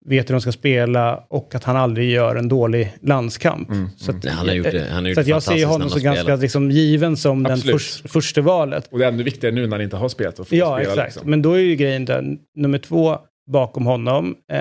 Vet 0.05 0.29
hur 0.29 0.33
de 0.33 0.41
ska 0.41 0.51
spela 0.51 1.23
och 1.29 1.55
att 1.55 1.63
han 1.63 1.75
aldrig 1.75 2.09
gör 2.09 2.35
en 2.35 2.47
dålig 2.47 2.93
landskamp. 3.01 3.69
Mm, 3.69 3.89
Så, 3.97 4.11
att, 4.11 4.23
Nej, 4.23 4.33
han 4.33 4.47
har 4.47 4.55
gjort 4.55 4.71
det, 4.71 4.87
han 4.91 5.03
har 5.03 5.09
gjort 5.11 5.23
så 5.23 5.29
jag 5.29 5.43
ser 5.43 5.65
honom 5.65 5.89
som 5.89 6.01
ganska 6.01 6.35
liksom, 6.35 6.71
given 6.71 7.17
som 7.17 7.43
den 7.43 7.53
Absolut. 7.53 7.73
förs, 7.81 8.01
första 8.11 8.41
valet. 8.41 8.87
Och 8.91 8.99
det 8.99 9.05
är 9.05 9.09
ännu 9.09 9.23
viktigare 9.23 9.55
nu 9.55 9.61
när 9.67 9.77
han 9.77 9.81
inte 9.81 9.95
har 9.95 10.09
spelat 10.09 10.39
och 10.39 10.47
Ja, 10.49 10.75
spela. 10.77 10.79
exakt. 10.91 11.15
Liksom. 11.15 11.29
Men 11.29 11.41
då 11.41 11.53
är 11.53 11.59
ju 11.59 11.75
grejen 11.75 12.05
där, 12.05 12.37
nummer 12.55 12.77
två 12.77 13.17
bakom 13.51 13.85
honom. 13.85 14.35
Eh, 14.51 14.59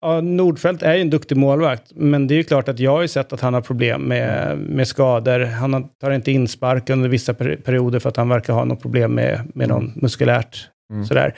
ja, 0.00 0.20
Nordfeldt 0.20 0.82
är 0.82 0.94
ju 0.94 1.00
en 1.00 1.10
duktig 1.10 1.36
målvakt, 1.36 1.92
men 1.94 2.26
det 2.26 2.34
är 2.34 2.36
ju 2.36 2.44
klart 2.44 2.68
att 2.68 2.78
jag 2.78 2.90
har 2.90 3.02
ju 3.02 3.08
sett 3.08 3.32
att 3.32 3.40
han 3.40 3.54
har 3.54 3.60
problem 3.60 4.02
med, 4.02 4.58
med 4.58 4.88
skador. 4.88 5.40
Han 5.44 5.88
tar 6.00 6.10
inte 6.10 6.32
inspark 6.32 6.90
under 6.90 7.08
vissa 7.08 7.34
per, 7.34 7.56
perioder 7.56 7.98
för 7.98 8.08
att 8.08 8.16
han 8.16 8.28
verkar 8.28 8.52
ha 8.52 8.64
något 8.64 8.82
problem 8.82 9.14
med, 9.14 9.40
med 9.54 9.68
någon 9.68 9.92
muskulärt. 9.96 10.68
Mm. 10.92 11.04
Sådär. 11.06 11.34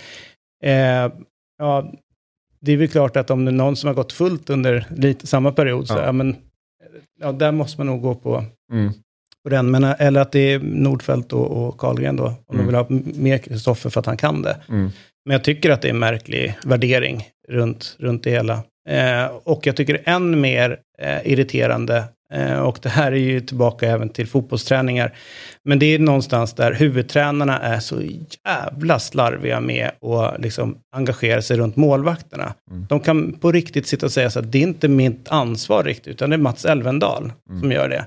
Eh, 0.64 1.12
ja, 1.58 1.92
det 2.60 2.72
är 2.72 2.76
väl 2.76 2.88
klart 2.88 3.16
att 3.16 3.30
om 3.30 3.44
det 3.44 3.50
är 3.50 3.52
någon 3.52 3.76
som 3.76 3.88
har 3.88 3.94
gått 3.94 4.12
fullt 4.12 4.50
under 4.50 4.86
lite 4.96 5.26
samma 5.26 5.52
period, 5.52 5.88
så 5.88 5.94
Ja. 5.94 6.04
ja. 6.04 6.12
men, 6.12 6.36
ja, 7.20 7.32
där 7.32 7.52
måste 7.52 7.80
man 7.80 7.86
nog 7.86 8.02
gå 8.02 8.14
på, 8.14 8.44
Mm. 8.72 8.92
på 9.44 9.50
den. 9.50 9.70
Men, 9.70 9.84
eller 9.84 10.20
att 10.20 10.32
det 10.32 10.52
är 10.52 10.58
Nordfeldt 10.58 11.32
och, 11.32 11.66
och 11.68 11.78
Karlgren 11.78 12.16
då, 12.16 12.26
om 12.26 12.58
Mm. 12.58 12.58
de 12.58 12.66
vill 12.66 12.74
ha 12.74 12.86
mer 13.22 13.38
Kristoffer 13.38 13.90
för 13.90 14.00
att 14.00 14.06
han 14.06 14.16
kan 14.16 14.42
det. 14.42 14.56
Mm. 14.68 14.90
Men 15.28 15.32
jag 15.32 15.44
tycker 15.44 15.70
att 15.70 15.82
det 15.82 15.88
är 15.88 15.92
en 15.92 15.98
märklig 15.98 16.54
värdering 16.64 17.28
runt, 17.48 17.96
runt 17.98 18.24
det 18.24 18.30
hela. 18.30 18.62
Eh, 18.88 19.26
och 19.44 19.66
jag 19.66 19.76
tycker 19.76 20.02
än 20.04 20.40
mer 20.40 20.78
eh, 20.98 21.32
irriterande, 21.32 22.04
eh, 22.34 22.58
och 22.58 22.78
det 22.82 22.88
här 22.88 23.12
är 23.12 23.16
ju 23.16 23.40
tillbaka 23.40 23.88
även 23.88 24.08
till 24.08 24.26
fotbollsträningar, 24.26 25.14
men 25.64 25.78
det 25.78 25.86
är 25.86 25.98
någonstans 25.98 26.52
där 26.52 26.72
huvudtränarna 26.72 27.58
är 27.58 27.80
så 27.80 28.02
jävla 28.46 28.98
slarviga 28.98 29.60
med 29.60 29.90
att 30.02 30.40
liksom 30.40 30.78
engagera 30.96 31.42
sig 31.42 31.56
runt 31.56 31.76
målvakterna. 31.76 32.54
Mm. 32.70 32.86
De 32.88 33.00
kan 33.00 33.32
på 33.32 33.52
riktigt 33.52 33.86
sitta 33.86 34.06
och 34.06 34.12
säga 34.12 34.30
så 34.30 34.38
att 34.38 34.52
det 34.52 34.58
är 34.58 34.62
inte 34.62 34.88
mitt 34.88 35.28
ansvar 35.28 35.84
riktigt, 35.84 36.08
utan 36.08 36.30
det 36.30 36.36
är 36.36 36.38
Mats 36.38 36.64
Elvendal 36.64 37.32
Mm. 37.48 37.60
som 37.60 37.72
gör 37.72 37.88
det. 37.88 38.04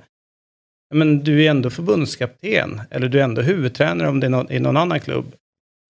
Men 0.94 1.20
du 1.20 1.46
är 1.46 1.50
ändå 1.50 1.70
förbundskapten, 1.70 2.82
eller 2.92 3.08
du 3.08 3.20
är 3.20 3.24
ändå 3.24 3.42
huvudtränare 3.42 4.10
om 4.10 4.20
det 4.20 4.28
är 4.28 4.32
någon, 4.32 4.52
i 4.52 4.60
någon 4.60 4.78
annan 4.78 5.00
klubb 5.00 5.34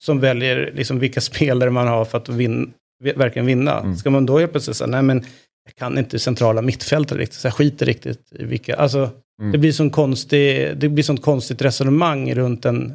som 0.04 0.20
väljer 0.20 0.72
liksom 0.76 1.00
vilka 1.00 1.22
spelare 1.32 1.70
man 1.70 1.88
har 1.88 2.06
för 2.06 2.18
att 2.18 2.30
vin, 2.30 2.74
verkligen 3.16 3.46
vinna. 3.46 3.80
Mm. 3.80 3.96
Ska 3.96 4.10
man 4.10 4.26
då 4.26 4.40
helt 4.40 4.52
plötsligt 4.52 4.78
säga, 4.78 4.88
nej 4.88 5.02
men 5.02 5.26
jag 5.66 5.76
kan 5.76 5.98
inte 5.98 6.20
centrala 6.20 6.62
mittfältet 6.62 7.18
riktigt, 7.18 7.40
så 7.40 7.48
jag 7.48 7.54
skiter 7.54 7.86
riktigt 7.86 8.20
i 8.32 8.44
vilka, 8.44 8.76
alltså 8.76 9.10
Mm. 9.42 9.52
det 9.52 9.58
blir 9.58 9.72
sån 9.72 9.90
konstig, 9.90 10.78
det 10.78 10.90
blir 10.90 11.04
sånt 11.04 11.22
konstigt 11.22 11.62
resonemang 11.62 12.34
runt 12.36 12.66
en, 12.66 12.94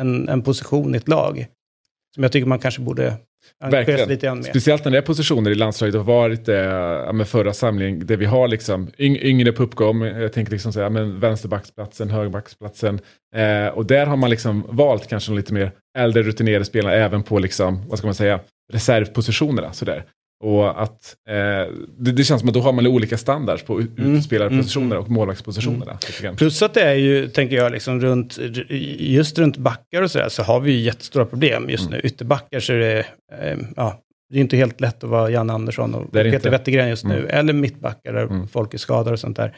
en, 0.00 0.28
en 0.28 0.42
position 0.42 0.94
i 0.94 0.96
ett 0.96 1.08
lag. 1.08 1.46
Som 2.14 2.22
jag 2.22 2.32
tycker 2.32 2.46
man 2.46 2.58
kanske 2.58 2.80
borde 2.80 3.16
Verkligen. 3.70 4.08
lite 4.08 4.34
med. 4.34 4.44
Speciellt 4.44 4.84
när 4.84 4.92
det 4.92 4.98
är 4.98 5.02
positioner 5.02 5.50
i 5.50 5.54
landslaget 5.54 5.94
och 5.94 6.06
varit 6.06 6.48
eh, 6.48 6.56
ja, 6.56 7.12
med 7.12 7.28
förra 7.28 7.52
samlingen 7.52 8.06
där 8.06 8.16
vi 8.16 8.24
har 8.24 8.48
liksom 8.48 8.90
yng, 8.98 9.16
yngre 9.16 9.52
på 9.52 9.62
uppgång. 9.62 10.02
Jag 10.02 10.32
tänker 10.32 10.52
liksom 10.52 10.72
säga, 10.72 10.90
men 10.90 11.20
vänsterbacksplatsen, 11.20 12.10
högerbacksplatsen. 12.10 13.00
Eh, 13.36 13.66
och 13.68 13.86
där 13.86 14.06
har 14.06 14.16
man 14.16 14.30
liksom 14.30 14.66
valt 14.68 15.08
kanske 15.08 15.32
lite 15.32 15.54
mer 15.54 15.72
äldre 15.98 16.22
rutinerade 16.22 16.64
spelarna 16.64 16.94
även 16.94 17.22
på 17.22 17.38
liksom, 17.38 17.88
vad 17.88 17.98
ska 17.98 18.06
man 18.06 18.14
säga, 18.14 18.40
reservpositionerna. 18.72 19.72
Sådär. 19.72 20.04
Och 20.44 20.82
att 20.82 21.16
eh, 21.28 21.72
det, 21.98 22.12
det 22.12 22.24
känns 22.24 22.40
som 22.40 22.48
att 22.48 22.54
då 22.54 22.60
har 22.60 22.72
man 22.72 22.86
olika 22.86 23.18
standards 23.18 23.62
på 23.64 23.80
ut- 23.80 23.98
Mm, 23.98 24.20
mm, 24.76 24.98
och 24.98 25.10
målvaktspositionerna. 25.10 25.98
grann. 26.22 26.36
Plus 26.36 26.62
att 26.62 26.74
det 26.74 26.80
är 26.82 26.94
ju, 26.94 27.28
tänker 27.28 27.56
jag, 27.56 27.72
liksom 27.72 28.00
runt, 28.00 28.38
just 28.98 29.38
runt 29.38 29.56
backar 29.56 30.02
och 30.02 30.10
sådär 30.10 30.28
så 30.28 30.42
har 30.42 30.60
vi 30.60 30.72
ju 30.72 30.78
jättestora 30.80 31.24
problem 31.24 31.70
just 31.70 31.86
Mm. 31.86 31.92
nu. 32.02 32.08
Ytterbackar 32.08 32.60
så 32.60 32.72
är 32.72 32.78
det, 32.78 32.98
eh, 33.40 33.58
ja, 33.76 34.00
det 34.30 34.36
är 34.38 34.40
inte 34.40 34.56
helt 34.56 34.80
lätt 34.80 35.04
att 35.04 35.10
vara 35.10 35.30
Jan 35.30 35.50
Andersson 35.50 35.94
och 35.94 36.12
Peter 36.12 36.34
inte. 36.34 36.50
Wettergren 36.50 36.88
just 36.88 37.04
nu. 37.04 37.18
Mm. 37.18 37.30
Eller 37.30 37.52
mittbackar 37.52 38.12
där 38.12 38.22
Mm. 38.22 38.48
folk 38.48 38.74
är 38.74 38.78
skadade 38.78 39.10
och 39.12 39.20
sånt 39.20 39.36
där. 39.36 39.56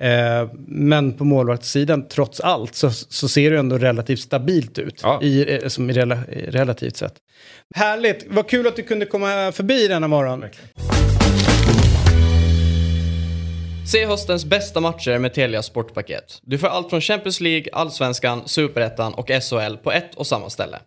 Eh, 0.00 0.48
men 0.66 1.12
på 1.12 1.24
målvaktssidan, 1.24 2.08
trots 2.08 2.40
allt, 2.40 2.74
så, 2.74 2.90
så 2.90 3.28
ser 3.28 3.50
det 3.50 3.58
ändå 3.58 3.78
relativt 3.78 4.20
stabilt 4.20 4.78
ut. 4.78 5.00
Ja. 5.02 5.22
I, 5.22 5.54
eh, 5.54 5.68
som 5.68 5.90
i 5.90 5.92
rela, 5.92 6.18
i 6.26 6.50
relativt 6.50 6.96
sett. 6.96 7.14
Härligt, 7.74 8.26
vad 8.28 8.48
kul 8.48 8.66
att 8.66 8.76
du 8.76 8.82
kunde 8.82 9.06
komma 9.06 9.52
förbi 9.52 9.88
denna 9.88 10.08
morgon. 10.08 10.40
Verkligen. 10.40 10.68
Se 13.92 14.06
höstens 14.06 14.44
bästa 14.44 14.80
matcher 14.80 15.18
med 15.18 15.34
Telia 15.34 15.62
Sportpaket. 15.62 16.38
Du 16.42 16.58
får 16.58 16.68
allt 16.68 16.90
från 16.90 17.00
Champions 17.00 17.40
League, 17.40 17.66
Allsvenskan, 17.72 18.42
Superettan 18.46 19.14
och 19.14 19.28
SHL 19.28 19.76
på 19.76 19.92
ett 19.92 20.14
och 20.14 20.26
samma 20.26 20.50
ställe. 20.50 20.78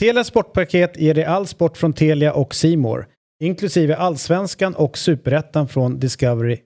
Telia 0.00 0.24
Sportpaket 0.24 0.96
ger 0.96 1.14
dig 1.14 1.24
all 1.24 1.46
sport 1.46 1.76
från 1.76 1.92
Telia 1.92 2.32
och 2.32 2.54
Simor, 2.54 3.06
inklusive 3.42 3.96
allsvenskan 3.96 4.74
och 4.74 4.98
superettan 4.98 5.68
från 5.68 5.98
Discovery+. 5.98 6.58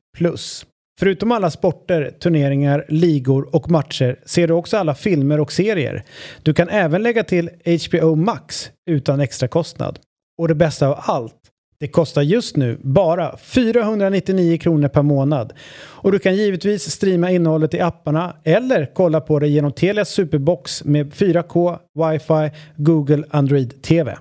Förutom 0.99 1.33
alla 1.33 1.51
sporter, 1.51 2.11
turneringar, 2.21 2.85
ligor 2.89 3.57
och 3.57 3.71
matcher 3.71 4.21
ser 4.25 4.49
du 4.49 4.55
också 4.55 4.77
alla 4.77 4.95
filmer 4.95 5.41
och 5.41 5.53
serier. 5.53 6.05
Du 6.43 6.55
kan 6.55 6.69
även 6.69 7.03
lägga 7.03 7.25
till 7.25 7.51
HBO 7.89 8.15
Max 8.15 8.71
utan 8.91 9.21
extra 9.21 9.49
kostnad. 9.49 9.99
Och 10.39 10.49
det 10.49 10.55
bästa 10.55 10.89
av 10.89 10.99
allt, 10.99 11.35
det 11.81 11.89
kostar 11.89 12.23
just 12.23 12.57
nu 12.57 12.79
bara 12.83 13.37
499 13.37 14.59
kronor 14.59 14.89
per 14.89 15.03
månad. 15.03 15.53
Och 15.79 16.13
du 16.13 16.19
kan 16.19 16.37
givetvis 16.37 16.91
streama 16.91 17.31
innehållet 17.31 17.75
i 17.75 17.81
apparna 17.81 18.37
eller 18.45 18.91
kolla 18.95 19.21
på 19.21 19.39
det 19.39 19.49
genom 19.49 19.73
Telias 19.73 20.09
Superbox 20.09 20.85
med 20.85 21.13
4K, 21.13 21.79
wifi, 21.95 22.57
Google 22.77 23.25
Android 23.31 23.83
TV. 23.83 24.17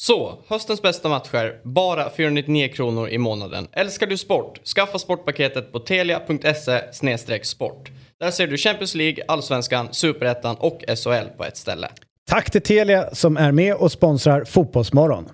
Så, 0.00 0.38
höstens 0.48 0.82
bästa 0.82 1.08
matcher, 1.08 1.60
bara 1.64 2.10
499 2.10 2.68
kronor 2.68 3.08
i 3.08 3.18
månaden. 3.18 3.66
Älskar 3.72 4.06
du 4.06 4.16
sport? 4.16 4.60
Skaffa 4.66 4.98
sportpaketet 4.98 5.72
på 5.72 5.78
telia.se 5.78 7.44
sport. 7.44 7.90
Där 8.20 8.30
ser 8.30 8.46
du 8.46 8.56
Champions 8.56 8.94
League, 8.94 9.24
Allsvenskan, 9.28 9.88
Superettan 9.90 10.56
och 10.56 10.84
SHL 10.88 11.28
på 11.36 11.44
ett 11.44 11.56
ställe. 11.56 11.88
Tack 12.28 12.50
till 12.50 12.60
Telia 12.60 13.14
som 13.14 13.36
är 13.36 13.52
med 13.52 13.74
och 13.74 13.92
sponsrar 13.92 14.44
Fotbollsmorgon. 14.44 15.28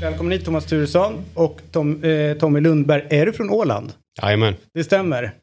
Välkommen 0.00 0.32
hit 0.32 0.44
Thomas 0.44 0.66
Turesson 0.66 1.24
och 1.34 1.60
Tom, 1.72 2.04
eh, 2.04 2.36
Tommy 2.36 2.60
Lundberg. 2.60 3.06
Är 3.10 3.26
du 3.26 3.32
från 3.32 3.50
Åland? 3.50 3.92
Jajamän. 4.22 4.54
Det 4.74 4.84
stämmer. 4.84 5.34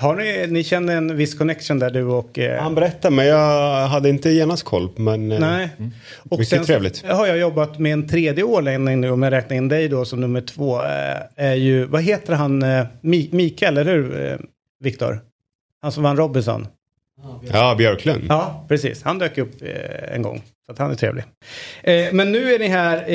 Har 0.00 0.16
ni, 0.16 0.46
ni 0.50 0.64
känner 0.64 0.96
en 0.96 1.16
viss 1.16 1.34
connection 1.38 1.78
där 1.78 1.90
du 1.90 2.04
och... 2.04 2.38
Eh, 2.38 2.62
Han 2.62 2.74
berättade 2.74 3.14
men 3.16 3.26
jag 3.26 3.86
hade 3.86 4.08
inte 4.08 4.30
genast 4.30 4.62
koll. 4.64 4.88
Men 4.96 5.32
eh, 5.32 5.40
Nej. 5.40 5.68
Och 6.30 6.38
Mycket 6.38 6.48
sen 6.48 6.64
trevligt. 6.64 7.04
Har 7.06 7.26
jag 7.26 7.38
jobbat 7.38 7.78
med 7.78 7.92
en 7.92 8.08
tredje 8.08 8.44
ålänning 8.44 9.00
nu, 9.00 9.10
om 9.10 9.22
jag 9.22 9.30
räknar 9.32 9.56
in 9.56 9.68
dig 9.68 9.88
då 9.88 10.04
som 10.04 10.20
nummer 10.20 10.40
två. 10.40 10.82
Eh, 10.82 11.16
är 11.36 11.54
ju, 11.54 11.84
vad 11.84 12.02
heter 12.02 12.32
han, 12.34 12.62
eh, 12.62 12.86
Mi- 13.02 13.28
Mikael, 13.34 13.78
eller 13.78 13.92
hur 13.92 14.26
eh, 14.32 14.36
Viktor? 14.80 15.20
Han 15.82 15.92
som 15.92 16.02
vann 16.02 16.16
Robinson. 16.16 16.66
ja, 17.52 17.74
Björklund. 17.78 18.24
Ja, 18.28 18.64
precis. 18.68 19.02
Han 19.02 19.18
dök 19.18 19.38
upp 19.38 19.62
eh, 19.62 20.14
en 20.14 20.22
gång. 20.22 20.42
Så 20.66 20.72
att 20.72 20.78
han 20.78 20.90
är 20.90 20.94
trevlig. 20.94 21.24
Eh, 21.82 22.04
men 22.12 22.32
nu 22.32 22.54
är 22.54 22.58
ni 22.58 22.68
här 22.68 23.10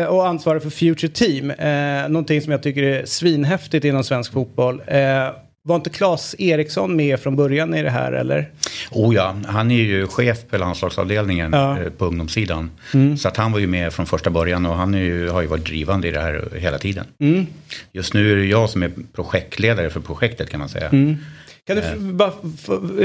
eh, 0.00 0.06
och 0.06 0.26
ansvarar 0.26 0.58
för 0.60 0.70
Future 0.70 1.08
Team. 1.12 1.50
Eh, 1.50 2.08
någonting 2.08 2.40
som 2.42 2.52
jag 2.52 2.62
tycker 2.62 2.82
är 2.82 3.04
svinhäftigt 3.04 3.84
inom 3.84 4.04
svensk 4.04 4.32
fotboll. 4.32 4.82
Eh, 4.86 5.28
Var 5.68 5.76
inte 5.76 5.90
Claes 5.90 6.34
Eriksson 6.38 6.96
med 6.96 7.20
från 7.20 7.36
början 7.36 7.74
i 7.74 7.82
det 7.82 7.90
här 7.90 8.12
eller? 8.12 8.50
Oh 8.90 9.14
ja, 9.14 9.36
han 9.46 9.70
är 9.70 9.82
ju 9.82 10.06
chef 10.06 10.38
på 10.50 10.58
landslagsavdelningen 10.58 11.50
Ja. 11.52 11.78
eh, 11.80 11.90
på 11.90 12.04
ungdomssidan. 12.06 12.70
Så 13.18 13.28
att 13.28 13.36
han 13.36 13.52
var 13.52 13.58
ju 13.58 13.66
med 13.66 13.92
från 13.92 14.06
första 14.06 14.30
början 14.30 14.66
och 14.66 14.76
han 14.76 14.94
ju, 14.94 15.28
har 15.28 15.40
ju 15.40 15.46
varit 15.46 15.64
drivande 15.66 16.08
i 16.08 16.10
det 16.10 16.20
här 16.20 16.48
hela 16.56 16.78
tiden. 16.78 17.04
Just 17.92 18.14
nu 18.14 18.32
är 18.32 18.36
det 18.36 18.44
jag 18.44 18.70
som 18.70 18.82
är 18.82 18.90
projektledare 19.14 19.90
för 19.90 20.00
projektet 20.00 20.50
kan 20.50 20.60
man 20.60 20.68
säga. 20.68 20.88
Kan 21.66 21.76
du 21.76 21.82
f- 21.82 21.94
bara 21.98 22.32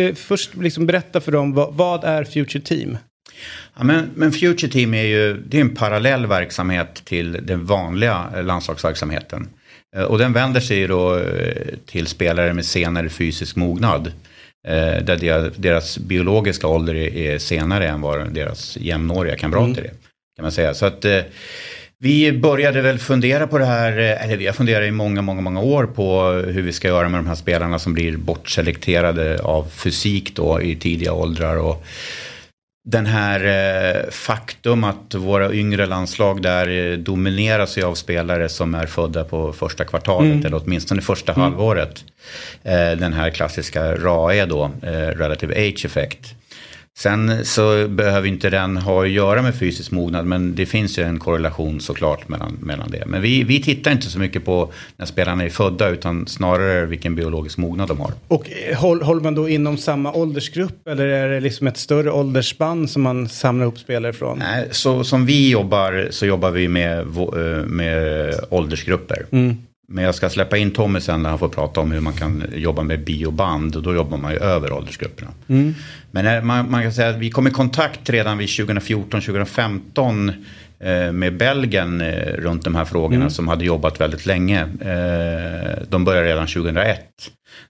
eh, 0.01 0.15
först 0.15 0.55
liksom 0.55 0.85
berätta 0.85 1.21
för 1.21 1.31
dem 1.31 1.53
vad, 1.53 1.73
vad 1.73 2.03
är 2.03 2.23
Future 2.23 2.61
Team? 2.63 2.97
Ja, 3.77 3.83
men, 3.83 4.09
men 4.15 4.31
Future 4.31 4.71
Team 4.71 4.93
är 4.93 5.03
ju 5.03 5.33
det 5.47 5.57
är 5.57 5.61
en 5.61 5.75
parallell 5.75 6.25
verksamhet 6.25 7.01
till 7.05 7.37
den 7.41 7.65
vanliga 7.65 8.25
eh, 8.35 8.43
landslagsverksamheten. 8.43 9.49
Eh, 9.95 10.03
Och 10.03 10.17
den 10.17 10.33
vänder 10.33 10.59
sig 10.59 10.87
då 10.87 11.17
eh, 11.17 11.75
till 11.85 12.07
spelare 12.07 12.53
med 12.53 12.65
senare 12.65 13.09
fysisk 13.09 13.55
mognad. 13.55 14.07
eh, 14.67 15.03
Där 15.03 15.51
deras, 15.55 15.97
biologiska 15.97 16.67
ålder 16.67 16.95
är, 16.95 17.37
senare 17.39 17.87
än 17.87 18.01
vad 18.01 18.33
deras 18.33 18.77
jämnåriga 18.77 19.35
kamrater 19.35 19.81
är. 19.81 19.91
Kan 20.35 20.43
man 20.43 20.51
säga. 20.51 20.73
Så 20.73 20.85
att 20.85 21.05
vi 22.01 22.31
började 22.31 22.81
väl 22.81 22.99
fundera 22.99 23.47
på 23.47 23.57
det 23.57 23.65
här, 23.65 23.91
eller 23.97 24.37
vi 24.37 24.45
har 24.45 24.53
funderat 24.53 24.87
i 24.87 24.91
många, 24.91 25.21
många, 25.21 25.41
många 25.41 25.61
år 25.61 25.85
på 25.85 26.31
hur 26.31 26.61
vi 26.61 26.73
ska 26.73 26.87
göra 26.87 27.09
med 27.09 27.19
de 27.19 27.27
här 27.27 27.35
spelarna 27.35 27.79
som 27.79 27.93
blir 27.93 28.17
bortselekterade 28.17 29.39
av 29.43 29.67
fysik 29.69 30.35
då 30.35 30.61
i 30.61 30.75
tidiga 30.75 31.13
åldrar. 31.13 31.55
Och 31.57 31.85
den 32.85 33.05
här 33.05 33.45
eh, 33.45 34.09
faktum 34.09 34.83
att 34.83 35.15
våra 35.15 35.53
yngre 35.53 35.85
landslag 35.85 36.41
där 36.41 36.91
eh, 36.91 36.97
domineras 36.97 37.77
av 37.77 37.95
spelare 37.95 38.49
som 38.49 38.75
är 38.75 38.85
födda 38.85 39.23
på 39.23 39.53
första 39.53 39.85
kvartalet 39.85 40.45
eller 40.45 40.61
åtminstone 40.63 41.01
första 41.01 41.33
halvåret. 41.33 42.03
Eh, 42.63 42.91
den 42.91 43.13
här 43.13 43.29
klassiska 43.29 43.95
RAE 43.95 44.45
då, 44.45 44.71
eh, 44.83 44.89
Relative 44.91 45.53
Age 45.53 45.85
Effect. 45.85 46.35
Sen 46.99 47.45
så 47.45 47.87
behöver 47.87 48.27
inte 48.27 48.49
den 48.49 48.77
ha 48.77 49.03
att 49.03 49.09
göra 49.09 49.41
med 49.41 49.55
fysisk 49.55 49.91
mognad 49.91 50.25
men 50.25 50.55
det 50.55 50.65
finns 50.65 50.99
ju 50.99 51.03
en 51.03 51.19
korrelation 51.19 51.81
såklart 51.81 52.29
mellan, 52.29 52.57
mellan 52.61 52.91
det. 52.91 53.03
Men 53.05 53.21
vi, 53.21 53.43
vi 53.43 53.61
tittar 53.61 53.91
inte 53.91 54.07
så 54.07 54.19
mycket 54.19 54.45
på 54.45 54.71
när 54.97 55.05
spelarna 55.05 55.43
är 55.43 55.49
födda 55.49 55.89
utan 55.89 56.27
snarare 56.27 56.85
vilken 56.85 57.15
biologisk 57.15 57.57
mognad 57.57 57.87
de 57.87 57.99
har. 57.99 58.11
Och 58.27 58.49
eh, 58.51 58.77
håll, 58.77 59.01
håller 59.01 59.21
man 59.21 59.35
då 59.35 59.49
inom 59.49 59.77
samma 59.77 60.13
åldersgrupp 60.13 60.87
eller 60.87 61.07
är 61.07 61.29
det 61.29 61.39
liksom 61.39 61.67
ett 61.67 61.77
större 61.77 62.11
åldersspann 62.11 62.87
som 62.87 63.01
man 63.01 63.29
samlar 63.29 63.65
ihop 63.65 63.77
spelare 63.77 64.13
från? 64.13 64.39
Nej, 64.39 64.67
så 64.71 65.03
som 65.03 65.25
vi 65.25 65.49
jobbar 65.49 66.07
så 66.11 66.25
jobbar 66.25 66.51
vi 66.51 66.67
med, 66.67 66.99
eh, 66.99 67.65
med 67.65 68.33
åldersgrupper. 68.49 69.25
Men 69.91 70.03
jag 70.03 70.15
ska 70.15 70.29
släppa 70.29 70.57
in 70.57 70.71
Tommy 70.71 70.99
sen 70.99 71.23
när 71.23 71.29
han 71.29 71.39
får 71.39 71.49
prata 71.49 71.81
om 71.81 71.91
hur 71.91 72.01
man 72.01 72.13
kan 72.13 72.43
jobba 72.53 72.83
med 72.83 73.03
bioband 73.03 73.75
och 73.75 73.83
då 73.83 73.95
jobbar 73.95 74.17
man 74.17 74.31
ju 74.31 74.37
över 74.37 74.71
åldersgrupperna. 74.71 75.31
Men 76.11 76.27
eh, 76.27 76.43
man, 76.43 76.71
man 76.71 76.83
kan 76.83 76.93
säga 76.93 77.09
att 77.09 77.15
vi 77.15 77.29
kom 77.29 77.47
i 77.47 77.51
kontakt 77.51 78.09
redan 78.09 78.37
vid 78.37 78.47
2014-2015 78.47 80.33
eh, 80.79 81.11
med 81.11 81.37
Belgien 81.37 82.01
eh, 82.01 82.33
runt 82.33 82.63
de 82.63 82.75
här 82.75 82.85
frågorna 82.85 83.29
som 83.29 83.47
hade 83.47 83.65
jobbat 83.65 84.01
väldigt 84.01 84.25
länge. 84.25 84.61
Eh, 84.61 85.83
de 85.89 86.05
började 86.05 86.27
redan 86.27 86.47
2001. 86.47 86.99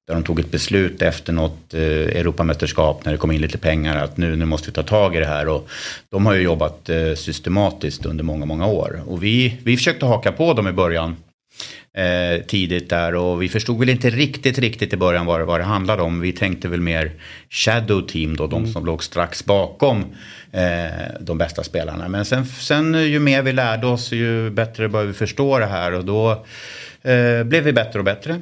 Där 0.07 0.13
de 0.13 0.23
tog 0.23 0.39
ett 0.39 0.51
beslut 0.51 1.01
efter 1.01 1.33
något 1.33 1.73
eh, 1.73 1.81
Europamästerskap 1.81 3.05
när 3.05 3.11
det 3.11 3.17
kom 3.17 3.31
in 3.31 3.41
lite 3.41 3.57
pengar 3.57 4.03
att 4.03 4.17
nu, 4.17 4.35
nu 4.35 4.45
måste 4.45 4.69
vi 4.69 4.73
ta 4.73 4.83
tag 4.83 5.15
i 5.15 5.19
det 5.19 5.25
här. 5.25 5.47
Och 5.47 5.69
de 6.11 6.25
har 6.25 6.33
ju 6.33 6.41
jobbat 6.41 6.89
eh, 6.89 7.13
systematiskt 7.15 8.05
under 8.05 8.23
många, 8.23 8.45
många 8.45 8.67
år. 8.67 9.01
Och 9.05 9.23
vi, 9.23 9.57
vi 9.63 9.77
försökte 9.77 10.05
haka 10.05 10.31
på 10.31 10.53
dem 10.53 10.67
i 10.67 10.71
början 10.71 11.15
eh, 11.97 12.45
tidigt 12.45 12.89
där 12.89 13.15
och 13.15 13.41
vi 13.41 13.49
förstod 13.49 13.79
väl 13.79 13.89
inte 13.89 14.09
riktigt, 14.09 14.59
riktigt 14.59 14.93
i 14.93 14.97
början 14.97 15.25
vad, 15.25 15.41
vad 15.41 15.59
det 15.59 15.63
handlade 15.63 16.01
om. 16.01 16.19
Vi 16.19 16.31
tänkte 16.31 16.67
väl 16.67 16.81
mer 16.81 17.11
shadow 17.49 18.01
team 18.01 18.35
då, 18.35 18.47
de 18.47 18.67
som 18.67 18.85
låg 18.85 19.03
strax 19.03 19.45
bakom 19.45 20.05
eh, 20.51 21.11
de 21.19 21.37
bästa 21.37 21.63
spelarna. 21.63 22.07
Men 22.07 22.25
sen, 22.25 22.45
sen 22.45 22.95
eh, 22.95 23.01
ju 23.01 23.19
mer 23.19 23.41
vi 23.41 23.53
lärde 23.53 23.87
oss 23.87 24.11
ju 24.11 24.49
bättre 24.49 24.89
började 24.89 25.07
vi 25.07 25.13
förstå 25.13 25.59
det 25.59 25.65
här 25.65 25.93
och 25.93 26.05
då 26.05 26.31
eh, 27.01 27.43
blev 27.43 27.63
vi 27.63 27.73
bättre 27.73 27.99
och 27.99 28.05
bättre. 28.05 28.41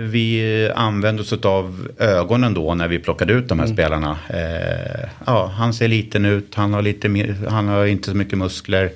Vi 0.00 0.70
använde 0.74 1.22
oss 1.22 1.32
av 1.32 1.88
ögonen 1.98 2.54
då 2.54 2.74
när 2.74 2.88
vi 2.88 2.98
plockade 2.98 3.32
ut 3.32 3.48
de 3.48 3.58
här 3.58 3.66
spelarna. 3.66 4.18
Eh, 4.28 5.08
ja, 5.26 5.46
han 5.46 5.74
ser 5.74 5.88
liten 5.88 6.24
ut, 6.24 6.54
han 6.54 6.72
har, 6.72 6.82
lite 6.82 7.34
han 7.48 7.68
har 7.68 7.86
inte 7.86 8.10
så 8.10 8.16
mycket 8.16 8.38
muskler. 8.38 8.90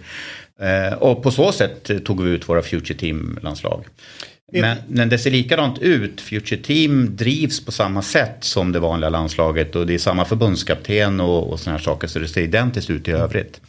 Eh, 0.62 0.92
och 0.92 1.22
på 1.22 1.30
så 1.30 1.52
sätt 1.52 1.90
eh, 1.90 1.98
tog 1.98 2.22
vi 2.22 2.30
ut 2.30 2.48
våra 2.48 2.62
Future 2.62 2.98
Team-landslag. 2.98 3.84
Men, 4.52 4.76
men 4.88 5.08
det 5.08 5.18
ser 5.18 5.30
likadant 5.30 5.78
ut. 5.78 6.20
Future 6.20 6.62
Team 6.62 7.16
drivs 7.16 7.64
på 7.64 7.72
samma 7.72 8.02
sätt 8.02 8.36
som 8.40 8.72
det 8.72 8.80
vanliga 8.80 9.10
landslaget 9.10 9.76
och 9.76 9.86
det 9.86 9.94
är 9.94 9.98
samma 9.98 10.24
förbundskapten 10.24 11.20
och, 11.20 11.52
och 11.52 11.60
sådana 11.60 11.78
här 11.78 11.84
saker 11.84 12.08
så 12.08 12.18
det 12.18 12.28
ser 12.28 12.40
identiskt 12.40 12.90
ut 12.90 13.08
i 13.08 13.10
övrigt. 13.10 13.60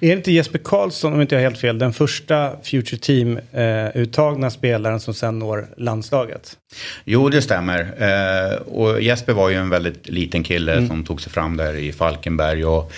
Är 0.00 0.08
det 0.08 0.12
inte 0.12 0.32
Jesper 0.32 0.58
Karlsson, 0.58 1.12
om 1.12 1.20
inte 1.20 1.34
jag 1.34 1.40
har 1.40 1.50
helt 1.50 1.60
fel, 1.60 1.78
den 1.78 1.92
första 1.92 2.56
Future 2.62 2.98
Team-uttagna 2.98 4.50
spelaren 4.50 5.00
som 5.00 5.14
sen 5.14 5.38
når 5.38 5.66
landslaget? 5.76 6.56
Jo, 7.04 7.28
det 7.28 7.42
stämmer. 7.42 7.80
Eh, 7.80 8.56
och 8.56 9.02
Jesper 9.02 9.32
var 9.32 9.48
ju 9.48 9.56
en 9.56 9.70
väldigt 9.70 10.08
liten 10.08 10.42
kille 10.42 10.86
som 10.86 11.04
tog 11.04 11.20
sig 11.20 11.32
fram 11.32 11.56
där 11.56 11.74
i 11.74 11.92
Falkenberg. 11.92 12.64
Och 12.64 12.92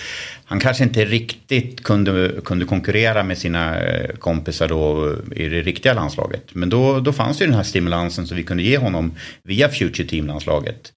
han 0.51 0.59
kanske 0.59 0.83
inte 0.83 1.05
riktigt 1.05 1.83
kunde, 1.83 2.31
kunde 2.45 2.65
konkurrera 2.65 3.23
med 3.23 3.37
sina 3.37 3.79
eh, 3.79 4.09
kompisar 4.15 4.67
då 4.67 5.15
i 5.35 5.49
det 5.49 5.61
riktiga 5.61 5.93
landslaget. 5.93 6.43
Men 6.53 6.69
då, 6.69 6.99
då 6.99 7.13
fanns 7.13 7.41
ju 7.41 7.45
den 7.45 7.55
här 7.55 7.63
stimulansen 7.63 8.27
som 8.27 8.37
vi 8.37 8.43
kunde 8.43 8.63
ge 8.63 8.77
honom 8.77 9.13
via 9.43 9.69
Future 9.69 10.07
Team-landslaget. 10.07 10.91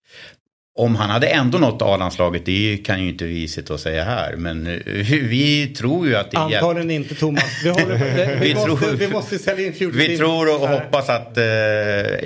Om 0.79 0.97
han 0.97 1.11
hade 1.11 1.27
ändå 1.27 1.59
nått 1.59 1.83
A-landslaget, 1.83 2.47
det 2.47 2.77
kan 2.85 3.03
ju 3.03 3.09
inte 3.09 3.25
vi 3.25 3.49
sitta 3.49 3.75
och 3.75 3.81
säga 3.81 4.05
här. 4.05 4.37
Men 4.37 4.67
eh, 4.67 4.73
vi 5.07 5.67
tror 5.79 6.07
ju 6.07 6.17
att 6.17 6.31
det. 6.31 6.39
Antagligen 6.39 6.91
inte 6.91 7.15
Thomas. 7.15 7.45
Vi, 7.65 7.71
håller, 7.71 8.39
vi, 8.41 8.49
vi, 8.49 8.55
måste, 8.55 8.87
tror- 8.87 8.97
vi 8.97 9.09
måste 9.09 9.39
sälja 9.39 9.67
in 9.67 9.73
Future 9.73 9.99
Vi 9.99 10.07
Team. 10.07 10.19
tror 10.19 10.55
och 10.55 10.69
hoppas 10.69 11.09
att 11.09 11.39
eh, 11.39 11.45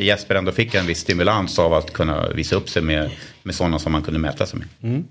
Jesper 0.05 0.35
ändå 0.35 0.53
fick 0.53 0.75
en 0.75 0.87
viss 0.87 0.99
stimulans 0.99 1.59
av 1.59 1.75
att 1.75 1.93
kunna 1.93 2.29
visa 2.29 2.57
upp 2.57 2.69
sig 2.69 2.83
med, 2.83 3.11
med 3.49 3.55
sådana 3.55 3.79
som 3.79 3.93
man 3.93 4.03
kunde 4.03 4.21
mäta 4.21 4.47
sig 4.47 4.59
med. 4.59 5.05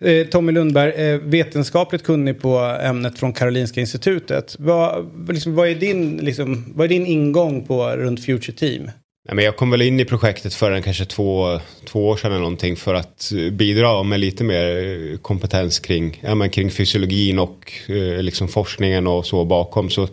Eh, 0.00 0.26
Tommy 0.26 0.52
Lundberg, 0.52 0.90
eh, 0.90 1.20
vetenskapligt 1.20 2.04
kunnig 2.04 2.40
på 2.40 2.58
ämnet 2.82 3.18
från 3.18 3.32
Karolinska 3.32 3.80
institutet. 3.80 4.56
Vad, 4.58 5.10
liksom, 5.28 5.54
vad, 5.54 5.68
är 5.68 5.74
din, 5.74 6.16
liksom, 6.16 6.72
vad 6.76 6.84
är 6.84 6.88
din 6.88 7.06
ingång 7.06 7.66
på 7.66 7.88
runt 7.88 8.24
Future 8.24 8.56
Team? 8.56 8.90
Nej, 9.28 9.34
men 9.34 9.44
jag 9.44 9.56
kom 9.56 9.70
väl 9.70 9.82
in 9.82 10.00
i 10.00 10.04
projektet 10.04 10.54
för 10.54 10.72
en 10.72 10.82
kanske 10.82 11.04
två, 11.04 11.60
två 11.84 12.08
år 12.08 12.16
sedan 12.16 12.30
eller 12.30 12.40
någonting 12.40 12.76
för 12.76 12.94
att 12.94 13.32
eh, 13.32 13.50
bidra 13.50 14.02
med 14.02 14.20
lite 14.20 14.44
mer 14.44 15.16
kompetens 15.16 15.78
kring, 15.78 16.20
ja, 16.22 16.34
men 16.34 16.50
kring 16.50 16.70
fysiologin 16.70 17.38
och 17.38 17.72
eh, 17.88 18.22
liksom 18.22 18.48
forskningen 18.48 19.06
och 19.06 19.26
så 19.26 19.44
bakom. 19.44 19.90
Så 19.90 20.08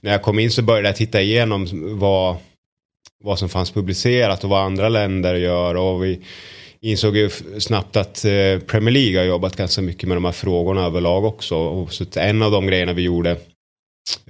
när 0.00 0.10
jag 0.12 0.22
kom 0.22 0.38
in 0.38 0.50
så 0.50 0.62
började 0.62 0.88
jag 0.88 0.96
titta 0.96 1.20
igenom 1.20 1.68
vad, 1.98 2.36
vad 3.24 3.38
som 3.38 3.48
fanns 3.48 3.70
publicerat 3.70 4.44
och 4.44 4.50
vad 4.50 4.62
andra 4.62 4.88
länder 4.88 5.34
gör. 5.34 5.74
Och 5.74 6.04
vi 6.04 6.20
insåg 6.84 7.16
ju 7.16 7.30
snabbt 7.58 7.96
att 7.96 8.24
eh, 8.24 8.58
Premier 8.66 8.90
League 8.90 9.18
har 9.18 9.24
jobbat 9.24 9.56
ganska 9.56 9.82
mycket 9.82 10.08
med 10.08 10.16
de 10.16 10.24
här 10.24 10.32
frågorna 10.32 10.84
överlag 10.84 11.24
också. 11.24 11.56
Och 11.56 11.92
så 11.92 12.04
en 12.16 12.42
av 12.42 12.50
de 12.50 12.66
grejerna 12.66 12.92
vi 12.92 13.02
gjorde 13.02 13.36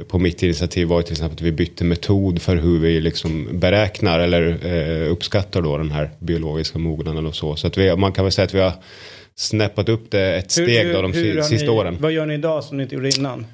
på 0.08 0.18
mitt 0.18 0.42
initiativ 0.42 0.88
var 0.88 1.02
till 1.02 1.12
exempel 1.12 1.34
att 1.34 1.40
vi 1.42 1.52
bytte 1.52 1.84
metod 1.84 2.42
för 2.42 2.56
hur 2.56 2.78
vi 2.78 3.00
liksom 3.00 3.48
beräknar 3.52 4.20
eller 4.20 4.66
eh, 4.66 5.12
uppskattar 5.12 5.62
då 5.62 5.78
den 5.78 5.90
här 5.90 6.10
biologiska 6.18 6.78
mognaden 6.78 7.26
och 7.26 7.34
så. 7.34 7.56
Så 7.56 7.66
att 7.66 7.78
vi, 7.78 7.96
man 7.96 8.12
kan 8.12 8.24
väl 8.24 8.32
säga 8.32 8.44
att 8.44 8.54
vi 8.54 8.60
har 8.60 8.72
snäppat 9.34 9.88
upp 9.88 10.10
det 10.10 10.36
ett 10.36 10.50
steg 10.50 10.92
då 10.92 11.02
de 11.02 11.12
sista 11.12 11.66
ni, 11.66 11.68
åren. 11.68 11.96
Vad 12.00 12.12
gör 12.12 12.26
ni 12.26 12.34
idag 12.34 12.64
som 12.64 12.76
ni 12.76 12.82
inte 12.82 12.94
gjorde 12.94 13.08
innan? 13.08 13.46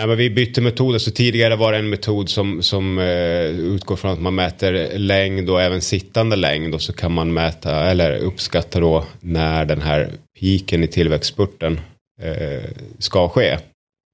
Ja, 0.00 0.06
men 0.06 0.16
vi 0.16 0.30
bytte 0.30 0.60
metoder, 0.60 0.98
så 0.98 1.10
tidigare 1.10 1.56
var 1.56 1.72
det 1.72 1.78
en 1.78 1.90
metod 1.90 2.28
som, 2.28 2.62
som 2.62 2.98
eh, 2.98 3.44
utgår 3.46 3.96
från 3.96 4.10
att 4.10 4.20
man 4.20 4.34
mäter 4.34 4.98
längd 4.98 5.50
och 5.50 5.62
även 5.62 5.80
sittande 5.80 6.36
längd 6.36 6.74
och 6.74 6.82
så 6.82 6.92
kan 6.92 7.12
man 7.12 7.32
mäta 7.32 7.90
eller 7.90 8.18
uppskatta 8.18 8.80
då 8.80 9.04
när 9.20 9.64
den 9.64 9.80
här 9.80 10.10
piken 10.40 10.84
i 10.84 10.86
tillväxtspurten 10.86 11.80
eh, 12.22 12.70
ska 12.98 13.28
ske. 13.28 13.50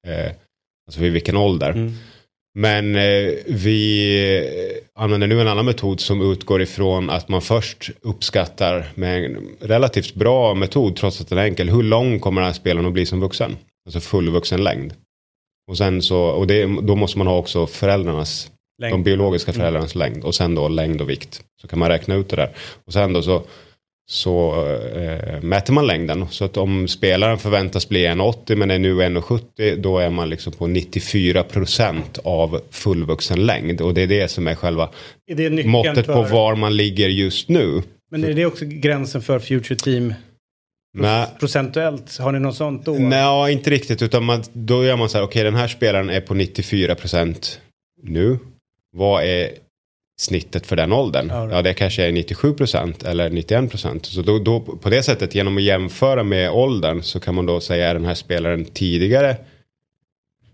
Eh, 0.07 0.33
alltså 0.87 1.01
vid 1.01 1.13
vilken 1.13 1.37
ålder. 1.37 1.75
Men 2.59 2.97
eh, 2.97 3.33
vi 3.47 4.89
använder 4.95 5.27
nu 5.27 5.41
en 5.41 5.49
annan 5.49 5.67
metod 5.67 6.01
som 6.01 6.33
utgår 6.33 6.63
ifrån 6.63 7.11
att 7.11 7.29
man 7.29 7.43
först 7.43 7.91
uppskattar 8.01 8.87
med 8.95 9.25
en 9.25 9.57
relativt 9.61 10.15
bra 10.15 10.55
metod, 10.55 10.97
trots 10.97 11.21
att 11.21 11.29
den 11.29 11.39
är 11.39 11.45
enkel, 11.45 11.69
hur 11.69 11.83
lång 11.83 12.21
kommer 12.21 12.41
den 12.41 12.49
här 12.49 12.55
spelaren 12.55 12.87
att 12.87 12.93
bli 12.93 13.07
som 13.07 13.21
vuxen? 13.21 13.57
Alltså 13.87 14.01
fullvuxen 14.01 14.65
längd. 14.65 14.93
Och, 15.69 15.77
sen 15.79 16.03
så, 16.03 16.19
och 16.21 16.47
det, 16.47 16.65
då 16.83 16.97
måste 16.97 17.19
man 17.19 17.27
ha 17.27 17.37
också 17.39 17.67
föräldrarnas, 17.67 18.51
Längd. 18.83 18.95
de 18.95 19.03
biologiska 19.03 19.53
föräldrarnas 19.53 19.95
längd 19.95 20.25
och 20.25 20.35
sen 20.35 20.55
då 20.55 20.69
längd 20.69 21.01
och 21.01 21.11
vikt. 21.11 21.43
Så 21.63 21.69
kan 21.69 21.79
man 21.79 21.89
räkna 21.89 22.15
ut 22.15 22.29
det 22.29 22.37
där. 22.37 22.51
Och 22.87 22.93
sen 22.93 23.13
då 23.13 23.23
så, 23.23 23.43
så 24.11 24.65
eh, 24.95 25.43
mäter 25.43 25.73
man 25.73 25.87
längden. 25.87 26.27
Så 26.31 26.45
att 26.45 26.57
om 26.57 26.89
spelaren 26.89 27.39
förväntas 27.39 27.89
bli 27.89 28.07
1,80 28.07 28.57
men 28.57 28.71
är 28.71 28.79
nu 28.79 28.95
1,70 28.95 29.77
då 29.77 29.99
är 29.99 30.11
man 30.11 30.29
liksom 30.31 30.53
på 30.53 30.67
94% 30.67 32.03
av 32.25 32.61
fullvuxen 32.71 33.47
längd. 33.47 33.81
Och 33.81 33.95
det 33.95 34.03
är 34.03 34.07
det 34.07 34.29
som 34.29 34.47
är 34.47 34.55
själva 34.55 34.89
Är 35.27 35.67
måttet 35.67 36.07
på 36.07 36.25
för- 36.25 36.33
var 36.33 36.55
man 36.55 36.77
ligger 36.77 37.09
just 37.09 37.49
nu. 37.49 37.83
Men 38.11 38.25
är 38.25 38.33
det 38.35 38.47
också 38.47 38.65
gränsen 38.65 39.23
för 39.23 39.39
Future 39.39 39.77
Team 39.77 40.15
Nej. 41.03 41.27
procentuellt? 41.41 42.19
Har 42.19 42.33
ni 42.33 42.39
något 42.39 42.57
sånt 42.57 42.85
då? 42.85 42.93
Nej, 42.93 43.53
inte 43.53 43.71
riktigt. 43.71 44.03
Utan 44.03 44.25
man, 44.25 44.43
då 44.53 44.85
gör 44.85 44.97
man 44.97 45.09
så 45.09 45.19
här, 45.19 45.25
okej 45.25 45.45
den 45.45 45.55
här 45.55 45.69
spelaren 45.69 46.11
är 46.11 46.21
på 46.21 46.35
94% 46.35 47.59
nu. 48.03 48.39
Vad 48.97 49.25
är 49.25 49.51
snittet 50.21 50.67
för 50.67 50.77
den 50.77 50.93
åldern? 50.93 51.29
Ja, 51.31 51.51
Ja, 51.51 51.63
det 51.63 51.75
kanske 51.75 52.05
är 52.05 52.13
97% 52.13 53.07
eller 53.07 53.31
91%. 53.31 54.03
Så 54.03 54.23
då, 54.23 54.39
då, 54.39 54.61
på 54.61 54.91
det 54.91 55.03
sättet, 55.03 55.35
genom 55.35 55.57
att 55.57 55.63
jämföra 55.63 56.23
med 56.23 56.51
åldern 56.51 57.03
så 57.03 57.21
kan 57.21 57.35
man 57.35 57.47
då 57.47 57.61
säga, 57.61 57.89
är 57.89 57.95
den 57.95 58.05
här 58.05 58.15
spelaren 58.15 58.65
tidigare 58.65 59.37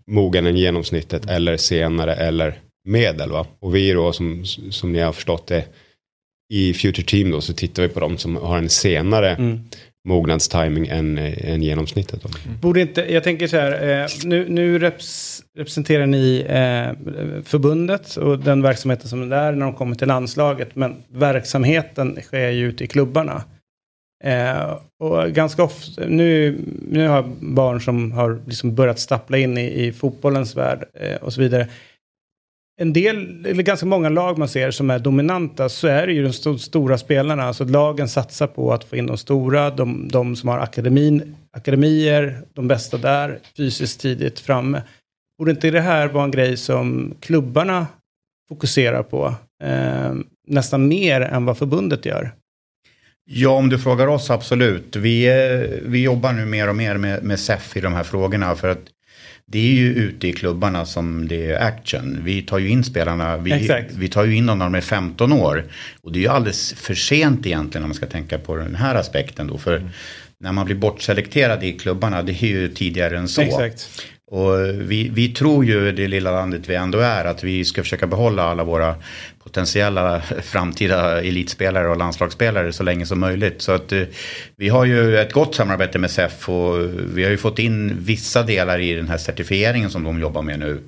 mogen 0.07 0.45
än 0.45 0.57
genomsnittet 0.57 1.29
eller 1.29 1.57
senare 1.57 2.15
eller 2.15 2.59
medel? 2.87 3.31
Va? 3.31 3.45
Och 3.59 3.75
vi 3.75 3.91
då, 3.91 4.13
som, 4.13 4.45
som 4.45 4.91
ni 4.91 4.99
har 4.99 5.13
förstått 5.13 5.47
det, 5.47 5.65
i 6.53 6.73
Future 6.73 7.05
Team 7.05 7.31
då 7.31 7.41
så 7.41 7.53
tittar 7.53 7.83
vi 7.83 7.89
på 7.89 7.99
de 7.99 8.17
som 8.17 8.35
har 8.35 8.57
en 8.57 8.69
senare 8.69 9.29
Mm 9.35 9.59
mognadstiming 10.05 10.87
än, 10.87 11.17
än 11.17 11.63
genomsnittet. 11.63 12.23
Då. 12.23 12.29
Mm. 12.45 12.59
Borde 12.59 12.81
inte, 12.81 13.13
jag 13.13 13.23
tänker 13.23 13.47
så 13.47 13.57
här, 13.57 14.01
eh, 14.03 14.07
nu, 14.23 14.49
nu 14.49 14.79
reps, 14.79 15.41
representerar 15.57 16.05
ni 16.05 16.45
eh, 16.49 17.43
förbundet 17.43 18.15
och 18.15 18.39
den 18.39 18.61
verksamheten 18.61 19.09
som 19.09 19.21
är 19.21 19.25
där 19.27 19.51
när 19.51 19.65
de 19.65 19.73
kommer 19.73 19.95
till 19.95 20.07
landslaget. 20.07 20.75
Men 20.75 20.95
verksamheten 21.07 22.17
sker 22.21 22.49
ju 22.49 22.67
ute 22.67 22.83
i 22.83 22.87
klubbarna. 22.87 23.43
Eh, 24.23 24.77
och 24.99 25.31
ganska 25.31 25.63
ofta, 25.63 26.01
nu, 26.07 26.59
nu 26.89 27.07
har 27.07 27.15
jag 27.15 27.25
barn 27.39 27.81
som 27.81 28.11
har 28.11 28.39
liksom 28.45 28.75
börjat 28.75 28.99
stappla 28.99 29.37
in 29.37 29.57
i, 29.57 29.85
i 29.85 29.93
fotbollens 29.93 30.55
värld 30.55 30.83
och 31.21 31.33
så 31.33 31.41
vidare. 31.41 31.67
En 32.77 32.93
del, 32.93 33.45
eller 33.45 33.63
ganska 33.63 33.85
många 33.85 34.09
lag 34.09 34.37
man 34.37 34.47
ser 34.47 34.71
som 34.71 34.89
är 34.89 34.99
dominanta 34.99 35.69
så 35.69 35.87
är 35.87 36.07
det 36.07 36.13
ju 36.13 36.23
de 36.23 36.29
st 36.29 36.57
stora 36.57 36.97
spelarna. 36.97 37.43
Alltså 37.43 37.63
lagen 37.63 38.09
satsar 38.09 38.47
på 38.47 38.73
att 38.73 38.83
få 38.83 38.95
in 38.95 39.07
de 39.07 39.17
stora, 39.17 39.69
de, 39.69 40.07
de 40.07 40.35
som 40.35 40.49
har 40.49 40.59
akademin, 40.59 41.35
akademier, 41.51 42.41
de 42.53 42.67
bästa 42.67 42.97
där, 42.97 43.39
fysiskt 43.57 44.01
tidigt 44.01 44.39
framme. 44.39 44.81
Borde 45.37 45.51
inte 45.51 45.71
det 45.71 45.81
här 45.81 46.07
vara 46.07 46.23
en 46.23 46.31
grej 46.31 46.57
som 46.57 47.15
klubbarna 47.19 47.87
fokuserar 48.49 49.03
på? 49.03 49.33
Eh, 49.63 50.13
nästan 50.47 50.87
mer 50.87 51.21
än 51.21 51.45
vad 51.45 51.57
förbundet 51.57 52.05
gör. 52.05 52.31
Ja, 53.25 53.49
om 53.49 53.69
du 53.69 53.79
frågar 53.79 54.07
oss, 54.07 54.29
absolut. 54.29 54.95
Vi, 54.95 55.27
eh, 55.27 55.89
vi 55.89 56.03
jobbar 56.03 56.33
nu 56.33 56.45
mer 56.45 56.69
och 56.69 56.75
mer 56.75 56.97
med, 56.97 57.23
med 57.23 57.39
SEF 57.39 57.77
i 57.77 57.81
de 57.81 57.93
här 57.93 58.03
frågorna. 58.03 58.55
För 58.55 58.69
att 58.69 58.83
det 59.51 59.59
är 59.59 59.73
ju 59.73 59.93
ute 59.93 60.27
i 60.27 60.33
klubbarna 60.33 60.85
som 60.85 61.27
det 61.27 61.51
är 61.51 61.61
action. 61.61 62.19
Vi 62.23 62.41
tar 62.41 62.59
ju 62.59 62.69
in 62.69 62.83
spelarna, 62.83 63.37
vi, 63.37 63.51
Exakt. 63.51 63.91
vi 63.91 64.07
tar 64.07 64.25
ju 64.25 64.35
in 64.35 64.45
dem 64.45 64.59
när 64.59 64.65
de 64.65 64.75
är 64.75 64.81
15 64.81 65.33
år. 65.33 65.63
Och 66.01 66.11
det 66.11 66.19
är 66.19 66.21
ju 66.21 66.27
alldeles 66.27 66.73
för 66.73 66.93
sent 66.93 67.45
egentligen 67.45 67.83
om 67.83 67.89
man 67.89 67.95
ska 67.95 68.05
tänka 68.05 68.37
på 68.37 68.55
den 68.55 68.75
här 68.75 68.95
aspekten 68.95 69.47
då. 69.47 69.57
För 69.57 69.89
när 70.39 70.51
man 70.51 70.65
blir 70.65 70.75
bortselekterad 70.75 71.63
i 71.63 71.71
klubbarna, 71.73 72.21
det 72.21 72.31
är 72.31 72.47
ju 72.47 72.67
tidigare 72.67 73.17
än 73.17 73.27
så. 73.27 73.41
Exakt. 73.41 73.89
Och 74.31 74.69
vi, 74.91 75.09
vi 75.09 75.29
tror 75.29 75.65
ju 75.65 75.91
det 75.91 76.07
lilla 76.07 76.31
landet 76.31 76.69
vi 76.69 76.75
ändå 76.75 76.99
är 76.99 77.25
att 77.25 77.43
vi 77.43 77.65
ska 77.65 77.83
försöka 77.83 78.07
behålla 78.07 78.43
alla 78.43 78.63
våra 78.63 78.95
potentiella 79.45 80.21
framtida 80.43 81.21
elitspelare 81.21 81.89
och 81.89 81.97
landslagsspelare 81.97 82.73
så 82.73 82.83
länge 82.83 83.05
som 83.05 83.19
möjligt. 83.19 83.61
Så 83.61 83.71
att 83.71 83.91
eh, 83.91 84.01
vi 84.57 84.69
har 84.69 84.85
ju 84.85 85.17
ett 85.17 85.33
gott 85.33 85.55
samarbete 85.55 85.99
med 85.99 86.11
SEF 86.11 86.49
och 86.49 86.89
vi 87.13 87.23
har 87.23 87.31
ju 87.31 87.37
fått 87.37 87.59
in 87.59 87.97
vissa 87.99 88.43
delar 88.43 88.79
i 88.79 88.93
den 88.93 89.07
här 89.07 89.17
certifieringen 89.17 89.89
som 89.89 90.03
de 90.03 90.19
jobbar 90.19 90.41
med 90.41 90.59
nu. 90.59 90.79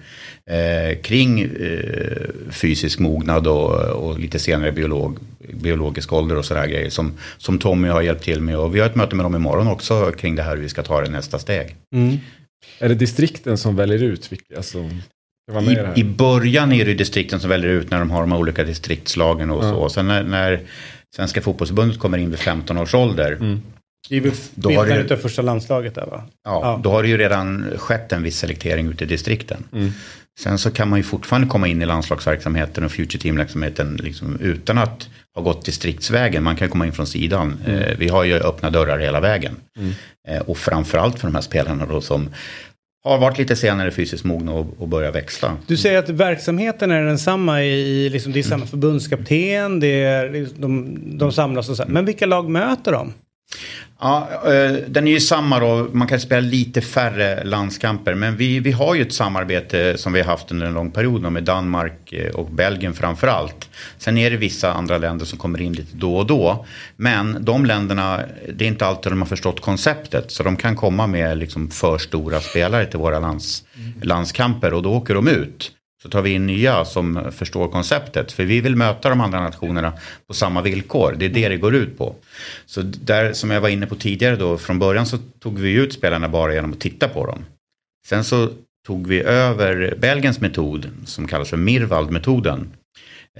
Eh, 0.50 1.02
kring 1.02 1.42
eh, 1.42 2.52
fysisk 2.52 3.00
mognad 3.00 3.48
och, 3.48 3.74
och 3.74 4.20
lite 4.20 4.40
senare 4.40 4.72
biolog, 4.72 5.20
biologisk 5.54 6.14
ålder 6.14 6.38
och 6.38 6.46
sådär 6.46 6.68
grejer 6.68 6.90
som, 6.90 7.14
som 7.38 7.60
Tommy 7.60 7.88
har 7.88 8.02
hjälpt 8.02 8.24
till 8.24 8.42
med. 8.42 8.58
Och 8.58 8.76
vi 8.76 8.80
har 8.80 8.88
ett 8.88 8.96
möte 8.96 9.16
med 9.16 9.26
dem 9.26 9.36
imorgon 9.36 9.68
också 9.68 10.12
kring 10.12 10.36
det 10.36 10.44
här 10.44 10.56
hur 10.56 10.64
vi 10.64 10.70
ska 10.70 10.84
ta 10.84 11.02
det 11.02 11.10
nästa 11.10 11.40
steg. 11.40 11.76
Mm. 11.96 12.18
Är 12.80 12.90
det 12.90 12.96
distrikten 12.96 13.58
som 13.58 13.76
väljer 13.76 14.04
ut 14.04 14.32
vilka 14.32 14.64
som 14.64 15.02
i 15.96 16.00
I, 16.00 16.04
början 16.04 16.72
är 16.72 16.86
det 16.86 16.94
distrikten 16.94 17.40
som 17.40 17.50
väljer 17.50 17.70
ut 17.70 17.92
när 17.92 18.00
de 18.00 18.12
har 18.12 18.22
de 18.22 18.34
olika 18.34 18.64
distriktslagen 18.64 19.50
och 19.52 19.64
så. 19.64 19.90
Sen 19.90 20.08
när, 20.08 20.24
när 20.24 20.60
Svenska 21.16 21.42
fotbollsförbundet 21.42 22.00
kommer 22.00 22.18
in 22.18 22.30
vid 22.30 22.40
15 22.40 22.78
års 22.78 22.94
ålder. 22.96 23.60
Det 24.10 24.18
är 24.18 24.22
väl 24.22 24.32
Då 24.56 24.72
har 24.72 24.86
det- 24.86 25.12
av 25.12 25.18
första 25.18 25.42
landslaget 25.42 25.96
där 25.96 26.06
va? 26.06 26.24
Ja, 26.44 26.62
Ja. 26.64 26.80
Då 26.84 26.90
har 26.92 27.04
det 27.04 27.10
ju 27.10 27.18
redan 27.18 27.66
skett 27.78 28.12
en 28.12 28.24
viss 28.24 28.38
selektering 28.38 28.88
ute 28.90 29.04
i 29.04 29.08
distrikten. 29.08 29.64
Sen 30.40 30.58
så 30.58 30.72
kan 30.72 30.90
man 30.90 31.00
ju 31.00 31.04
fortfarande 31.04 31.48
komma 31.48 31.68
in 31.68 31.82
i 31.82 31.86
landslagsverksamheten 31.86 32.84
och 32.84 32.92
future 32.92 33.20
team-verksamheten 33.22 34.00
liksom, 34.04 34.40
utan 34.40 34.78
att 34.78 35.10
ha 35.36 35.42
gått 35.42 35.66
distriktsvägen. 35.66 36.44
Man 36.44 36.56
kan 36.56 36.70
komma 36.70 36.86
in 36.86 36.92
från 36.94 37.08
sidan. 37.08 37.58
Eh, 37.68 37.98
vi 37.98 38.08
har 38.10 38.24
ju 38.24 38.34
öppna 38.34 38.70
dörrar 38.70 39.00
hela 39.00 39.20
vägen. 39.20 39.56
Eh, 40.28 40.38
och 40.42 40.58
framförallt 40.58 41.20
för 41.20 41.28
de 41.28 41.36
här 41.36 41.42
spelarna 41.42 41.86
då 41.86 42.02
som 42.02 42.30
har 43.10 43.18
varit 43.18 43.38
lite 43.38 43.56
senare 43.56 43.92
fysiskt 43.92 44.24
mogna 44.24 44.54
och, 44.54 44.66
och 44.78 44.88
börja 44.88 45.12
växla. 45.12 45.58
Du 45.68 45.78
säger 45.78 46.00
att 46.00 46.10
verksamheten 46.10 46.92
är 46.92 47.04
densamma 47.04 47.64
i, 47.64 48.10
liksom, 48.10 48.32
det 48.32 48.40
är 48.40 48.44
samma 48.44 48.66
förbundskapten, 48.66 49.80
det 49.80 50.04
är, 50.04 50.30
liksom, 50.30 50.62
de, 50.62 50.98
de 51.18 51.32
samlas 51.32 51.70
och 51.70 51.78
så. 51.78 51.84
Men 51.88 52.06
vilka 52.06 52.26
lag 52.26 52.50
möter 52.50 52.92
de? 52.92 53.14
Ja, 54.00 54.30
eh, 54.46 54.74
den 54.88 55.08
är 55.08 55.12
ju 55.12 55.20
samma 55.20 55.60
då. 55.60 55.90
Man 55.92 56.08
kan 56.08 56.20
spela 56.20 56.42
lite 56.42 56.82
färre 56.82 57.44
landskamper. 57.44 58.14
Men 58.14 58.38
vi, 58.38 58.60
vi 58.60 58.72
har 58.72 58.96
ju 58.96 59.02
ett 59.02 59.14
samarbete 59.14 59.98
som 59.98 60.14
vi 60.14 60.22
har 60.22 60.28
haft 60.28 60.52
under 60.52 60.66
en 60.66 60.74
lång 60.74 60.92
period 60.92 61.32
med 61.32 61.44
Danmark 61.44 62.14
eh, 62.14 62.36
och 62.36 62.52
Belgien 62.52 62.94
framför 62.94 63.28
allt. 63.28 63.70
Sen 63.98 64.18
är 64.18 64.32
det 64.32 64.38
vissa 64.38 64.74
andra 64.74 64.98
länder 64.98 65.26
som 65.26 65.40
kommer 65.40 65.62
in 65.62 65.74
lite 65.74 65.98
då 65.98 66.18
och 66.18 66.26
då. 66.26 66.66
Men 66.96 67.38
de 67.46 67.66
länderna, 67.66 68.22
det 68.54 68.66
är 68.66 68.70
inte 68.70 68.86
alltid 68.86 69.12
de 69.12 69.22
har 69.22 69.28
förstått 69.28 69.62
konceptet. 69.62 70.32
Så 70.32 70.44
de 70.44 70.58
kan 70.58 70.76
komma 70.76 71.08
med 71.08 71.38
liksom 71.38 71.70
för 71.70 71.98
stora 71.98 72.40
spelare 72.40 72.86
till 72.86 73.00
våra 73.00 73.20
lands, 73.20 73.64
landskamper 74.02 74.74
och 74.74 74.84
då 74.84 74.94
åker 74.94 75.14
de 75.14 75.28
ut. 75.28 75.72
Så 76.08 76.12
tar 76.12 76.22
vi 76.22 76.30
in 76.30 76.48
nya 76.48 76.86
som 76.86 77.32
förstår 77.32 77.68
konceptet. 77.68 78.32
För 78.32 78.44
vi 78.44 78.62
vill 78.62 78.76
möta 78.76 79.10
de 79.10 79.22
andra 79.22 79.40
nationerna 79.40 79.94
på 80.28 80.34
samma 80.34 80.62
villkor. 80.62 81.16
Det 81.18 81.26
är 81.26 81.30
det 81.30 81.50
det 81.50 81.58
går 81.58 81.76
ut 81.76 81.98
på. 81.98 82.16
Så 82.66 82.82
där 82.82 83.34
som 83.34 83.52
jag 83.52 83.62
var 83.62 83.70
inne 83.70 83.88
på 83.88 83.96
tidigare 83.96 84.36
då. 84.36 84.58
Från 84.58 84.80
början 84.80 85.06
så 85.06 85.18
tog 85.40 85.60
vi 85.60 85.72
ut 85.72 85.94
spelarna 85.94 86.30
bara 86.30 86.54
genom 86.54 86.74
att 86.74 86.80
titta 86.80 87.08
på 87.08 87.26
dem. 87.26 87.46
Sen 88.08 88.24
så 88.24 88.50
tog 88.86 89.08
vi 89.08 89.22
över 89.22 89.96
Belgiens 89.98 90.42
metod 90.42 90.90
som 91.06 91.28
kallas 91.28 91.50
för 91.50 91.58
Mirvald-metoden. 91.58 92.72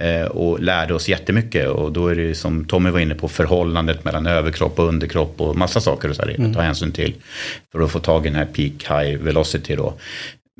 Eh, 0.00 0.26
och 0.26 0.60
lärde 0.60 0.94
oss 0.94 1.08
jättemycket. 1.08 1.68
Och 1.68 1.92
då 1.92 2.08
är 2.08 2.14
det 2.14 2.34
som 2.34 2.64
Tommy 2.64 2.90
var 2.90 3.00
inne 3.00 3.14
på 3.14 3.28
förhållandet 3.28 4.04
mellan 4.04 4.26
överkropp 4.26 4.78
och 4.78 4.88
underkropp 4.88 5.40
och 5.40 5.56
massa 5.56 5.80
saker 5.80 6.08
att 6.08 6.54
ta 6.54 6.60
hänsyn 6.60 6.92
till. 6.92 7.14
För 7.72 7.80
att 7.80 7.90
få 7.90 7.98
tag 7.98 8.26
i 8.26 8.28
den 8.28 8.38
här 8.38 8.44
peak 8.44 9.02
high 9.02 9.18
velocity 9.18 9.76
då. 9.76 9.94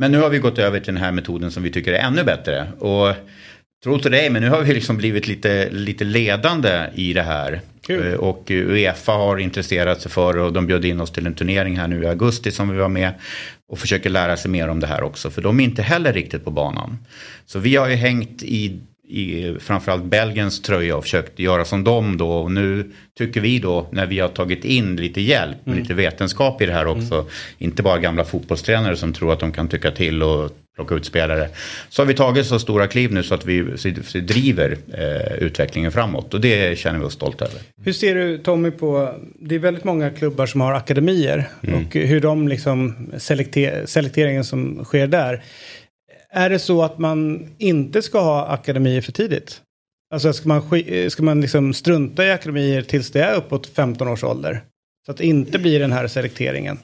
Men 0.00 0.12
nu 0.12 0.18
har 0.18 0.30
vi 0.30 0.38
gått 0.38 0.58
över 0.58 0.80
till 0.80 0.94
den 0.94 1.02
här 1.02 1.12
metoden 1.12 1.50
som 1.50 1.62
vi 1.62 1.70
tycker 1.70 1.92
är 1.92 1.98
ännu 1.98 2.24
bättre. 2.24 2.66
Och 2.78 3.14
tro 3.84 3.98
till 3.98 4.10
dig, 4.10 4.30
men 4.30 4.42
nu 4.42 4.48
har 4.48 4.62
vi 4.62 4.74
liksom 4.74 4.96
blivit 4.96 5.26
lite, 5.26 5.70
lite 5.70 6.04
ledande 6.04 6.86
i 6.94 7.12
det 7.12 7.22
här. 7.22 7.60
Kul. 7.86 8.12
Eh, 8.12 8.14
Och 8.14 8.50
Uefa 8.50 9.12
har 9.12 9.38
intresserat 9.38 10.00
sig 10.00 10.10
för 10.10 10.38
och 10.38 10.52
de 10.52 10.66
bjöd 10.66 10.84
in 10.84 11.00
oss 11.00 11.10
till 11.10 11.26
en 11.26 11.34
turnering 11.34 11.78
här 11.78 11.88
nu 11.88 12.02
i 12.02 12.06
augusti 12.06 12.50
som 12.50 12.68
vi 12.68 12.78
var 12.78 12.88
med. 12.88 13.12
Och 13.68 13.78
försöker 13.78 14.10
lära 14.10 14.36
sig 14.36 14.50
mer 14.50 14.68
om 14.68 14.80
det 14.80 14.86
här 14.86 15.02
också, 15.02 15.30
för 15.30 15.42
de 15.42 15.60
är 15.60 15.64
inte 15.64 15.82
heller 15.82 16.12
riktigt 16.12 16.44
på 16.44 16.50
banan. 16.50 16.98
Så 17.46 17.58
vi 17.58 17.76
har 17.76 17.88
ju 17.88 17.94
hängt 17.94 18.42
i, 18.42 18.80
i 19.08 19.56
framförallt 19.60 20.04
Belgiens 20.04 20.62
tröja 20.62 20.96
och 20.96 21.02
försökt 21.02 21.38
göra 21.38 21.64
som 21.64 21.84
dem 21.84 22.16
då. 22.16 22.30
Och 22.30 22.50
nu 22.52 22.90
tycker 23.18 23.40
vi 23.40 23.58
då, 23.58 23.88
när 23.92 24.06
vi 24.06 24.18
har 24.18 24.28
tagit 24.28 24.64
in 24.64 24.96
lite 24.96 25.20
hjälp, 25.20 25.56
med 25.64 25.76
lite 25.76 25.94
vetenskap 25.94 26.62
i 26.62 26.66
det 26.66 26.72
här 26.72 26.86
också. 26.86 27.26
Inte 27.58 27.82
bara 27.82 27.98
gamla 27.98 28.24
fotbollstränare 28.24 28.96
som 28.96 29.12
tror 29.12 29.32
att 29.32 29.40
de 29.40 29.52
kan 29.52 29.68
tycka 29.68 29.90
till 29.90 30.22
och 30.22 30.50
plocka 30.78 30.94
ut 30.94 31.04
spelare. 31.04 31.48
Så 31.88 32.02
har 32.02 32.06
vi 32.06 32.14
tagit 32.14 32.46
så 32.46 32.58
stora 32.58 32.86
kliv 32.86 33.12
nu 33.12 33.22
så 33.22 33.34
att 33.34 33.46
vi 33.46 33.62
driver 34.20 34.76
eh, 34.94 35.38
utvecklingen 35.38 35.92
framåt. 35.92 36.34
Och 36.34 36.40
det 36.40 36.78
känner 36.78 36.98
vi 36.98 37.04
oss 37.04 37.12
stolta 37.12 37.44
över. 37.44 37.60
Hur 37.84 37.92
ser 37.92 38.14
du 38.14 38.38
Tommy 38.38 38.70
på, 38.70 39.14
det 39.40 39.54
är 39.54 39.58
väldigt 39.58 39.84
många 39.84 40.10
klubbar 40.10 40.46
som 40.46 40.60
har 40.60 40.72
akademier 40.72 41.48
och 41.62 41.94
hur 41.94 42.20
de 42.20 42.48
liksom 42.48 43.08
selekter, 43.18 43.86
selekteringen 43.86 44.44
som 44.44 44.84
sker 44.84 45.06
där. 45.06 45.42
Är 46.32 46.50
det 46.50 46.58
så 46.58 46.82
att 46.82 46.98
man 46.98 47.48
inte 47.58 48.02
ska 48.02 48.20
ha 48.20 48.46
akademier 48.46 49.00
för 49.00 49.12
tidigt? 49.12 49.60
Alltså 50.14 50.32
ska 50.32 50.48
man, 50.48 50.60
sk- 50.62 51.08
ska 51.08 51.22
man 51.22 51.40
liksom 51.40 51.74
strunta 51.74 52.26
i 52.26 52.30
akademier 52.30 52.82
tills 52.82 53.10
det 53.10 53.22
är 53.22 53.36
uppåt 53.36 53.66
15 53.66 54.08
års 54.08 54.24
ålder? 54.24 54.62
Så 55.06 55.10
att 55.12 55.18
det 55.18 55.26
inte 55.26 55.58
blir 55.58 55.80
den 55.80 55.92
här 55.92 56.06
selekteringen. 56.08 56.78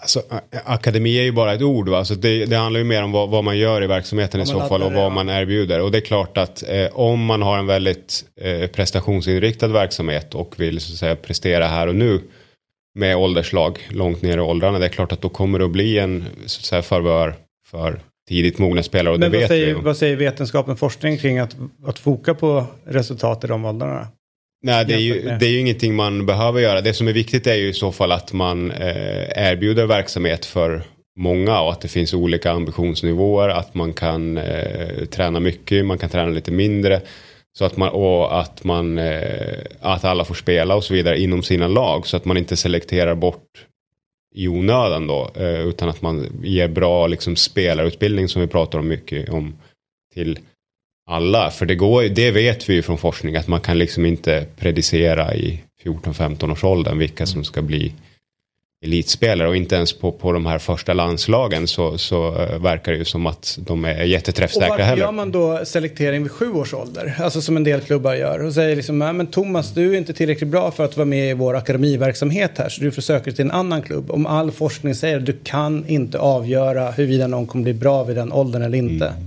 Alltså, 0.00 0.22
akademi 0.64 1.18
är 1.18 1.22
ju 1.22 1.32
bara 1.32 1.54
ett 1.54 1.62
ord. 1.62 1.88
Va? 1.88 1.98
Alltså 1.98 2.14
det, 2.14 2.46
det 2.46 2.56
handlar 2.56 2.78
ju 2.78 2.84
mer 2.84 3.02
om 3.02 3.12
vad, 3.12 3.28
vad 3.30 3.44
man 3.44 3.58
gör 3.58 3.82
i 3.82 3.86
verksamheten 3.86 4.40
i 4.40 4.46
så 4.46 4.60
fall 4.60 4.82
och 4.82 4.92
vad 4.92 5.12
man 5.12 5.28
erbjuder. 5.28 5.80
Och 5.80 5.90
det 5.90 5.98
är 5.98 6.02
klart 6.02 6.38
att 6.38 6.62
eh, 6.68 6.86
om 6.92 7.24
man 7.24 7.42
har 7.42 7.58
en 7.58 7.66
väldigt 7.66 8.24
eh, 8.40 8.66
prestationsinriktad 8.66 9.68
verksamhet 9.68 10.34
och 10.34 10.60
vill 10.60 10.80
så 10.80 10.92
att 10.92 10.98
säga 10.98 11.16
prestera 11.16 11.66
här 11.66 11.86
och 11.86 11.94
nu 11.94 12.20
med 12.94 13.16
ålderslag 13.16 13.78
långt 13.90 14.22
ner 14.22 14.36
i 14.38 14.40
åldrarna. 14.40 14.78
Det 14.78 14.84
är 14.84 14.88
klart 14.88 15.12
att 15.12 15.20
då 15.20 15.28
kommer 15.28 15.58
det 15.58 15.64
att 15.64 15.70
bli 15.70 15.98
en 15.98 16.24
så 16.46 16.60
att 16.60 16.64
säga, 16.64 16.82
favör 16.82 17.34
för 17.66 18.00
tidigt 18.30 18.58
mogna 18.58 18.82
spelare. 18.82 19.14
Och 19.14 19.20
Men 19.20 19.30
det 19.30 19.36
vad 19.36 19.40
vet 19.40 19.48
säger, 19.48 19.74
vi. 19.74 19.80
vad 19.80 19.96
säger 19.96 20.16
vetenskapen 20.16 20.76
forskning 20.76 21.18
kring 21.18 21.38
att, 21.38 21.56
att 21.86 21.98
foka 21.98 22.34
på 22.34 22.66
resultat 22.86 23.44
i 23.44 23.46
de 23.46 23.64
åldrarna? 23.64 24.08
Nej, 24.62 24.84
det 24.84 24.94
är, 24.94 24.98
ju, 24.98 25.22
det 25.22 25.46
är 25.46 25.50
ju 25.50 25.58
ingenting 25.58 25.94
man 25.94 26.26
behöver 26.26 26.60
göra. 26.60 26.80
Det 26.80 26.94
som 26.94 27.08
är 27.08 27.12
viktigt 27.12 27.46
är 27.46 27.54
ju 27.54 27.68
i 27.68 27.72
så 27.72 27.92
fall 27.92 28.12
att 28.12 28.32
man 28.32 28.70
eh, 28.70 29.50
erbjuder 29.50 29.86
verksamhet 29.86 30.44
för 30.44 30.82
många 31.18 31.60
och 31.60 31.72
att 31.72 31.80
det 31.80 31.88
finns 31.88 32.14
olika 32.14 32.50
ambitionsnivåer. 32.50 33.48
Att 33.48 33.74
man 33.74 33.92
kan 33.92 34.38
eh, 34.38 35.04
träna 35.10 35.40
mycket, 35.40 35.86
man 35.86 35.98
kan 35.98 36.10
träna 36.10 36.30
lite 36.30 36.50
mindre. 36.50 37.00
Så 37.58 37.64
att 37.64 37.76
man, 37.76 37.88
och 37.88 38.40
att, 38.40 38.64
man, 38.64 38.98
eh, 38.98 39.58
att 39.80 40.04
alla 40.04 40.24
får 40.24 40.34
spela 40.34 40.74
och 40.74 40.84
så 40.84 40.94
vidare 40.94 41.20
inom 41.20 41.42
sina 41.42 41.68
lag. 41.68 42.06
Så 42.06 42.16
att 42.16 42.24
man 42.24 42.36
inte 42.36 42.56
selekterar 42.56 43.14
bort 43.14 43.66
i 44.34 44.48
onödan 44.48 45.06
då. 45.06 45.30
Eh, 45.34 45.60
utan 45.60 45.88
att 45.88 46.02
man 46.02 46.26
ger 46.42 46.68
bra 46.68 47.06
liksom, 47.06 47.36
spelarutbildning 47.36 48.28
som 48.28 48.42
vi 48.42 48.48
pratar 48.48 48.78
om 48.78 48.88
mycket 48.88 49.28
om 49.28 49.54
till 50.14 50.38
alla. 51.10 51.50
För 51.50 51.66
det, 51.66 51.74
går, 51.74 52.02
det 52.02 52.30
vet 52.30 52.68
vi 52.68 52.74
ju 52.74 52.82
från 52.82 52.98
forskning 52.98 53.36
att 53.36 53.48
man 53.48 53.60
kan 53.60 53.78
liksom 53.78 54.06
inte 54.06 54.46
predicera 54.56 55.34
i 55.34 55.60
14-15 55.84 56.52
års 56.52 56.64
åldern 56.64 56.98
vilka 56.98 57.26
som 57.26 57.44
ska 57.44 57.62
bli 57.62 57.92
elitspelare 58.84 59.48
och 59.48 59.56
inte 59.56 59.74
ens 59.76 59.92
på, 59.92 60.12
på 60.12 60.32
de 60.32 60.46
här 60.46 60.58
första 60.58 60.92
landslagen 60.92 61.66
så, 61.68 61.98
så 61.98 62.42
eh, 62.42 62.58
verkar 62.58 62.92
det 62.92 62.98
ju 62.98 63.04
som 63.04 63.26
att 63.26 63.58
de 63.60 63.84
är 63.84 64.00
Och 64.00 64.06
jätteträffsäkra 64.06 64.68
varför 64.68 64.84
heller. 64.84 65.02
gör 65.02 65.12
man 65.12 65.32
då 65.32 65.60
selektering 65.64 66.22
vid 66.22 66.32
sju 66.32 66.52
års 66.52 66.74
ålder? 66.74 67.14
Alltså 67.18 67.40
som 67.42 67.56
en 67.56 67.64
del 67.64 67.80
klubbar 67.80 68.14
gör. 68.14 68.42
Och 68.44 68.52
säger 68.54 68.76
liksom, 68.76 68.98
"Nej, 68.98 69.12
men 69.12 69.26
Thomas 69.26 69.74
du 69.74 69.94
är 69.94 69.98
inte 69.98 70.12
tillräckligt 70.12 70.50
bra 70.50 70.70
för 70.70 70.84
att 70.84 70.96
vara 70.96 71.04
med 71.04 71.30
i 71.30 71.34
vår 71.34 71.56
akademiverksamhet 71.56 72.50
här. 72.58 72.68
Så 72.68 72.80
du 72.82 72.90
får 72.90 73.02
söka 73.02 73.32
till 73.32 73.44
en 73.44 73.50
annan 73.50 73.82
klubb. 73.82 74.10
Om 74.10 74.26
all 74.26 74.50
forskning 74.50 74.94
säger 74.94 75.16
att 75.18 75.26
du 75.26 75.38
kan 75.44 75.84
inte 75.88 76.18
avgöra 76.18 76.90
huruvida 76.90 77.26
någon 77.26 77.46
kommer 77.46 77.62
bli 77.64 77.74
bra 77.74 78.04
vid 78.04 78.16
den 78.16 78.32
åldern 78.32 78.62
eller 78.62 78.78
inte. 78.78 79.06
Mm. 79.06 79.26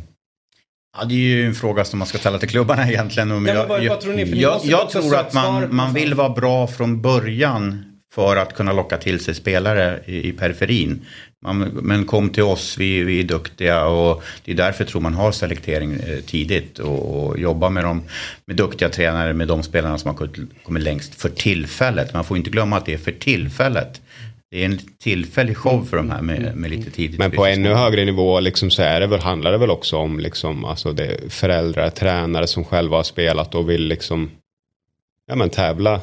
Ja, 1.00 1.06
det 1.06 1.14
är 1.14 1.18
ju 1.18 1.46
en 1.46 1.56
fråga 1.56 1.86
som 1.86 2.00
man 2.00 2.08
ska 2.08 2.18
ställa 2.18 2.38
till 2.40 2.50
klubbarna 2.50 2.88
egentligen. 2.90 3.32
Och 3.32 3.44
jag, 3.48 3.68
vad- 3.68 3.84
jag, 3.84 3.90
vad 3.90 4.02
tror 4.02 4.14
ni? 4.14 4.26
För 4.26 4.36
ni 4.36 4.42
jag, 4.42 4.90
tror 4.90 5.16
att 5.16 5.34
man, 5.34 5.76
man 5.76 5.94
vill 5.94 6.14
vara 6.14 6.30
bra 6.30 6.68
från 6.68 7.02
början 7.02 7.86
för 8.16 8.36
att 8.36 8.56
kunna 8.56 8.74
locka 8.74 8.98
till 8.98 9.20
sig 9.20 9.36
spelare 9.36 10.00
i, 10.06 10.28
i 10.28 10.32
periferin. 10.32 11.06
Man, 11.42 11.60
men 11.60 12.06
kom 12.06 12.30
till 12.30 12.44
oss, 12.44 12.78
vi, 12.78 13.04
vi 13.04 13.20
är 13.20 13.24
duktiga 13.24 13.86
och 13.86 14.24
det 14.46 14.52
är 14.52 14.56
därför 14.56 14.86
tror 14.86 15.02
man 15.02 15.14
har 15.14 15.32
selektering 15.32 15.94
eh, 15.94 16.20
tidigt 16.26 16.80
och, 16.80 17.26
och 17.26 17.40
jobba 17.40 17.70
med, 17.70 17.84
dem, 17.84 18.04
med 18.46 18.56
duktiga 18.56 18.90
tränare, 18.90 19.34
med 19.34 19.48
de 19.48 19.64
spelarna 19.64 19.98
som 19.98 20.08
har 20.08 20.30
kommit- 20.64 20.84
längst 20.84 21.22
för 21.22 21.30
tillfället. 21.30 22.14
Man 22.14 22.24
får 22.24 22.38
inte 22.38 22.50
glömma 22.50 22.78
att 22.78 22.86
det 22.86 22.94
är 22.94 22.98
för 22.98 23.12
tillfället. 23.12 24.02
Det 24.52 24.62
är 24.62 24.66
en 24.66 24.80
tillfällig 25.04 25.58
show 25.58 25.86
för 25.90 25.98
de 25.98 26.12
här 26.12 26.22
med, 26.22 26.56
med 26.56 26.72
lite 26.72 26.92
tidigt. 26.92 27.20
Men 27.20 27.32
på 27.32 27.46
ännu 27.46 27.74
högre 27.74 28.06
nivå 28.06 28.40
liksom 28.40 28.72
så 28.72 28.82
är 28.82 29.00
det 29.00 29.08
väl, 29.08 29.20
handlar 29.20 29.52
det 29.52 29.58
väl 29.58 29.72
också 29.72 29.98
om 29.98 30.20
liksom, 30.20 30.66
alltså 30.66 30.96
föräldrar, 31.30 31.90
tränare 31.90 32.48
som 32.48 32.64
själva 32.64 32.98
har 32.98 33.04
spelat 33.04 33.56
och 33.56 33.70
vill 33.70 33.88
liksom, 33.88 34.32
ja, 35.28 35.36
men 35.36 35.50
tävla 35.50 36.02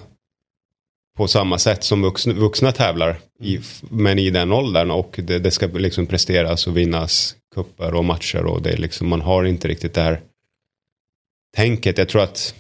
på 1.17 1.29
samma 1.29 1.59
sätt 1.59 1.85
som 1.85 2.03
vuxna, 2.03 2.33
vuxna 2.35 2.73
tävlar. 2.73 3.19
I, 3.41 3.59
men 3.91 4.19
i 4.19 4.31
den 4.31 4.53
åldern 4.53 4.91
och 4.91 5.21
det, 5.23 5.39
det 5.39 5.51
ska 5.51 5.67
liksom 5.67 6.07
presteras 6.07 6.67
och 6.67 6.77
vinnas 6.77 7.37
kupper 7.55 7.95
och 7.95 8.05
matcher 8.05 8.45
och 8.45 8.63
det 8.63 8.71
är 8.71 8.77
liksom, 8.77 9.09
man 9.09 9.21
har 9.21 9.45
inte 9.45 9.69
riktigt 9.69 9.95
det 9.95 10.03
här 10.03 10.21
tänket. 11.57 11.99
Jag 11.99 12.09
tror 12.09 12.23
att 12.23 12.55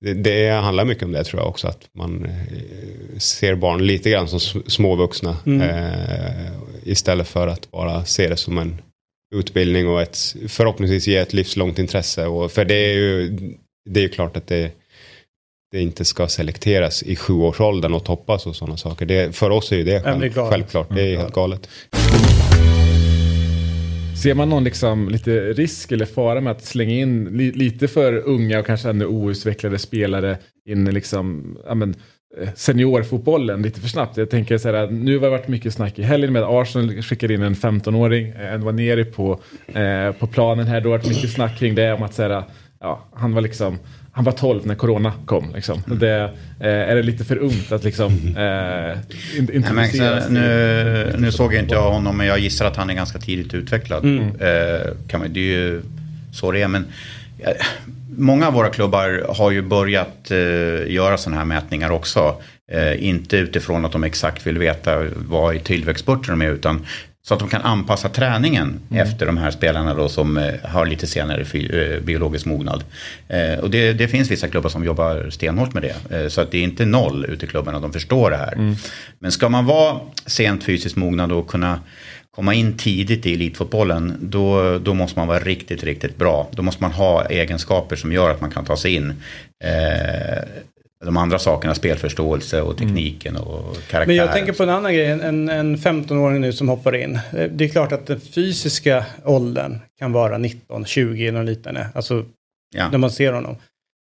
det, 0.00 0.14
det 0.14 0.50
handlar 0.50 0.84
mycket 0.84 1.04
om 1.04 1.12
det 1.12 1.24
tror 1.24 1.42
jag 1.42 1.48
också. 1.48 1.68
Att 1.68 1.88
man 1.92 2.24
eh, 2.24 3.18
ser 3.18 3.54
barn 3.54 3.86
lite 3.86 4.10
grann 4.10 4.28
som 4.28 4.62
småvuxna. 4.66 5.36
Eh, 5.46 6.52
istället 6.82 7.28
för 7.28 7.48
att 7.48 7.70
bara 7.70 8.04
se 8.04 8.28
det 8.28 8.36
som 8.36 8.58
en 8.58 8.82
utbildning 9.34 9.88
och 9.88 10.02
ett 10.02 10.36
förhoppningsvis 10.48 11.06
ge 11.06 11.16
ett 11.16 11.32
livslångt 11.32 11.78
intresse. 11.78 12.26
Och, 12.26 12.52
för 12.52 12.64
det 12.64 12.74
är 12.74 12.94
ju 12.94 13.38
det 13.90 14.00
är 14.00 14.02
ju 14.02 14.08
klart 14.08 14.36
att 14.36 14.46
det, 14.46 14.72
det 15.72 15.80
inte 15.80 16.04
ska 16.04 16.28
selekteras 16.28 17.02
i 17.02 17.16
sjuårsåldern 17.16 17.94
och 17.94 18.04
toppas 18.04 18.46
och 18.46 18.56
sådana 18.56 18.76
saker. 18.76 19.06
Det, 19.06 19.36
för 19.36 19.50
oss 19.50 19.72
är 19.72 19.76
ju 19.76 19.84
det, 19.84 20.02
men 20.04 20.20
det 20.20 20.26
är 20.26 20.30
själv, 20.30 20.50
självklart. 20.50 20.94
Det 20.94 21.02
är 21.02 21.16
helt 21.16 21.34
galet. 21.34 21.68
Ser 24.22 24.34
man 24.34 24.48
någon 24.48 24.64
liksom 24.64 25.08
lite 25.08 25.52
risk 25.52 25.92
eller 25.92 26.06
fara 26.06 26.40
med 26.40 26.50
att 26.50 26.64
slänga 26.64 26.94
in 26.94 27.24
li, 27.24 27.52
lite 27.52 27.88
för 27.88 28.28
unga 28.28 28.58
och 28.58 28.66
kanske 28.66 28.90
ännu 28.90 29.06
outvecklade 29.06 29.78
spelare 29.78 30.38
in 30.68 30.88
i 30.88 30.92
liksom, 30.92 31.56
ja, 31.66 31.74
men, 31.74 31.94
eh, 32.40 32.48
seniorfotbollen 32.54 33.62
lite 33.62 33.80
för 33.80 33.88
snabbt? 33.88 34.16
Jag 34.16 34.30
tänker 34.30 34.58
så 34.58 34.72
här, 34.72 34.90
nu 34.90 35.14
har 35.14 35.22
det 35.24 35.30
varit 35.30 35.48
mycket 35.48 35.74
snack 35.74 35.98
i 35.98 36.02
helgen 36.02 36.32
med 36.32 36.42
att 36.42 36.50
Arsenal 36.50 37.02
skickade 37.02 37.34
in 37.34 37.42
en 37.42 37.54
15-åring, 37.54 38.28
eh, 38.28 38.52
en 38.52 38.64
var 38.64 38.72
nere 38.72 39.04
på, 39.04 39.40
eh, 39.66 40.12
på 40.12 40.26
planen 40.26 40.66
här. 40.66 40.80
Då 40.80 40.90
har 40.90 40.98
det 40.98 41.04
varit 41.04 41.16
mycket 41.16 41.32
snack 41.32 41.58
kring 41.58 41.74
det 41.74 41.92
om 41.92 42.02
att 42.02 42.14
så 42.14 42.22
här, 42.22 42.44
ja, 42.80 43.08
han 43.14 43.34
var 43.34 43.40
liksom 43.40 43.78
han 44.14 44.24
var 44.24 44.32
12 44.32 44.66
när 44.66 44.74
corona 44.74 45.12
kom. 45.26 45.52
Liksom. 45.54 45.82
Mm. 45.86 45.98
Det, 45.98 46.22
eh, 46.60 46.66
är 46.90 46.94
det 46.96 47.02
lite 47.02 47.24
för 47.24 47.36
ungt 47.36 47.72
att 47.72 47.84
liksom, 47.84 48.12
eh, 48.12 48.18
in, 48.18 48.34
Nej, 48.36 48.98
men, 49.38 49.54
introduceras 49.56 50.22
så, 50.22 50.28
till- 50.28 50.34
nu, 50.38 51.14
nu 51.18 51.32
såg 51.32 51.54
inte 51.54 51.74
jag 51.74 51.90
honom 51.92 52.16
men 52.16 52.26
jag 52.26 52.38
gissar 52.38 52.66
att 52.66 52.76
han 52.76 52.90
är 52.90 52.94
ganska 52.94 53.18
tidigt 53.18 53.54
utvecklad. 53.54 54.04
Eh, 54.04 54.92
kan 55.08 55.20
man, 55.20 55.32
det 55.32 55.40
är 55.40 55.44
ju 55.44 55.82
så 56.32 56.52
det 56.52 56.62
är. 56.62 56.68
Men, 56.68 56.84
eh, 57.38 57.52
många 58.16 58.46
av 58.46 58.52
våra 58.52 58.68
klubbar 58.68 59.26
har 59.38 59.50
ju 59.50 59.62
börjat 59.62 60.30
eh, 60.30 60.92
göra 60.92 61.16
sådana 61.18 61.38
här 61.38 61.44
mätningar 61.46 61.90
också. 61.90 62.36
Eh, 62.72 63.04
inte 63.08 63.36
utifrån 63.36 63.84
att 63.84 63.92
de 63.92 64.04
exakt 64.04 64.46
vill 64.46 64.58
veta 64.58 65.04
vad 65.16 65.54
i 65.54 65.58
tillväxtspurten 65.58 66.38
de 66.38 66.46
är 66.46 66.50
utan 66.50 66.86
så 67.24 67.34
att 67.34 67.40
de 67.40 67.48
kan 67.48 67.62
anpassa 67.62 68.08
träningen 68.08 68.80
efter 68.90 69.26
de 69.26 69.36
här 69.36 69.50
spelarna 69.50 69.94
då 69.94 70.08
som 70.08 70.36
eh, 70.36 70.54
har 70.64 70.86
lite 70.86 71.06
senare 71.06 71.40
eh, 71.42 72.00
biologisk 72.00 72.46
mognad. 72.46 72.84
Eh, 73.28 73.58
och 73.58 73.70
det, 73.70 73.92
det 73.92 74.08
finns 74.08 74.30
vissa 74.30 74.48
klubbar 74.48 74.70
som 74.70 74.84
jobbar 74.84 75.30
stenhårt 75.30 75.74
med 75.74 75.82
det. 75.82 76.30
Så 76.30 76.40
att 76.40 76.50
det 76.50 76.58
är 76.58 76.62
inte 76.62 76.84
noll 76.84 77.24
ute 77.24 77.46
i 77.46 77.48
klubbarna, 77.48 77.80
de 77.80 77.92
förstår 77.92 78.30
det 78.30 78.36
här. 78.36 78.76
Men 79.18 79.32
ska 79.32 79.48
man 79.48 79.66
vara 79.66 80.00
sent 80.26 80.64
fysiskt 80.64 80.96
mognad 80.96 81.32
och 81.32 81.48
kunna 81.48 81.80
komma 82.36 82.54
in 82.54 82.76
tidigt 82.76 83.26
i 83.26 83.34
elitfotbollen, 83.34 84.16
då, 84.20 84.78
då 84.78 84.94
måste 84.94 85.18
man 85.18 85.28
vara 85.28 85.38
riktigt, 85.38 85.84
riktigt 85.84 86.16
bra. 86.16 86.48
Då 86.52 86.62
måste 86.62 86.82
man 86.82 86.92
ha 86.92 87.24
egenskaper 87.24 87.96
som 87.96 88.12
gör 88.12 88.30
att 88.30 88.40
man 88.40 88.50
kan 88.50 88.64
ta 88.64 88.76
sig 88.76 88.94
in. 88.94 89.22
Eh, 89.64 90.38
de 91.04 91.16
andra 91.16 91.38
sakerna, 91.38 91.74
spelförståelse 91.74 92.62
och 92.62 92.78
tekniken 92.78 93.36
och 93.36 93.76
karaktär. 93.90 94.06
Men 94.06 94.16
jag 94.16 94.32
tänker 94.32 94.52
på 94.52 94.62
en 94.62 94.68
annan 94.70 94.94
grej, 94.94 95.06
en, 95.06 95.48
en 95.48 95.76
15-åring 95.76 96.40
nu 96.40 96.52
som 96.52 96.68
hoppar 96.68 96.94
in. 96.94 97.14
Eh, 97.36 97.50
Det 97.50 97.64
är 97.64 97.68
klart 97.68 97.92
att 97.92 98.06
den 98.06 98.20
fysiska 98.20 99.04
åldern 99.24 99.78
kan 99.98 100.12
vara 100.12 100.38
19, 100.38 100.84
20 100.84 101.26
eller 101.28 101.44
liknande. 101.44 101.88
Alltså 101.94 102.24
Ja. 102.74 102.88
när 102.90 102.98
man 102.98 103.10
ser 103.10 103.32
honom. 103.32 103.56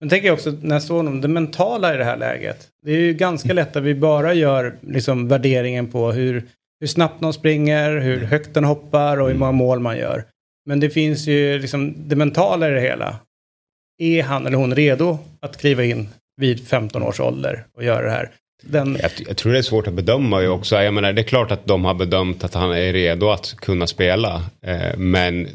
Men 0.00 0.08
tänker 0.08 0.26
jag 0.26 0.34
också 0.34 0.54
när 0.62 0.74
jag 0.74 0.82
såg 0.82 0.96
honom, 0.96 1.20
det 1.20 1.28
mentala 1.28 1.94
i 1.94 1.96
det 1.96 2.04
här 2.04 2.16
läget. 2.16 2.68
Det 2.82 2.90
är 2.92 2.98
ju 2.98 3.12
ganska 3.14 3.52
lätt 3.52 3.76
att 3.76 3.82
vi 3.82 3.94
bara 3.94 4.34
gör 4.34 4.74
liksom, 4.80 5.28
värderingen 5.28 5.86
på 5.86 6.12
hur, 6.12 6.42
hur 6.80 6.86
snabbt 6.86 7.20
någon 7.20 7.32
springer, 7.32 7.96
hur 7.96 8.20
högt 8.24 8.54
den 8.54 8.64
hoppar 8.64 9.20
och 9.20 9.28
hur 9.28 9.34
många 9.36 9.52
mål 9.52 9.80
man 9.80 9.98
gör. 9.98 10.24
Men 10.66 10.80
det 10.80 10.90
finns 10.90 11.26
ju 11.26 11.58
liksom 11.58 11.94
det 12.08 12.16
mentala 12.16 12.68
i 12.68 12.72
det 12.72 12.80
hela. 12.80 13.16
Är 13.98 14.22
han 14.22 14.46
eller 14.46 14.56
hon 14.56 14.74
redo 14.74 15.18
att 15.40 15.56
kliva 15.56 15.84
in 15.84 16.08
vid 16.36 16.68
15 16.68 17.02
års 17.02 17.20
ålder 17.20 17.66
och 17.76 17.84
göra 17.84 18.04
det 18.04 18.10
här? 18.10 18.30
Den, 18.62 18.98
Jag, 19.02 19.10
jag 19.28 19.36
tror 19.36 19.52
det 19.52 19.58
är 19.58 19.62
svårt 19.62 19.86
att 19.86 19.94
bedöma 19.94 20.42
ju 20.42 20.48
också. 20.48 20.76
Jag 20.76 20.94
menar, 20.94 21.12
det 21.12 21.20
är 21.20 21.24
klart 21.24 21.50
att 21.50 21.66
de 21.66 21.84
har 21.84 21.94
bedömt 21.94 22.44
att 22.44 22.54
han 22.54 22.72
är 22.72 22.92
redo 22.92 23.30
att 23.30 23.56
kunna 23.56 23.86
spela. 23.86 24.42
Eh, 24.62 24.96
men 24.96 25.48